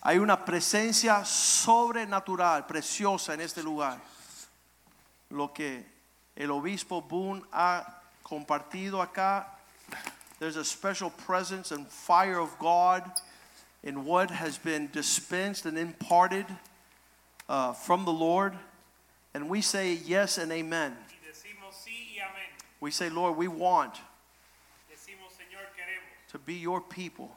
Thank 0.06 0.18
you, 0.18 0.18
Jesus. 0.18 0.18
Hay 0.18 0.18
una 0.18 0.44
presencia 0.44 1.24
sobrenatural, 1.24 2.66
preciosa 2.66 3.34
en 3.34 3.40
este 3.40 3.62
lugar. 3.62 4.00
Lo 5.30 5.48
que 5.48 5.84
el 6.36 6.50
obispo 6.50 7.02
Boone 7.02 7.42
ha 7.52 7.84
compartido 8.22 9.02
acá, 9.02 9.46
there's 10.38 10.56
a 10.56 10.64
special 10.64 11.10
presence 11.10 11.72
and 11.72 11.86
fire 11.88 12.38
of 12.38 12.56
God 12.58 13.02
in 13.82 14.04
what 14.04 14.30
has 14.30 14.58
been 14.58 14.88
dispensed 14.92 15.66
and 15.66 15.78
imparted 15.78 16.46
uh, 17.48 17.72
from 17.72 18.04
the 18.04 18.12
Lord. 18.12 18.54
And 19.34 19.48
we 19.48 19.60
say 19.60 19.94
yes 19.94 20.38
and 20.38 20.52
amen. 20.52 20.96
Y 21.10 21.28
decimos 21.28 21.74
sí 21.84 22.14
y 22.14 22.22
amén. 22.22 22.48
We 22.80 22.90
say, 22.90 23.10
Lord, 23.10 23.36
we 23.36 23.48
want 23.48 23.94
Decimos, 24.88 25.32
Señor, 25.36 25.66
queremos 25.76 26.30
to 26.30 26.38
be 26.38 26.54
your 26.54 26.80
people 26.80 27.36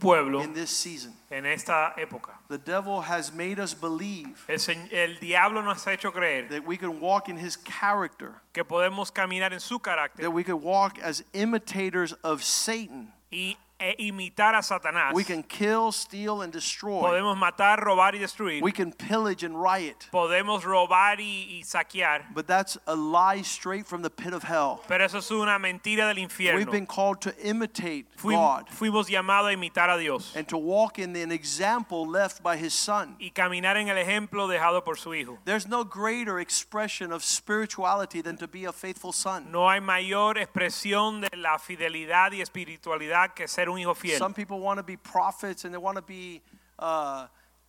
pueblo 0.00 0.40
in 0.40 0.52
this 0.54 0.70
season. 0.70 1.12
en 1.30 1.44
esta 1.46 1.92
época. 1.98 2.32
The 2.48 2.58
devil 2.58 3.02
has 3.02 3.32
made 3.32 3.60
us 3.60 3.74
believe 3.74 4.44
El, 4.48 4.58
el 4.92 5.18
diablo 5.20 5.62
nos 5.62 5.84
ha 5.84 5.92
hecho 5.92 6.10
creer 6.10 6.48
that 6.48 6.66
we 6.66 6.76
can 6.76 7.00
walk 7.00 7.28
in 7.28 7.36
his 7.36 7.56
character, 7.56 8.34
que 8.52 8.64
podemos 8.64 9.12
caminar 9.12 9.52
en 9.52 9.60
su 9.60 9.78
carácter 9.78 10.22
that 10.22 10.30
we 10.32 10.42
can 10.42 10.60
walk 10.60 10.98
as 11.02 11.22
imitators 11.32 12.12
of 12.24 12.42
Satan. 12.42 13.12
y 13.30 13.56
e 13.80 13.96
imitar 13.98 14.54
a 14.54 14.62
Satanás. 14.62 15.14
We 15.14 15.24
can 15.24 15.42
kill, 15.42 15.92
steal, 15.92 16.42
and 16.42 16.52
destroy. 16.52 17.00
Podemos 17.02 17.36
matar, 17.36 17.78
robar 17.80 18.14
y 18.14 18.18
destruir. 18.18 18.62
We 18.62 18.72
can 18.72 18.92
pillage 18.92 19.42
and 19.42 19.60
riot. 19.60 20.08
Podemos 20.12 20.64
robar 20.64 21.18
y, 21.20 21.58
y 21.58 21.62
saquear. 21.64 22.24
But 22.34 22.46
that's 22.46 22.76
a 22.86 22.94
lie 22.94 23.42
straight 23.42 23.86
from 23.86 24.02
the 24.02 24.10
pit 24.10 24.32
of 24.34 24.42
hell. 24.44 24.82
Pero 24.86 25.04
eso 25.04 25.18
es 25.18 25.30
una 25.30 25.58
mentira 25.58 26.06
del 26.06 26.18
infierno. 26.18 26.58
We've 26.58 26.70
been 26.70 26.86
called 26.86 27.20
to 27.22 27.32
imitate 27.42 28.06
Fui- 28.16 28.34
God 28.34 28.66
fuimos 28.68 29.08
llamados 29.08 29.50
a 29.50 29.54
imitar 29.54 29.88
a 29.88 29.98
Dios 29.98 30.34
and 30.36 30.46
to 30.48 30.58
walk 30.58 30.98
in 30.98 31.16
an 31.16 31.32
example 31.32 32.06
left 32.06 32.42
by 32.42 32.56
his 32.56 32.74
son. 32.74 33.16
y 33.18 33.30
caminar 33.30 33.76
en 33.76 33.88
el 33.88 33.96
ejemplo 33.96 34.46
dejado 34.46 34.84
por 34.84 34.96
su 34.96 35.14
Hijo. 35.14 35.38
There's 35.44 35.66
no 35.66 35.84
greater 35.84 36.38
expression 36.38 37.12
of 37.12 37.24
spirituality 37.24 38.20
than 38.20 38.36
to 38.36 38.46
be 38.46 38.64
a 38.66 38.72
faithful 38.72 39.12
son. 39.12 39.50
No 39.50 39.68
hay 39.70 39.80
mayor 39.80 40.36
expresión 40.36 41.22
de 41.22 41.36
la 41.36 41.58
fidelidad 41.58 42.32
y 42.32 42.40
espiritualidad 42.42 43.34
que 43.34 43.48
ser 43.48 43.69
un 43.70 43.78
hijo 43.78 43.94
fiel. 43.94 44.18
Some 44.18 44.34
people 44.34 44.60
want 44.60 44.78
to 44.78 44.82
be 44.82 44.96
prophets 44.96 45.64
and 45.64 45.72
they 45.72 45.78
want 45.78 45.96
to 45.96 46.02
be 46.02 46.42
uh, 46.78 47.26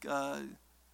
uh, 0.07 0.39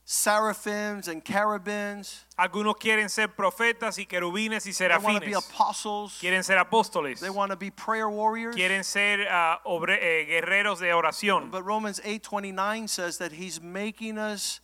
seraphims 0.04 1.08
and 1.10 1.24
cherubims. 1.24 2.26
Algunos 2.38 2.76
quieren 2.78 3.10
ser 3.10 3.28
profetas 3.28 3.98
y 4.00 4.06
querubines 4.06 4.66
y 4.66 4.72
serafines. 4.72 5.02
They 5.02 5.04
want 5.04 5.24
to 5.24 5.30
be 5.30 5.34
apostles. 5.34 6.20
Quieren 6.22 6.44
ser 6.44 6.58
apóstoles. 6.58 7.20
They 7.20 7.30
want 7.30 7.52
to 7.52 7.58
be 7.58 7.70
prayer 7.72 8.10
warriors. 8.10 8.56
Quieren 8.56 8.86
ser 8.86 9.28
ah, 9.30 9.60
obre- 9.66 10.00
eh, 10.02 10.26
guerreros 10.26 10.80
de 10.80 10.94
oración. 10.94 11.52
But 11.52 11.64
Romans 11.64 12.00
8:29 12.00 12.88
says 12.88 13.18
that 13.18 13.34
he's 13.34 13.62
making 13.62 14.18
us 14.18 14.62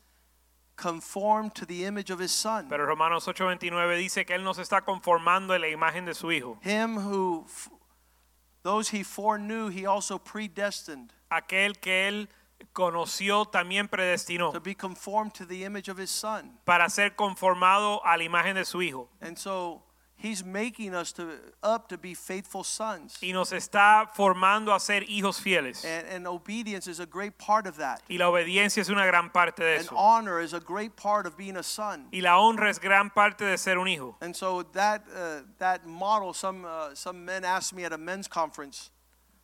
conform 0.76 1.50
to 1.52 1.66
the 1.66 1.86
image 1.86 2.10
of 2.10 2.20
his 2.20 2.32
son. 2.32 2.68
Pero 2.70 2.86
Romanos 2.86 3.26
8:29 3.28 3.98
dice 3.98 4.26
que 4.26 4.36
Él 4.36 4.44
nos 4.44 4.58
está 4.58 4.82
conformando 4.86 5.54
en 5.54 5.62
la 5.62 5.68
imagen 5.68 6.06
de 6.06 6.14
su 6.14 6.32
Hijo. 6.32 6.58
Him 6.64 6.98
who 6.98 7.46
those 8.64 8.90
he 8.90 9.04
foreknew 9.04 9.70
he 9.70 9.86
also 9.86 10.18
predestined 10.18 11.12
Aquel 11.30 11.78
que 11.80 12.08
Él 12.08 12.30
conoció 12.74 13.46
también 13.46 13.88
predestinó 13.88 14.52
to 14.52 14.62
be 14.62 14.74
conformed 14.76 15.34
to 15.34 15.46
the 15.46 15.64
image 15.64 15.90
of 15.90 16.00
his 16.00 16.10
son. 16.10 16.58
para 16.66 16.90
ser 16.90 17.16
conformado 17.16 18.02
a 18.06 18.18
la 18.18 18.24
imagen 18.24 18.56
de 18.56 18.66
su 18.66 18.82
Hijo. 18.82 19.10
And 19.22 19.38
so 19.38 19.84
He's 20.24 20.42
making 20.42 20.96
us 20.96 21.12
to 21.16 21.38
up 21.62 21.90
to 21.90 21.98
be 21.98 22.14
faithful 22.14 22.64
sons. 22.64 23.18
y 23.22 23.34
nos 23.34 23.52
está 23.52 24.10
formando 24.16 24.74
a 24.74 24.80
ser 24.80 25.04
hijos 25.10 25.42
fieles. 25.42 25.84
And, 25.84 26.08
and 26.08 26.28
obedience 26.28 26.88
is 26.88 27.02
a 27.02 27.06
great 27.06 27.38
part 27.38 27.68
of 27.68 27.76
that. 27.76 28.02
Y 28.10 28.16
la 28.16 28.30
obediencia 28.30 28.80
es 28.82 28.88
una 28.88 29.06
gran 29.06 29.32
parte 29.32 29.62
de 29.62 29.74
And 29.74 29.82
eso. 29.86 29.96
honor 29.98 30.40
is 30.40 30.54
a 30.54 30.62
great 30.62 30.96
part 30.96 31.26
of 31.28 31.36
being 31.36 31.58
a 31.58 31.64
son. 31.64 32.08
Y 32.14 32.22
la 32.22 32.38
honra 32.40 32.70
es 32.70 32.80
gran 32.80 33.10
parte 33.10 33.44
de 33.44 33.58
ser 33.58 33.78
un 33.78 33.90
hijo. 33.90 34.16
And 34.22 34.34
so 34.34 34.64
that 34.72 35.04
uh, 35.14 35.42
that 35.60 35.86
model, 35.86 36.34
some 36.34 36.64
uh, 36.64 36.96
some 36.96 37.26
men 37.26 37.44
asked 37.44 37.76
me 37.76 37.84
at 37.84 37.92
a 37.92 37.98
men's 37.98 38.30
conference, 38.30 38.92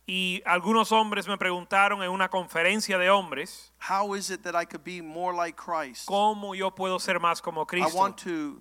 Y 0.06 0.42
algunos 0.44 0.90
hombres 0.92 1.28
me 1.28 1.36
preguntaron 1.36 2.02
en 2.02 2.10
una 2.10 2.28
conferencia 2.30 2.98
de 2.98 3.10
hombres, 3.10 3.70
how 3.78 4.14
is 4.14 4.30
it 4.30 4.42
that 4.42 4.56
I 4.56 4.64
could 4.64 4.82
be 4.82 5.02
more 5.02 5.34
like 5.34 5.56
Christ? 5.56 6.08
¿cómo 6.08 6.54
yo 6.56 6.70
puedo 6.70 6.98
ser 6.98 7.20
más 7.20 7.42
como 7.42 7.66
Cristo? 7.66 7.90
I 7.90 7.94
want 7.94 8.16
to 8.24 8.60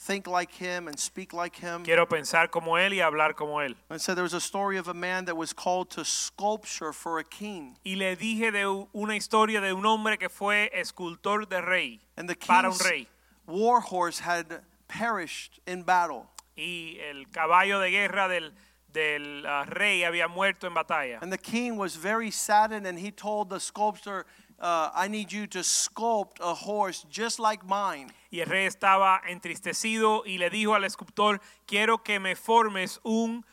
think 0.00 0.26
like 0.26 0.52
Him 0.52 0.88
and 0.88 0.98
speak 0.98 1.32
like 1.32 1.56
Him. 1.56 1.84
Quiero 1.84 2.06
pensar 2.06 2.50
como 2.50 2.72
Él 2.78 2.92
y 2.92 3.00
hablar 3.00 3.34
como 3.36 3.58
Él. 3.58 3.74
And 3.90 4.00
so 4.00 4.14
there 4.14 4.24
was 4.24 4.32
a 4.32 4.40
story 4.40 4.78
of 4.78 4.88
a 4.88 4.94
man 4.94 5.26
that 5.26 5.36
was 5.36 5.52
called 5.52 5.90
to 5.90 6.04
sculpture 6.04 6.92
for 6.92 7.18
a 7.18 7.24
king, 7.24 7.76
Y 7.84 7.94
le 7.96 8.16
dije 8.16 8.50
de 8.50 8.86
una 8.94 9.14
historia 9.14 9.60
de 9.60 9.74
un 9.74 9.84
hombre 9.84 10.16
que 10.16 10.28
fue 10.28 10.70
escultor 10.72 11.46
de 11.48 11.60
rey, 11.60 12.00
and 12.16 12.28
the 12.28 12.34
para 12.34 12.68
un 12.68 12.72
king's 12.72 12.84
rey. 12.84 13.08
war 13.46 13.80
horse 13.80 14.20
had 14.20 14.62
perished 14.88 15.60
in 15.66 15.82
battle. 15.82 16.26
Y 16.56 16.98
el 17.08 17.26
caballo 17.32 17.80
de 17.80 17.90
guerra 17.90 18.28
del, 18.28 18.52
del 18.92 19.46
ah, 19.46 19.64
rey 19.64 20.00
había 20.02 20.28
muerto 20.28 20.66
en 20.66 20.74
batalla. 20.74 21.18
And 21.20 21.32
the 21.32 21.38
king 21.38 21.76
was 21.76 21.96
very 21.96 22.30
saddened, 22.30 22.86
and 22.86 22.98
he 22.98 23.10
told 23.10 23.50
the 23.50 23.60
sculptor, 23.60 24.24
uh, 24.60 24.90
I 24.94 25.08
need 25.08 25.32
you 25.32 25.46
to 25.48 25.60
sculpt 25.60 26.40
a 26.40 26.54
horse 26.54 27.06
just 27.10 27.38
like 27.38 27.66
mine. 27.66 28.12
Y 28.30 28.40
el 28.40 28.46
rey 28.46 28.66
estaba 28.66 29.20
entristecido 29.28 30.22
y 30.26 30.38
le 30.38 30.50
dijo 30.50 30.74
al 30.74 30.84
escultor, 30.84 31.40
quiero 31.66 31.98
que 31.98 32.20
me 32.20 32.34
formes 32.34 33.00
un 33.04 33.44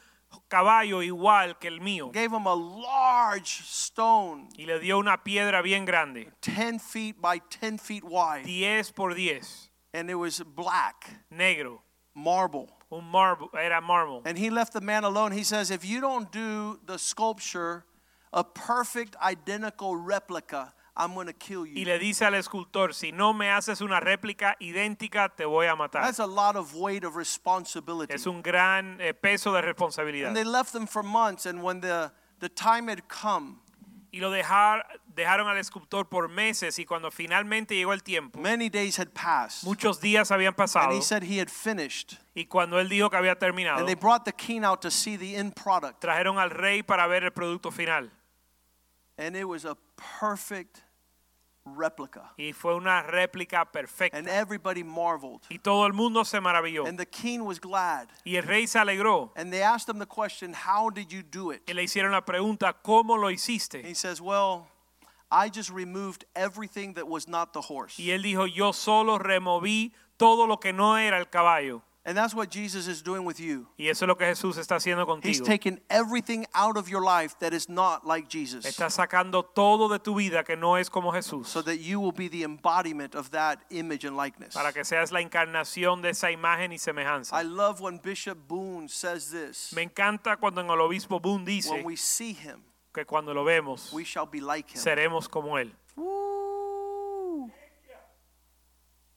caballo 0.49 1.01
igual 1.01 1.57
que 1.59 1.67
el 1.67 1.79
mío. 1.79 2.11
Gave 2.11 2.33
him 2.33 2.45
a 2.45 2.55
large 2.55 3.63
stone, 3.63 4.49
Y 4.57 4.65
le 4.65 4.79
dio 4.79 4.99
una 4.99 5.17
piedra 5.23 5.61
bien 5.61 5.85
grande, 5.85 6.31
10 6.41 6.81
feet 6.81 7.21
by 7.21 7.41
10 7.49 7.79
feet 7.79 8.03
wide, 8.03 8.43
10 8.45 8.91
por 8.91 9.13
10, 9.13 9.69
and 9.93 10.09
it 10.09 10.15
was 10.15 10.41
black, 10.41 11.21
negro, 11.31 11.79
marble. 12.13 12.69
un 12.89 13.03
marble, 13.03 13.49
era 13.53 13.81
mármol. 13.81 14.21
And 14.25 14.37
he 14.37 14.49
left 14.49 14.73
the 14.73 14.81
man 14.81 15.03
alone. 15.03 15.31
He 15.31 15.43
says, 15.43 15.71
If 15.71 15.83
you 15.83 15.99
don't 15.99 16.31
do 16.31 16.79
the 16.85 16.97
sculpture 16.97 17.83
a 18.33 18.43
perfect, 18.43 19.15
identical 19.21 19.95
replica, 19.95 20.73
I'm 20.99 21.13
going 21.13 21.27
to 21.27 21.33
kill 21.33 21.65
Y 21.67 21.81
you. 21.81 21.85
le 21.85 21.99
dice 21.99 22.23
al 22.25 22.33
escultor, 22.33 22.93
si 22.93 23.11
no 23.11 23.31
me 23.31 23.51
haces 23.51 23.81
una 23.81 23.99
réplica 23.99 24.55
idéntica, 24.59 25.29
te 25.29 25.45
voy 25.45 25.67
a 25.67 25.75
matar. 25.75 26.01
That's 26.03 26.19
a 26.19 26.25
lot 26.25 26.55
of 26.55 26.73
weight 26.73 27.03
of 27.03 27.15
responsibility. 27.15 28.13
Es 28.13 28.25
un 28.25 28.41
gran 28.41 28.99
eh, 28.99 29.13
peso 29.13 29.53
de 29.53 29.61
responsabilidad. 29.61 30.27
And 30.29 30.35
they 30.35 30.43
left 30.43 30.73
them 30.73 30.87
for 30.87 31.03
months, 31.03 31.45
and 31.45 31.61
when 31.61 31.81
the, 31.81 32.11
the 32.39 32.49
time 32.49 32.87
had 32.89 33.07
come, 33.07 33.59
Y 34.11 34.19
lo 34.21 34.31
dejar, 34.31 34.83
dejaron 35.13 35.47
al 35.47 35.57
escultor 35.57 36.05
por 36.09 36.29
meses 36.29 36.79
y 36.79 36.85
cuando 36.85 37.11
finalmente 37.11 37.75
llegó 37.75 37.93
el 37.93 38.01
tiempo, 38.01 38.39
many 38.39 38.69
days 38.69 38.97
had 38.97 39.09
passed. 39.13 39.63
muchos 39.65 39.99
días 40.01 40.31
habían 40.31 40.53
And 40.53 40.55
pasado 40.57 40.91
he 40.95 41.01
said 41.01 41.23
he 41.23 41.39
had 41.39 41.49
finished. 41.51 42.15
y 42.33 42.45
cuando 42.45 42.79
él 42.79 42.87
dijo 42.89 43.09
que 43.11 43.17
había 43.17 43.35
terminado, 43.37 43.79
And 43.79 43.87
they 43.87 43.95
brought 43.95 44.23
the 44.25 44.31
king 44.31 44.63
out 44.63 44.81
to 44.81 44.89
see 44.89 45.17
the 45.17 45.35
end 45.35 45.53
product. 45.55 45.99
trajeron 46.01 46.39
al 46.39 46.49
rey 46.49 46.81
para 46.81 47.05
ver 47.07 47.23
el 47.25 47.31
producto 47.31 47.69
final. 47.69 48.09
And 49.19 49.35
it 49.35 49.43
was 49.45 49.65
a 49.65 49.75
perfect 50.19 50.81
replica. 51.75 52.33
Y 52.37 52.53
fue 52.53 52.75
una 52.75 53.01
réplica 53.03 53.65
perfecta. 53.65 54.17
And 54.17 54.27
everybody 54.27 54.83
marveled. 54.83 55.41
Y 55.49 55.59
todo 55.59 55.85
el 55.85 55.93
mundo 55.93 56.23
se 56.23 56.39
maravilló. 56.39 56.87
And 56.87 56.97
the 56.97 57.05
king 57.05 57.41
was 57.41 57.59
glad. 57.59 58.09
Y 58.23 58.35
el 58.35 58.43
rey 58.43 58.67
se 58.67 58.79
alegró. 58.79 59.31
And 59.35 59.51
they 59.51 59.63
asked 59.63 59.89
him 59.89 59.99
the 59.99 60.05
question, 60.05 60.53
How 60.53 60.89
did 60.89 61.11
you 61.11 61.23
do 61.23 61.51
it? 61.51 61.61
Y 61.67 61.73
le 61.73 61.83
hicieron 61.83 62.11
la 62.11 62.21
pregunta, 62.21 62.73
¿cómo 62.81 63.17
lo 63.17 63.29
He 63.29 63.33
hiciste? 63.35 63.95
says, 63.95 64.21
Well, 64.21 64.67
I 65.29 65.49
just 65.49 65.69
removed 65.69 66.25
everything 66.35 66.93
that 66.93 67.07
was 67.07 67.27
not 67.27 67.51
the 67.51 67.61
horse. 67.61 67.99
Y 67.99 68.11
él 68.11 68.21
dijo, 68.23 68.45
yo 68.47 68.71
solo 68.71 69.17
removí 69.17 69.93
todo 70.17 70.47
lo 70.47 70.57
que 70.59 70.71
no 70.71 70.97
era 70.97 71.17
el 71.17 71.29
caballo. 71.29 71.81
And 72.07 72.15
that's 72.17 72.33
what 72.33 72.49
Jesus 72.49 72.87
is 72.87 73.01
doing 73.03 73.25
with 73.25 73.37
you. 73.37 73.67
Y 73.77 73.89
eso 73.89 74.05
es 74.05 74.07
lo 74.07 74.15
que 74.15 74.25
Jesús 74.25 74.57
está 74.57 74.77
haciendo 74.77 75.01
He's 75.21 75.41
contigo. 75.41 75.45
taking 75.45 75.77
everything 75.89 76.45
out 76.53 76.77
of 76.77 76.87
your 76.87 77.03
life 77.03 77.37
that 77.39 77.53
is 77.53 77.67
not 77.67 78.07
like 78.07 78.29
Jesus 78.29 78.65
Está 78.65 78.89
sacando 78.89 79.43
todo 79.43 79.89
de 79.89 79.99
tu 79.99 80.15
vida 80.15 80.45
que 80.45 80.55
no 80.55 80.77
es 80.77 80.87
como 80.89 81.11
Jesús. 81.11 81.47
so 81.47 81.61
that 81.61 81.79
you 81.81 81.99
will 81.99 82.13
be 82.13 82.29
the 82.29 82.43
embodiment 82.43 83.13
of 83.13 83.31
that 83.31 83.59
image 83.71 84.05
and 84.05 84.15
likeness. 84.15 84.53
Para 84.53 84.71
que 84.71 84.85
seas 84.85 85.11
la 85.11 85.19
encarnación 85.19 86.01
de 86.01 86.11
esa 86.11 86.31
imagen 86.31 86.71
y 86.71 86.77
semejanza. 86.77 87.33
I 87.33 87.41
love 87.41 87.81
when 87.81 87.97
Bishop 87.97 88.37
Boone 88.47 88.87
says 88.87 89.29
this 89.29 89.73
Me 89.73 89.81
encanta 89.81 90.37
cuando 90.39 90.61
el 90.61 90.79
obispo 90.79 91.19
Boone 91.21 91.43
dice 91.43 91.69
when 91.69 91.83
we 91.83 91.97
see 91.97 92.31
him, 92.31 92.63
que 92.93 93.03
cuando 93.03 93.33
lo 93.33 93.43
vemos 93.43 93.91
we 93.91 94.05
shall 94.05 94.25
be 94.25 94.39
like 94.39 94.69
him. 94.71 94.81
seremos 94.81 95.27
como 95.29 95.57
él. 95.57 95.73
Woo. 95.97 96.36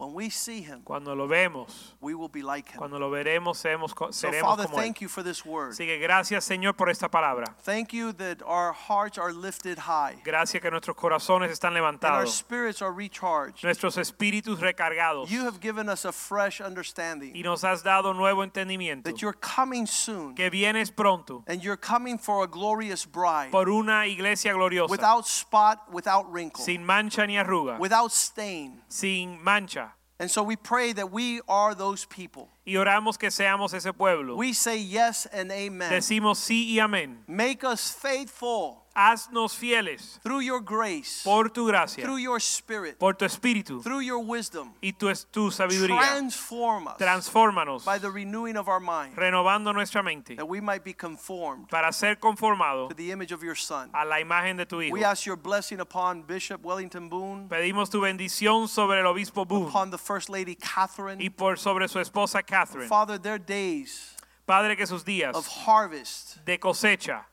When 0.00 0.14
we 0.14 0.30
see 0.30 0.62
him, 0.62 0.80
Cuando 0.82 1.14
lo 1.14 1.28
vemos, 1.28 1.94
we 2.00 2.14
will 2.14 2.30
be 2.30 2.42
like 2.42 2.70
him. 2.72 2.78
cuando 2.78 2.98
lo 2.98 3.10
veremos 3.10 3.58
seremos, 3.58 3.94
co- 3.94 4.10
So, 4.12 4.28
seremos 4.28 4.48
Father, 4.56 4.64
como 4.66 4.78
él. 4.78 4.84
thank 4.84 5.00
you 5.02 5.08
for 5.08 5.22
this 5.22 5.44
word. 5.44 5.72
Así 5.72 5.84
que 5.84 5.98
gracias 5.98 6.42
Señor 6.44 6.74
por 6.74 6.88
esta 6.88 7.10
palabra. 7.10 7.54
Thank 7.64 7.92
you 7.92 8.12
that 8.14 8.38
our 8.46 8.72
hearts 8.72 9.18
are 9.18 9.32
lifted 9.32 9.78
high 9.80 10.16
Gracias 10.24 10.62
que 10.62 10.70
nuestros 10.70 10.96
corazones 10.96 11.50
están 11.50 11.76
and 11.76 12.02
our 12.04 12.26
spirits 12.26 12.80
are 12.80 12.92
recharged. 12.92 13.62
nuestros 13.62 13.98
espíritus 13.98 14.58
recargados 14.60 15.30
You 15.30 15.42
have 15.44 15.60
given 15.60 15.88
us 15.90 16.04
a 16.06 16.12
fresh 16.12 16.60
understanding 16.62 17.32
y 17.36 17.42
nos 17.42 17.62
has 17.62 17.82
dado 17.82 18.14
nuevo 18.14 18.42
entendimiento. 18.42 19.04
that 19.10 19.20
you're 19.20 19.36
coming 19.38 19.86
soon 19.86 20.34
Que 20.34 20.48
vienes 20.50 20.90
pronto 20.90 21.44
and 21.46 21.62
you're 21.62 21.76
coming 21.76 22.18
for 22.18 22.42
a 22.42 22.46
glorious 22.46 23.04
bride 23.04 23.50
por 23.50 23.68
una 23.68 24.06
iglesia 24.06 24.54
gloriosa, 24.54 24.90
without 24.90 25.26
spot, 25.26 25.86
without 25.92 26.24
wrinkle, 26.32 26.64
sin 26.64 26.82
mancha 26.84 27.26
ni 27.26 27.36
arruga, 27.36 27.78
without 27.78 28.10
stain. 28.10 28.80
sin 28.88 29.38
mancha. 29.42 29.89
And 30.20 30.30
so 30.30 30.42
we 30.42 30.54
pray 30.54 30.92
that 30.92 31.10
we 31.10 31.40
are 31.48 31.74
those 31.74 32.04
people. 32.04 32.50
Y 32.66 32.74
oramos 32.74 33.18
que 33.18 33.30
seamos 33.30 33.72
ese 33.72 33.90
pueblo. 33.94 34.36
We 34.36 34.52
say 34.52 34.76
yes 34.76 35.26
and 35.32 35.50
amen. 35.50 35.90
Decimos 35.90 36.36
sí 36.36 36.74
y 36.74 36.78
amén. 36.78 37.16
Make 37.26 37.64
us 37.64 37.90
faithful 37.90 38.79
Haznos 38.94 39.54
fieles 39.54 40.18
through 40.22 40.40
your 40.40 40.60
grace, 40.60 41.22
por 41.24 41.48
tu 41.50 41.66
gracia, 41.68 42.02
through 42.04 42.18
your 42.18 42.40
spirit, 42.40 42.98
por 42.98 43.14
tu 43.14 43.24
espíritu 43.24 43.82
through 43.82 44.00
your 44.00 44.18
wisdom. 44.18 44.72
y 44.82 44.92
tu, 44.92 45.12
tu 45.30 45.50
sabiduría. 45.50 45.96
Transform 45.96 46.88
us 46.88 46.96
Transfórmanos, 46.98 47.84
by 47.84 47.98
the 47.98 48.10
renewing 48.10 48.56
of 48.56 48.68
our 48.68 48.80
mind 48.80 49.16
renovando 49.16 49.72
nuestra 49.72 50.02
mente 50.02 50.34
that 50.34 50.46
we 50.48 50.60
might 50.60 50.82
be 50.84 50.92
conformed 50.92 51.68
para 51.68 51.92
ser 51.92 52.16
conformado 52.16 52.88
to 52.88 52.94
the 52.94 53.10
image 53.12 53.32
of 53.32 53.42
your 53.42 53.54
son. 53.54 53.90
a 53.94 54.04
la 54.04 54.16
imagen 54.20 54.56
de 54.56 54.66
tu 54.66 54.80
Hijo. 54.80 54.92
We 54.92 55.04
ask 55.04 55.24
your 55.24 55.36
blessing 55.36 55.80
upon 55.80 56.22
Bishop 56.22 56.64
Wellington 56.64 57.08
Boone, 57.08 57.48
Pedimos 57.48 57.90
tu 57.90 58.00
bendición 58.00 58.68
sobre 58.68 58.98
el 59.00 59.06
obispo 59.06 59.44
Boone 59.46 59.68
upon 59.68 59.90
the 59.90 59.98
First 59.98 60.28
Lady 60.28 60.56
Catherine. 60.56 61.20
y 61.22 61.28
por 61.28 61.58
sobre 61.58 61.86
su 61.88 61.98
esposa 62.00 62.42
Catherine. 62.42 62.88
Father, 62.88 63.18
their 63.18 63.38
days 63.38 64.16
Padre, 64.46 64.74
que 64.76 64.84
sus 64.84 65.04
días 65.04 65.36
of 65.36 65.46
harvest, 65.46 66.44
de 66.44 66.58
cosecha 66.58 67.26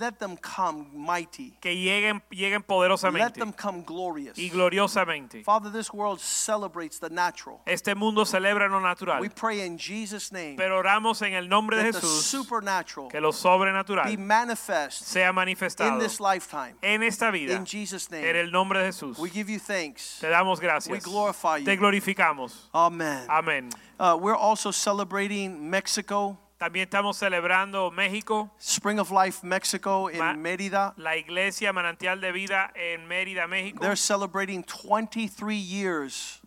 let 0.00 0.18
them 0.18 0.36
come 0.36 0.86
mighty. 0.94 1.56
que 1.60 1.74
lleguen, 1.74 2.22
lleguen 2.30 2.60
Let 2.60 2.66
poderosamente 2.66 3.40
them 3.40 3.52
come 3.52 3.82
glorious. 3.84 4.38
y 4.38 4.48
gloriosamente. 4.48 5.42
Father, 5.44 5.70
this 5.70 5.92
world 5.92 6.20
celebrates 6.20 6.98
the 7.00 7.10
natural. 7.10 7.60
Este 7.66 7.94
mundo 7.94 8.24
celebra 8.24 8.68
lo 8.68 8.80
natural, 8.80 9.20
We 9.20 9.28
pray 9.28 9.60
in 9.60 9.76
Jesus' 9.78 10.30
name 10.32 10.56
pero 10.56 10.78
oramos 10.78 11.20
en 11.22 11.34
el 11.34 11.48
nombre 11.48 11.76
de 11.76 11.84
that 11.92 12.00
the 12.00 12.06
Jesús 12.06 12.22
supernatural 12.24 13.08
que 13.10 13.20
lo 13.20 13.30
be 13.30 13.36
sobrenatural 13.36 14.18
manifest 14.18 15.02
sea 15.04 15.28
in 15.30 15.34
manifestado 15.34 15.98
this 15.98 16.20
lifetime. 16.20 16.74
en 16.82 17.02
esta 17.02 17.30
vida 17.30 17.54
In 17.54 17.64
Jesus' 17.66 18.08
en 18.12 18.20
name, 18.22 18.40
el 18.40 18.50
nombre 18.50 18.78
de 18.80 18.86
Jesús. 18.86 19.18
we 19.18 19.28
give 19.30 19.50
you 19.50 19.58
thanks. 19.58 20.18
Te 20.20 20.28
damos 20.28 20.58
We 20.60 20.66
gracias. 20.66 21.04
glorify 21.04 21.58
you. 21.58 21.64
Te 21.64 21.76
glorificamos. 21.76 22.68
Amen. 22.74 23.26
Amén. 23.28 23.70
Uh, 23.98 24.16
we're 24.20 24.36
also 24.36 24.70
celebrating 24.70 25.70
Mexico, 25.70 26.38
También 26.58 26.84
estamos 26.84 27.18
celebrando 27.18 27.90
México, 27.90 28.50
Spring 28.58 28.98
of 28.98 29.10
Life 29.10 29.46
Mexico 29.46 30.08
in 30.10 30.18
Ma- 30.18 30.32
Mérida. 30.32 30.94
la 30.96 31.14
iglesia 31.16 31.70
Manantial 31.72 32.18
de 32.20 32.32
Vida 32.32 32.72
en 32.74 33.06
Mérida, 33.06 33.46
México. 33.46 33.80
They're 33.80 33.94
celebrating 33.94 34.62
23 34.64 35.54
years 35.54 36.40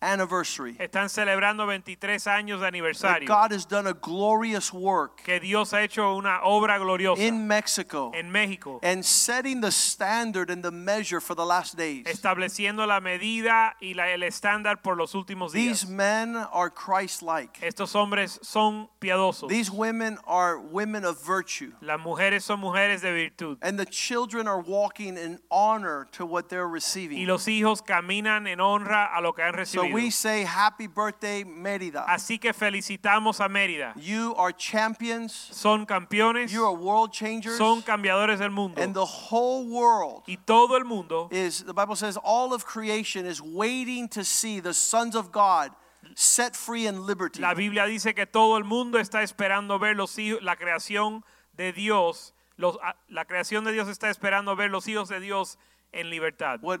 anniversary. 0.00 0.76
Están 0.78 1.08
celebrando 1.08 1.66
23 1.66 2.26
años 2.26 2.60
de 2.60 2.66
aniversario. 2.66 3.26
God 3.28 3.52
has 3.52 3.66
done 3.66 3.86
a 3.86 3.92
glorious 3.92 4.72
work 4.72 5.22
Que 5.24 5.38
Dios 5.40 5.72
ha 5.72 5.82
hecho 5.82 6.14
una 6.16 6.40
obra 6.42 6.78
gloriosa 6.78 7.20
in 7.20 7.46
Mexico 7.46 8.10
en 8.14 8.30
México, 8.30 8.80
and 8.82 9.04
setting 9.04 9.60
the 9.60 9.70
standard 9.70 10.50
and 10.50 10.62
the 10.62 10.70
measure 10.70 11.20
for 11.20 11.34
the 11.34 11.44
last 11.44 11.76
days. 11.76 12.06
estableciendo 12.06 12.86
la 12.86 13.00
medida 13.00 13.76
y 13.80 13.94
la- 13.94 14.10
el 14.10 14.22
estándar 14.22 14.82
por 14.82 14.96
los 14.96 15.14
últimos 15.14 15.52
días. 15.52 15.80
These 15.82 15.86
men 15.88 16.36
are 16.52 16.70
Christ-like. 16.70 17.60
Estos 17.62 17.94
hombres 17.94 18.38
son 18.42 18.88
piadosos. 19.00 19.48
These 19.48 19.70
women 19.70 20.18
are 20.26 20.58
women 20.58 21.04
of 21.04 21.22
virtue. 21.24 21.72
Las 21.80 22.00
mujeres 22.00 22.44
son 22.44 22.60
mujeres 22.60 23.02
de 23.02 23.12
virtud. 23.12 23.58
And 23.62 23.78
the 23.78 23.86
children 23.86 24.48
are 24.48 24.60
walking 24.60 25.16
in 25.16 25.40
honor 25.50 26.06
to 26.12 26.24
what 26.24 26.48
they're 26.48 26.68
receiving. 26.68 27.18
Y 27.18 27.26
los 27.26 27.46
hijos 27.48 27.82
caminan 27.82 28.46
en 28.46 28.60
honra 28.60 29.06
a 29.14 29.20
lo 29.20 29.32
que 29.34 29.42
han 29.42 29.52
recibido. 29.54 29.84
escogido. 29.84 29.89
We 29.94 30.10
say 30.10 30.42
happy 30.44 30.86
birthday, 30.86 31.44
Mérida. 31.44 32.04
Así 32.06 32.38
que 32.40 32.52
felicitamos 32.52 33.40
a 33.40 33.48
Mérida. 33.48 33.92
You 33.96 34.34
are 34.36 34.52
champions. 34.52 35.32
Son 35.52 35.86
campeones, 35.86 36.50
You 36.52 36.64
are 36.66 36.74
world 36.74 37.12
changers. 37.12 37.56
son 37.56 37.82
cambiadores 37.82 38.38
del 38.38 38.50
mundo. 38.50 38.80
And 38.80 38.94
the 38.94 39.04
whole 39.04 39.66
world 39.66 40.22
Y 40.26 40.36
todo 40.46 40.76
el 40.76 40.84
mundo, 40.84 41.28
is, 41.30 41.62
the 41.64 41.74
Bible 41.74 41.96
says, 41.96 42.16
all 42.22 42.52
of 42.52 42.64
creation 42.64 43.26
is 43.26 43.40
waiting 43.40 44.08
to 44.08 44.24
see 44.24 44.60
the 44.60 44.74
sons 44.74 45.14
of 45.14 45.30
God 45.32 45.70
set 46.14 46.56
free 46.56 46.86
in 46.86 47.06
liberty. 47.06 47.40
la 47.40 47.54
Biblia 47.54 47.84
dice 47.86 48.14
que 48.14 48.26
todo 48.26 48.56
el 48.56 48.64
mundo 48.64 48.98
está 48.98 49.22
esperando 49.22 49.78
ver 49.78 49.94
los 49.96 50.16
hijos, 50.18 50.42
la 50.42 50.56
creación 50.56 51.22
de 51.56 51.72
Dios, 51.72 52.32
los- 52.56 52.78
la 53.08 53.24
creación 53.24 53.64
de 53.64 53.72
Dios 53.72 53.88
está 53.88 54.10
esperando 54.10 54.56
ver 54.56 54.70
los 54.70 54.88
hijos 54.88 55.08
de 55.08 55.20
Dios 55.20 55.58
en 55.92 56.08
libertad. 56.10 56.58
What 56.62 56.80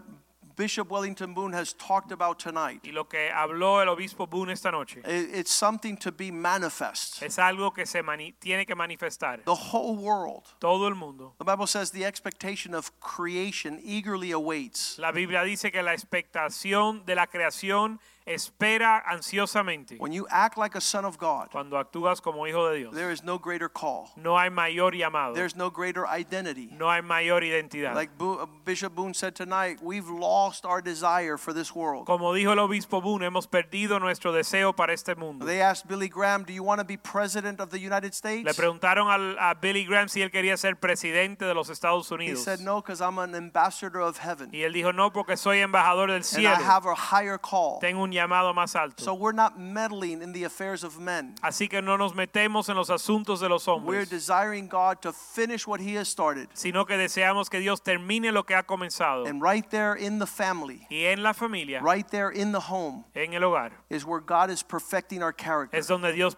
Bishop 0.60 0.90
Wellington 0.90 1.32
Boone 1.32 1.54
has 1.54 1.72
talked 1.72 2.12
about 2.12 2.38
tonight, 2.38 2.82
Y 2.84 2.90
lo 2.92 3.04
que 3.04 3.30
habló 3.30 3.80
el 3.80 3.88
obispo 3.88 4.26
Boone 4.26 4.50
esta 4.50 4.70
noche 4.70 5.00
it's 5.06 5.50
something 5.50 5.96
to 5.96 6.12
be 6.12 6.30
manifest. 6.30 7.22
es 7.22 7.38
algo 7.38 7.72
que 7.72 7.86
se 7.86 8.02
tiene 8.38 8.66
que 8.66 8.74
manifestar. 8.74 9.42
The 9.46 9.54
whole 9.54 9.96
world. 9.96 10.44
Todo 10.60 10.86
el 10.86 10.94
mundo. 10.94 11.32
The 11.38 11.46
Bible 11.46 11.66
says 11.66 11.92
the 11.92 12.04
expectation 12.04 12.74
of 12.74 12.92
creation 13.00 13.80
eagerly 13.82 14.32
awaits. 14.32 14.98
La 14.98 15.12
Biblia 15.12 15.44
dice 15.44 15.72
que 15.72 15.82
la 15.82 15.94
expectación 15.94 17.06
de 17.06 17.14
la 17.14 17.26
creación 17.26 17.98
espera 18.34 19.02
ansiosamente 19.06 19.96
When 19.98 20.12
you 20.12 20.26
act 20.30 20.56
like 20.56 20.76
a 20.76 20.80
son 20.80 21.04
of 21.04 21.18
God, 21.18 21.48
cuando 21.50 21.76
actúas 21.78 22.20
como 22.22 22.46
hijo 22.46 22.68
de 22.70 22.78
Dios. 22.78 22.94
there 22.94 23.10
is 23.12 23.22
no 23.24 23.38
greater 23.38 23.68
call. 23.68 24.10
No 24.16 24.36
hay 24.38 24.50
mayor 24.50 24.92
llamado, 24.92 25.34
There's 25.34 25.56
no 25.56 25.70
greater 25.70 26.06
identity. 26.06 26.68
no 26.72 26.88
hay 26.90 27.00
mayor 27.02 27.42
identidad. 27.42 27.94
Like 27.94 28.16
Bo- 28.18 28.42
uh, 28.42 28.46
Bishop 28.64 28.94
Boone 28.94 29.14
said 29.14 29.34
tonight, 29.34 29.78
we've 29.82 30.08
lost 30.08 30.64
our 30.64 30.80
desire 30.82 31.36
for 31.36 31.52
this 31.52 31.74
world. 31.74 32.06
Como 32.06 32.32
dijo 32.34 32.52
el 32.52 32.58
obispo 32.58 33.00
Boone, 33.00 33.24
hemos 33.26 33.46
perdido 33.46 33.98
nuestro 34.00 34.32
deseo 34.32 34.74
para 34.74 34.92
este 34.92 35.16
mundo. 35.16 35.44
They 35.46 35.60
asked 35.60 35.88
Billy 35.88 36.08
Graham, 36.08 36.44
Do 36.44 36.52
you 36.52 36.62
want 36.62 36.80
to 36.80 36.84
be 36.84 36.96
president 36.96 37.60
of 37.60 37.70
the 37.70 37.78
United 37.78 38.14
States? 38.14 38.44
Le 38.44 38.54
preguntaron 38.54 39.08
al- 39.10 39.36
a 39.38 39.54
Billy 39.54 39.84
Graham 39.84 40.08
si 40.08 40.22
él 40.22 40.30
quería 40.30 40.56
ser 40.56 40.76
presidente 40.76 41.44
de 41.44 41.54
los 41.54 41.68
Estados 41.70 42.10
He 42.10 42.14
Unidos. 42.14 42.42
said, 42.44 42.60
No, 42.60 42.80
because 42.80 43.00
I'm 43.00 43.18
an 43.18 43.34
ambassador 43.34 44.00
of 44.00 44.18
heaven. 44.18 44.50
Y 44.52 44.62
él 44.62 44.72
dijo, 44.72 44.92
no, 44.94 45.12
porque 45.12 45.36
soy 45.36 45.58
embajador 45.60 46.08
del 46.08 46.16
And 46.16 46.24
I 46.24 46.28
cielo. 46.28 46.54
have 46.64 46.86
a 46.86 46.94
higher 46.94 47.38
call. 47.38 47.78
Tengo 47.80 48.02
un 48.02 48.12
llamado 48.20 48.54
más 48.54 48.76
alto. 48.76 49.02
So 49.02 49.14
we're 49.14 49.34
not 49.34 49.58
meddling 49.58 50.22
in 50.22 50.32
the 50.32 50.44
affairs 50.44 50.84
of 50.84 50.98
men. 50.98 51.34
Así 51.42 51.68
que 51.68 51.80
no 51.82 51.96
nos 51.96 52.14
metemos 52.14 52.68
en 52.68 52.76
los 52.76 52.90
asuntos 52.90 53.40
de 53.40 53.48
los 53.48 53.66
hombres. 53.66 53.88
We're 53.88 54.04
desiring 54.06 54.68
God 54.68 55.00
to 55.02 55.12
finish 55.12 55.66
what 55.66 55.80
He 55.80 55.96
has 55.96 56.08
started. 56.08 56.48
sino 56.54 56.84
que 56.84 56.96
deseamos 56.96 57.48
que 57.50 57.60
Dios 57.60 57.82
termine 57.82 58.32
lo 58.32 58.44
que 58.44 58.54
ha 58.54 58.62
comenzado. 58.64 59.26
And 59.26 59.42
right 59.42 59.68
there 59.70 59.94
in 59.94 60.18
the 60.18 60.26
family, 60.26 60.86
Y 60.90 61.04
en 61.06 61.22
la 61.22 61.32
familia, 61.32 61.80
right 61.82 62.08
there 62.08 62.30
in 62.30 62.52
the 62.52 62.60
home, 62.60 63.04
en 63.14 63.34
el 63.34 63.42
hogar, 63.42 63.72
is 63.88 64.04
where 64.04 64.20
God 64.20 64.50
is 64.50 64.62
perfecting 64.62 65.22
our 65.22 65.32
character 65.32 65.76
es 65.78 65.86
donde 65.86 66.12
Dios 66.12 66.34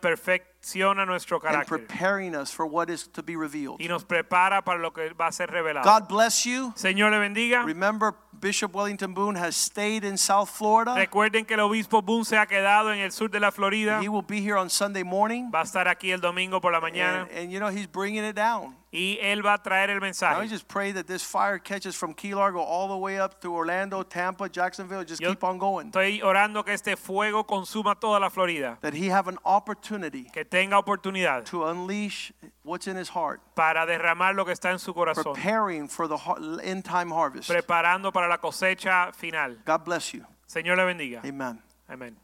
perfecciona 0.62 1.04
nuestro 1.04 1.38
and 1.38 1.44
carácter 1.44 1.78
preparing 1.78 2.34
us 2.34 2.50
for 2.50 2.66
what 2.66 2.88
is 2.88 3.08
to 3.08 3.22
be 3.22 3.36
revealed. 3.36 3.80
y 3.80 3.88
nos 3.88 4.04
prepara 4.04 4.64
para 4.64 4.78
lo 4.78 4.92
que 4.92 5.12
va 5.14 5.26
a 5.26 5.32
ser 5.32 5.48
revelado. 5.50 5.84
God 5.84 6.08
bless 6.08 6.44
you. 6.44 6.72
Señor 6.76 7.10
le 7.10 7.18
bendiga. 7.18 7.64
Remember, 7.64 8.14
Bishop 8.32 8.74
Wellington 8.74 9.14
Boone 9.14 9.36
has 9.36 9.56
stayed 9.56 10.04
in 10.04 10.16
South 10.16 10.48
Florida. 10.48 10.94
Recuerden 10.94 11.44
que 11.44 11.54
el 11.54 11.60
obispo 11.60 12.02
Boone 12.02 12.24
se 12.24 12.36
ha 12.36 12.46
quedado 12.46 12.92
en 12.92 13.00
el 13.00 13.12
sur 13.12 13.28
de 13.28 13.40
la 13.40 13.50
Florida. 13.50 14.00
He 14.02 14.08
will 14.08 14.22
be 14.22 14.40
here 14.40 14.56
on 14.56 14.70
Sunday 14.70 15.02
morning. 15.02 15.50
Va 15.50 15.60
a 15.60 15.64
estar 15.64 15.88
aquí 15.88 16.12
el 16.12 16.20
domingo 16.20 16.60
por 16.60 16.72
la 16.72 16.80
mañana 16.80 17.22
And, 17.22 17.30
and 17.38 17.52
you 17.52 17.58
know, 17.58 17.68
he's 17.68 17.86
bringing 17.86 18.24
it 18.24 18.36
down. 18.36 18.76
Y 18.92 19.18
él 19.22 19.42
va 19.44 19.54
a 19.54 19.58
traer 19.62 19.88
el 19.90 19.96
I 19.96 20.00
mensaje. 20.00 20.48
just 20.48 20.68
pray 20.68 20.92
that 20.92 21.06
this 21.06 21.24
fire 21.24 21.58
catches 21.58 21.96
from 21.96 22.12
Key 22.14 22.34
Largo 22.34 22.60
all 22.60 22.88
the 22.88 22.96
way 22.96 23.18
up 23.18 23.40
to 23.40 23.52
Orlando, 23.54 24.02
Tampa, 24.02 24.48
Jacksonville. 24.50 25.02
Just 25.04 25.20
Yo- 25.20 25.30
keep 25.30 25.42
on 25.42 25.56
going. 25.58 25.86
Estoy 25.90 26.20
orando 26.22 26.62
que 26.62 26.74
este 26.74 26.96
fuego 26.96 27.44
consuma 27.44 27.98
toda 27.98 28.20
la 28.20 28.28
Florida, 28.28 28.76
That 28.82 28.94
he 28.94 29.08
have 29.10 29.28
an 29.28 29.38
opportunity 29.44 30.24
que 30.30 30.44
tenga 30.44 30.78
oportunidad 30.78 31.44
to 31.46 31.64
unleash 31.66 32.32
what's 32.64 32.86
in 32.86 32.96
his 32.96 33.08
heart, 33.08 33.40
para 33.54 33.86
derramar 33.86 34.34
lo 34.34 34.44
que 34.44 34.52
está 34.52 34.70
en 34.70 34.78
su 34.78 34.92
corazón, 34.92 35.32
preparing 35.34 35.88
for 35.88 36.06
the 36.06 36.16
end 36.62 36.84
time 36.84 37.10
harvest. 37.10 37.48
preparando 37.48 38.12
para 38.12 38.28
la 38.28 38.36
cosecha 38.38 39.12
final. 39.14 39.56
God 39.64 39.84
bless 39.84 40.12
you. 40.12 40.24
Señor 40.46 40.76
le 40.76 40.84
bendiga. 40.84 41.22
Amen. 41.24 42.16